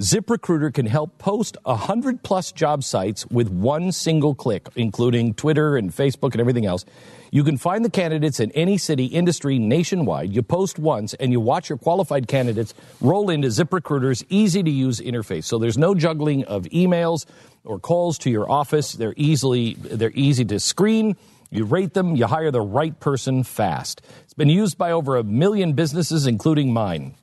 ZipRecruiter 0.00 0.74
can 0.74 0.84
help 0.84 1.16
post 1.16 1.56
100 1.64 2.22
plus 2.22 2.52
job 2.52 2.84
sites 2.84 3.26
with 3.28 3.48
one 3.48 3.92
single 3.92 4.34
click, 4.34 4.68
including 4.76 5.32
Twitter 5.32 5.76
and 5.76 5.90
Facebook 5.90 6.32
and 6.32 6.40
everything 6.40 6.66
else. 6.66 6.84
You 7.30 7.42
can 7.44 7.56
find 7.56 7.82
the 7.82 7.90
candidates 7.90 8.38
in 8.38 8.50
any 8.52 8.76
city, 8.76 9.06
industry, 9.06 9.58
nationwide. 9.58 10.34
You 10.34 10.42
post 10.42 10.78
once 10.78 11.14
and 11.14 11.32
you 11.32 11.40
watch 11.40 11.70
your 11.70 11.78
qualified 11.78 12.28
candidates 12.28 12.74
roll 13.00 13.30
into 13.30 13.48
ZipRecruiter's 13.48 14.22
easy 14.28 14.62
to 14.62 14.70
use 14.70 15.00
interface. 15.00 15.44
So 15.44 15.58
there's 15.58 15.78
no 15.78 15.94
juggling 15.94 16.44
of 16.44 16.64
emails 16.64 17.24
or 17.66 17.78
calls 17.78 18.18
to 18.18 18.30
your 18.30 18.50
office. 18.50 18.92
They're 18.92 19.14
easily, 19.16 19.74
they're 19.74 20.12
easy 20.14 20.44
to 20.46 20.60
screen. 20.60 21.16
You 21.50 21.64
rate 21.64 21.94
them, 21.94 22.16
you 22.16 22.26
hire 22.26 22.50
the 22.50 22.60
right 22.60 22.98
person 22.98 23.42
fast. 23.42 24.02
It's 24.24 24.34
been 24.34 24.48
used 24.48 24.78
by 24.78 24.92
over 24.92 25.16
a 25.16 25.22
million 25.22 25.74
businesses, 25.74 26.26
including 26.26 26.72
mine. 26.72 27.14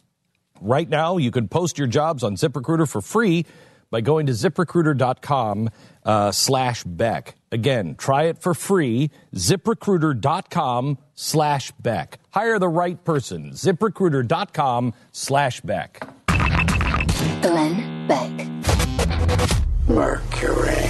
Right 0.62 0.88
now, 0.88 1.18
you 1.18 1.32
can 1.32 1.48
post 1.50 1.78
your 1.78 1.88
jobs 1.88 2.24
on 2.24 2.36
ZipRecruiter 2.36 2.90
for 2.90 3.02
free 3.02 3.46
by 3.94 4.02
going 4.02 4.26
to 4.26 4.32
ziprecruiter.com 4.32 5.70
uh, 6.04 6.32
slash 6.32 6.84
Beck. 6.84 7.36
Again, 7.52 7.96
try 7.96 8.24
it 8.24 8.42
for 8.42 8.56
free, 8.56 9.12
ziprecruiter.com 9.36 10.98
slash 11.14 11.72
Beck. 11.74 12.20
Hire 12.32 12.58
the 12.58 12.70
right 12.70 13.04
person, 13.04 13.52
ziprecruiter.com 13.52 14.94
slash 15.12 15.62
Beck. 15.62 16.08
Glenn 17.42 18.08
Beck. 18.08 19.63
Mercury. 19.88 20.90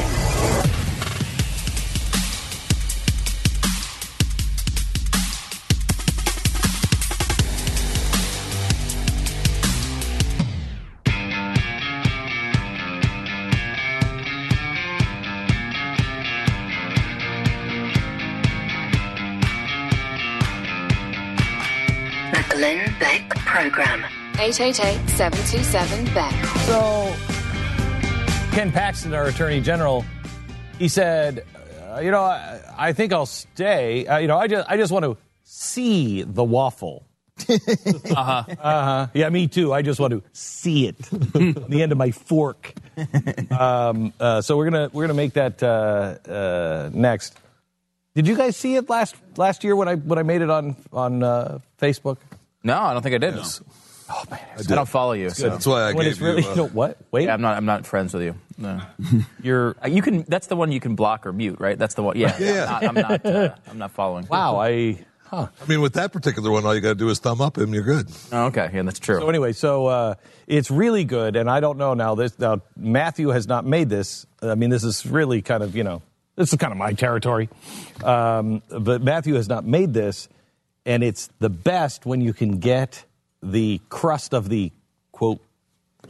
The 22.31 22.43
Glenn 22.49 22.95
Beck 22.99 23.29
Program. 23.45 24.05
888-727-BECK. 24.35 26.45
So, 26.65 27.13
Ken 28.53 28.71
Paxton, 28.71 29.15
our 29.15 29.25
Attorney 29.25 29.61
General, 29.61 30.05
he 30.77 30.87
said, 30.87 31.43
uh, 31.91 31.99
you 32.01 32.11
know, 32.11 32.21
I, 32.21 32.61
I 32.77 32.93
think 32.93 33.11
I'll 33.11 33.25
stay. 33.25 34.05
Uh, 34.05 34.19
you 34.19 34.27
know, 34.27 34.37
I 34.37 34.45
just, 34.45 34.69
I 34.69 34.77
just 34.77 34.91
want 34.91 35.05
to 35.05 35.17
see 35.43 36.21
the 36.21 36.43
waffle. 36.43 37.03
uh-huh. 37.49 38.43
Uh-huh. 38.47 39.07
Yeah, 39.15 39.29
me 39.29 39.47
too. 39.47 39.73
I 39.73 39.81
just 39.81 39.99
want 39.99 40.11
to 40.11 40.21
see 40.33 40.87
it. 40.87 40.97
the 40.99 41.81
end 41.81 41.91
of 41.91 41.97
my 41.97 42.11
fork. 42.11 42.75
Um, 43.49 44.13
uh, 44.19 44.41
so 44.41 44.55
we're 44.55 44.69
gonna 44.69 44.91
we're 44.93 45.03
gonna 45.03 45.15
make 45.15 45.33
that 45.33 45.63
uh, 45.63 46.31
uh, 46.31 46.89
next. 46.93 47.35
Did 48.13 48.27
you 48.27 48.35
guys 48.37 48.55
see 48.55 48.75
it 48.75 48.87
last 48.87 49.15
last 49.35 49.63
year 49.63 49.75
when 49.75 49.87
I 49.87 49.95
when 49.95 50.19
I 50.19 50.23
made 50.23 50.43
it 50.43 50.51
on 50.51 50.75
on 50.91 51.23
uh, 51.23 51.57
Facebook? 51.81 52.17
No, 52.63 52.79
I 52.79 52.93
don't 52.93 53.01
think 53.01 53.15
I 53.15 53.17
did. 53.17 53.33
Oh 54.09 54.23
man, 54.29 54.39
I, 54.57 54.61
don't 54.63 54.87
follow 54.87 55.13
you. 55.13 55.29
So. 55.29 55.49
That's 55.49 55.65
why 55.65 55.89
I 55.89 55.93
When 55.93 56.05
gave 56.05 56.13
it's 56.13 56.21
really 56.21 56.43
you. 56.43 56.49
Uh, 56.49 56.55
no, 56.55 56.67
what? 56.67 56.97
Wait, 57.11 57.25
Yeah, 57.25 57.33
I'm 57.33 57.41
not. 57.41 57.57
I'm 57.57 57.65
not 57.65 57.85
friends 57.85 58.13
with 58.13 58.23
you. 58.23 58.35
No. 58.57 58.81
you're 59.43 59.75
Uh, 59.83 59.87
You 59.87 60.01
can. 60.01 60.23
That's 60.27 60.47
the 60.47 60.55
one 60.55 60.71
you 60.71 60.79
can 60.79 60.95
block 60.95 61.25
or 61.25 61.33
mute, 61.33 61.59
right? 61.59 61.77
That's 61.77 61.95
the 61.95 62.03
one. 62.03 62.17
Yeah. 62.17 62.35
Yeah. 62.39 62.79
I'm 62.81 62.95
not. 62.95 62.97
I'm 62.97 63.23
not, 63.23 63.25
uh, 63.25 63.55
I'm 63.69 63.77
not 63.77 63.91
following. 63.91 64.27
wow. 64.27 64.57
I 64.57 64.99
huh. 65.25 65.47
I 65.61 65.65
mean, 65.65 65.81
with 65.81 65.93
that 65.93 66.13
particular 66.13 66.51
one, 66.51 66.65
all 66.65 66.75
you 66.75 66.81
got 66.81 66.89
to 66.89 66.95
do 66.95 67.09
is 67.09 67.19
thumb 67.19 67.41
up 67.41 67.57
him. 67.57 67.73
You're 67.73 67.83
good. 67.83 68.07
Oh, 68.31 68.45
okay. 68.45 68.69
Yeah, 68.73 68.83
that's 68.83 68.99
true. 68.99 69.19
So 69.19 69.29
anyway, 69.29 69.53
so 69.53 69.87
uh, 69.87 70.15
it's 70.47 70.69
really 70.69 71.05
good, 71.05 71.35
and 71.35 71.49
I 71.49 71.59
don't 71.59 71.77
know 71.77 71.93
now. 71.93 72.15
This 72.15 72.37
now 72.37 72.61
Matthew 72.77 73.29
has 73.29 73.47
not 73.47 73.65
made 73.65 73.89
this. 73.89 74.25
I 74.41 74.55
mean, 74.55 74.69
this 74.69 74.83
is 74.83 75.05
really 75.05 75.41
kind 75.41 75.63
of 75.63 75.75
you 75.75 75.83
know 75.83 76.01
this 76.35 76.51
is 76.53 76.59
kind 76.59 76.71
of 76.71 76.77
my 76.77 76.93
territory, 76.93 77.49
um, 78.03 78.61
but 78.69 79.01
Matthew 79.01 79.35
has 79.35 79.47
not 79.47 79.65
made 79.65 79.93
this, 79.93 80.29
and 80.85 81.03
it's 81.03 81.29
the 81.39 81.49
best 81.49 82.05
when 82.05 82.21
you 82.21 82.33
can 82.33 82.59
get 82.59 83.05
the 83.43 83.81
crust 83.89 84.33
of 84.33 84.49
the 84.49 84.71
quote 85.11 85.39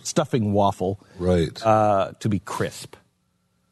stuffing 0.03 0.53
waffle 0.53 0.99
Right. 1.17 1.61
uh, 1.65 2.11
to 2.19 2.29
be 2.29 2.39
crisp, 2.39 2.95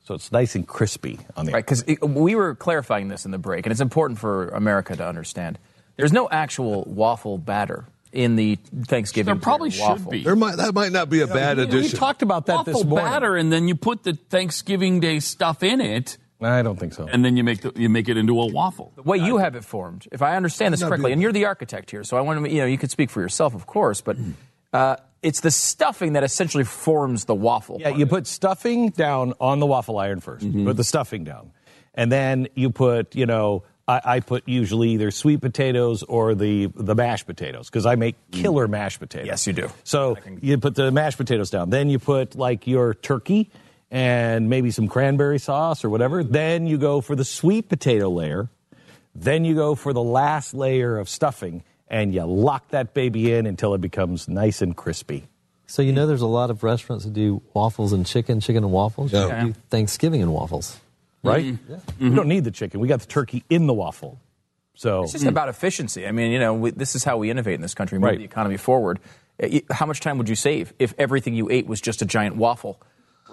so 0.04 0.14
it's 0.16 0.32
nice 0.32 0.56
and 0.56 0.68
crispy 0.68 1.20
on 1.38 1.46
the 1.46 1.52
Right, 1.54 1.66
because 1.66 1.84
we 2.02 2.36
were 2.36 2.56
clarifying 2.56 3.08
this 3.08 3.26
in 3.26 3.32
the 3.32 3.38
break, 3.38 3.66
and 3.66 3.72
it's 3.72 3.82
important 3.82 4.20
for 4.20 4.50
America 4.50 4.96
to 4.96 5.06
understand. 5.08 5.60
There's 5.98 6.14
no 6.14 6.28
actual 6.30 6.84
waffle 6.86 7.38
batter 7.38 7.86
in 8.12 8.36
the 8.36 8.58
Thanksgiving. 8.88 9.34
There 9.34 9.42
probably 9.42 9.70
dinner 9.70 9.82
should 9.84 9.90
waffle. 9.90 10.12
be. 10.12 10.24
there 10.24 10.36
might 10.36 10.58
that 10.58 10.74
might 10.74 10.92
not 10.92 11.10
be 11.10 11.22
a 11.22 11.28
bad 11.28 11.58
we, 11.58 11.66
we 11.66 11.90
talked 11.90 12.22
about 12.22 12.48
that 12.48 12.58
Waffle 12.58 12.74
this 12.74 12.84
morning. 12.84 13.06
batter, 13.06 13.36
and 13.36 13.52
then 13.54 13.68
you 13.68 13.76
put 13.76 14.04
the 14.04 14.14
Thanksgiving 14.14 15.00
Day 15.00 15.20
stuff 15.20 15.64
in 15.64 15.80
it, 15.80 16.18
I 16.42 16.62
don't 16.62 16.80
think 16.80 16.94
so. 16.94 17.08
and 17.12 17.24
then 17.24 17.38
you 17.38 17.44
make 17.44 17.62
the, 17.62 17.72
you 17.76 17.90
make 17.90 18.10
it 18.10 18.18
into 18.18 18.40
a 18.42 18.48
waffle. 18.48 18.92
The 18.96 19.04
way 19.04 19.18
you 19.18 19.38
have 19.38 19.56
it 19.56 19.64
formed, 19.64 20.08
if 20.12 20.22
I 20.22 20.36
understand 20.36 20.74
this 20.74 20.82
Not 20.82 20.88
correctly, 20.90 21.10
be- 21.10 21.14
and 21.14 21.22
you're 21.22 21.32
the 21.32 21.46
architect 21.46 21.92
here, 21.92 22.04
so 22.04 22.18
I 22.18 22.22
want 22.22 22.44
to, 22.44 22.52
you 22.52 22.60
know, 22.62 22.66
you 22.66 22.78
could 22.78 22.92
speak 22.92 23.10
for 23.10 23.22
yourself, 23.22 23.54
of 23.56 23.66
course, 23.68 24.02
but 24.02 24.18
uh, 24.74 24.96
it's 25.22 25.42
the 25.42 25.52
stuffing 25.52 26.14
that 26.14 26.24
essentially 26.24 26.64
forms 26.64 27.26
the 27.26 27.36
waffle. 27.36 27.78
Yeah, 27.80 27.90
you 27.90 28.06
put 28.06 28.26
stuffing 28.28 28.90
down 28.90 29.34
on 29.40 29.60
the 29.60 29.66
waffle 29.66 29.98
iron 30.00 30.22
1st 30.22 30.66
Put 30.66 30.78
the 30.78 30.84
stuffing 30.84 31.24
down, 31.24 31.52
and 31.94 32.12
then 32.12 32.48
you 32.56 32.70
put, 32.72 33.16
you 33.16 33.26
know, 33.26 33.64
I, 33.88 34.02
I 34.06 34.20
put 34.22 34.48
usually 34.48 34.92
either 34.92 35.12
sweet 35.12 35.42
potatoes 35.42 36.04
or 36.04 36.36
the 36.36 36.68
the 36.76 36.96
mashed 36.96 37.26
potatoes 37.26 37.68
because 37.68 37.86
I 37.86 37.96
make 37.96 38.16
killer 38.32 38.68
mashed 38.68 39.00
potatoes. 39.00 39.28
Yes, 39.28 39.48
you 39.48 39.54
do. 39.54 39.70
So 39.84 40.18
you 40.40 40.58
put 40.60 40.76
the 40.76 40.92
mashed 40.92 41.18
potatoes 41.18 41.50
down. 41.50 41.72
Then 41.72 41.90
you 41.90 41.98
put 42.00 42.36
like 42.36 42.68
your 42.68 42.94
turkey 42.94 43.50
and 43.92 44.50
maybe 44.50 44.72
some 44.72 44.88
cranberry 44.88 45.38
sauce 45.38 45.84
or 45.84 45.90
whatever. 45.90 46.24
Then 46.24 46.66
you 46.66 46.78
go 46.78 47.02
for 47.02 47.16
the 47.16 47.26
sweet 47.26 47.70
potato 47.70 48.10
layer. 48.10 48.50
Then 49.14 49.44
you 49.44 49.54
go 49.56 49.76
for 49.76 49.92
the 49.94 50.02
last 50.02 50.54
layer 50.54 50.98
of 50.98 51.10
stuffing, 51.10 51.64
and 51.90 52.14
you 52.14 52.24
lock 52.24 52.70
that 52.70 52.94
baby 52.94 53.34
in 53.34 53.46
until 53.46 53.74
it 53.74 53.82
becomes 53.82 54.30
nice 54.30 54.62
and 54.62 54.76
crispy. 54.76 55.28
So 55.68 55.82
you 55.82 55.92
know 55.92 56.08
there's 56.08 56.22
a 56.22 56.28
lot 56.28 56.50
of 56.50 56.64
restaurants 56.64 57.04
that 57.06 57.14
do 57.14 57.42
waffles 57.54 57.92
and 57.94 58.06
chicken, 58.06 58.40
chicken 58.40 58.64
and 58.64 58.72
waffles. 58.72 59.12
Yeah. 59.12 59.46
You 59.46 59.54
Thanksgiving 59.70 60.22
and 60.22 60.34
waffles. 60.34 60.80
right? 61.24 61.58
We 62.00 62.10
don't 62.10 62.28
need 62.28 62.46
the 62.46 62.52
chicken. 62.52 62.80
We 62.80 62.88
got 62.88 63.02
the 63.02 63.06
turkey 63.08 63.44
in 63.50 63.68
the 63.68 63.74
waffle. 63.74 64.18
So 64.76 65.04
It's 65.04 65.12
just 65.12 65.26
about 65.26 65.48
efficiency. 65.50 66.08
I 66.08 66.12
mean, 66.12 66.32
you 66.32 66.40
know, 66.40 66.54
we, 66.56 66.72
this 66.72 66.96
is 66.96 67.04
how 67.04 67.18
we 67.18 67.30
innovate 67.30 67.56
in 67.56 67.62
this 67.62 67.74
country, 67.74 68.00
move 68.00 68.08
Right. 68.10 68.18
the 68.18 68.24
economy 68.24 68.58
forward. 68.58 69.00
Uh, 69.42 69.60
How 69.70 69.86
much 69.86 70.00
time 70.00 70.18
would 70.18 70.28
you 70.30 70.36
save 70.36 70.74
if 70.80 70.94
everything 70.98 71.36
you 71.36 71.50
ate 71.52 71.68
was 71.68 71.80
just 71.82 72.02
a 72.02 72.06
giant 72.06 72.36
waffle? 72.38 72.82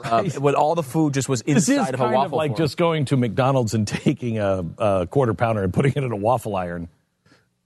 Uh, 0.05 0.25
when 0.39 0.55
all 0.55 0.75
the 0.75 0.83
food 0.83 1.15
just 1.15 1.29
was 1.29 1.43
this 1.43 1.69
inside 1.69 1.83
is 1.83 1.89
of 1.89 1.95
a 1.95 1.97
kind 2.05 2.15
waffle. 2.15 2.27
of 2.27 2.33
like 2.33 2.51
form. 2.51 2.59
just 2.59 2.77
going 2.77 3.05
to 3.07 3.17
McDonald's 3.17 3.75
and 3.75 3.87
taking 3.89 4.39
a, 4.39 4.65
a 4.79 5.07
quarter 5.11 5.35
pounder 5.35 5.63
and 5.63 5.73
putting 5.75 5.93
it 5.93 6.05
in 6.05 6.13
a 6.13 6.17
waffle 6.17 6.57
iron 6.57 6.89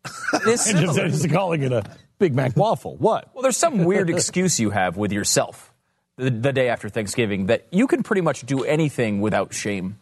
This 0.45 0.69
and 0.69 0.81
just, 0.81 0.97
just 0.97 1.31
calling 1.31 1.63
it 1.63 1.73
a 1.73 1.85
Big 2.19 2.35
Mac 2.35 2.57
waffle. 2.57 2.97
What? 2.97 3.31
Well, 3.35 3.43
there's 3.43 3.57
some 3.57 3.85
weird 3.85 4.11
excuse 4.11 4.59
you 4.61 4.71
have 4.71 4.97
with 4.97 5.13
yourself 5.13 5.73
the, 6.17 6.31
the 6.31 6.53
day 6.53 6.69
after 6.69 6.89
Thanksgiving 6.89 7.47
that 7.47 7.67
you 7.71 7.87
can 7.87 8.03
pretty 8.03 8.23
much 8.23 8.43
do 8.47 8.65
anything 8.65 9.21
without 9.21 9.53
shame. 9.55 9.99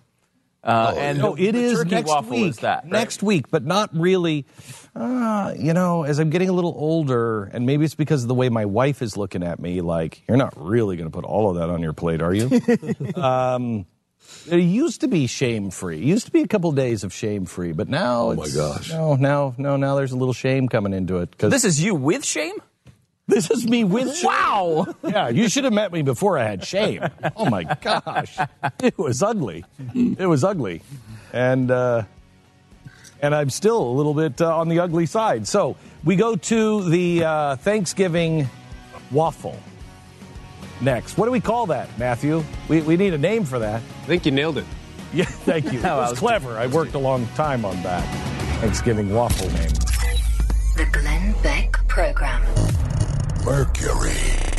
Uh, 0.63 0.95
and 0.97 1.19
no, 1.19 1.35
it 1.37 1.55
is 1.55 1.85
next 1.87 2.25
week. 2.25 2.51
Is 2.51 2.57
that 2.59 2.85
right? 2.85 2.93
Next 2.93 3.23
week, 3.23 3.51
but 3.51 3.65
not 3.65 3.91
really. 3.95 4.45
Uh, 4.95 5.55
you 5.57 5.73
know, 5.73 6.03
as 6.03 6.19
I'm 6.19 6.31
getting 6.31 6.49
a 6.49 6.53
little 6.53 6.75
older, 6.77 7.45
and 7.45 7.65
maybe 7.65 7.85
it's 7.85 7.95
because 7.95 8.23
of 8.23 8.29
the 8.29 8.35
way 8.35 8.49
my 8.49 8.67
wife 8.67 9.01
is 9.01 9.17
looking 9.17 9.43
at 9.43 9.59
me, 9.59 9.81
like, 9.81 10.23
you're 10.29 10.37
not 10.37 10.53
really 10.57 10.97
going 10.97 11.09
to 11.09 11.15
put 11.15 11.25
all 11.25 11.49
of 11.49 11.57
that 11.57 11.71
on 11.71 11.81
your 11.81 11.93
plate, 11.93 12.21
are 12.21 12.35
you? 12.35 12.51
um, 13.15 13.87
it 14.51 14.59
used 14.59 15.01
to 15.01 15.09
be 15.09 15.27
shame 15.27 15.71
free. 15.71 15.99
It 15.99 16.05
used 16.05 16.27
to 16.27 16.33
be 16.33 16.43
a 16.43 16.49
couple 16.49 16.73
days 16.73 17.05
of 17.05 17.13
shame 17.13 17.47
free, 17.47 17.73
but 17.73 17.89
now. 17.89 18.31
Oh, 18.31 18.35
my 18.35 18.49
gosh. 18.49 18.91
No, 18.91 19.15
now, 19.15 19.55
no, 19.57 19.77
now 19.77 19.95
there's 19.97 20.13
a 20.13 20.17
little 20.17 20.35
shame 20.35 20.69
coming 20.69 20.93
into 20.93 21.19
it 21.19 21.31
because 21.31 21.51
This 21.53 21.65
is 21.65 21.83
you 21.83 21.95
with 21.95 22.25
shame. 22.25 22.57
This 23.31 23.51
is 23.51 23.67
me 23.67 23.85
with 23.85 24.15
shame. 24.17 24.27
Wow. 24.29 24.95
Yeah, 25.03 25.29
you 25.29 25.49
should 25.49 25.65
have 25.65 25.73
met 25.73 25.93
me 25.93 26.03
before 26.03 26.39
I 26.39 26.45
had 26.45 26.65
shame. 26.65 27.03
Oh 27.37 27.49
my 27.49 27.65
gosh, 27.65 28.37
it 28.83 28.99
was 28.99 29.23
ugly. 29.23 29.65
It 29.95 30.27
was 30.27 30.45
ugly, 30.45 30.83
and 31.33 31.71
uh, 31.71 32.03
and 33.23 33.35
I'm 33.35 33.51
still 33.51 33.83
a 33.83 33.93
little 33.93 34.15
bit 34.15 34.41
uh, 34.41 34.57
on 34.59 34.69
the 34.69 34.81
ugly 34.81 35.07
side. 35.07 35.47
So 35.47 35.77
we 36.05 36.17
go 36.17 36.37
to 36.37 36.89
the 36.91 37.25
uh, 37.25 37.57
Thanksgiving 37.57 38.49
waffle 39.11 39.59
next. 40.81 41.19
What 41.19 41.27
do 41.27 41.33
we 41.33 41.41
call 41.41 41.67
that, 41.67 41.89
Matthew? 41.99 42.43
We 42.69 42.83
we 42.83 42.97
need 42.97 43.15
a 43.15 43.19
name 43.19 43.45
for 43.45 43.59
that. 43.59 43.77
I 44.03 44.07
think 44.07 44.25
you 44.27 44.33
nailed 44.33 44.59
it. 44.59 44.65
Yeah, 45.13 45.25
thank 45.25 45.73
you. 45.73 45.81
That 45.83 45.93
I 45.93 45.97
was 45.99 46.11
was- 46.11 46.19
clever. 46.19 46.59
I 46.59 46.67
worked 46.67 46.95
a 46.95 46.99
long 46.99 47.27
time 47.35 47.65
on 47.65 47.83
that 47.83 48.05
Thanksgiving 48.61 49.13
waffle 49.15 49.49
name. 49.51 49.71
The 50.77 50.87
Glenn 50.93 51.35
Beck 51.43 51.73
Program. 51.89 52.43
Mercury. 53.45 54.50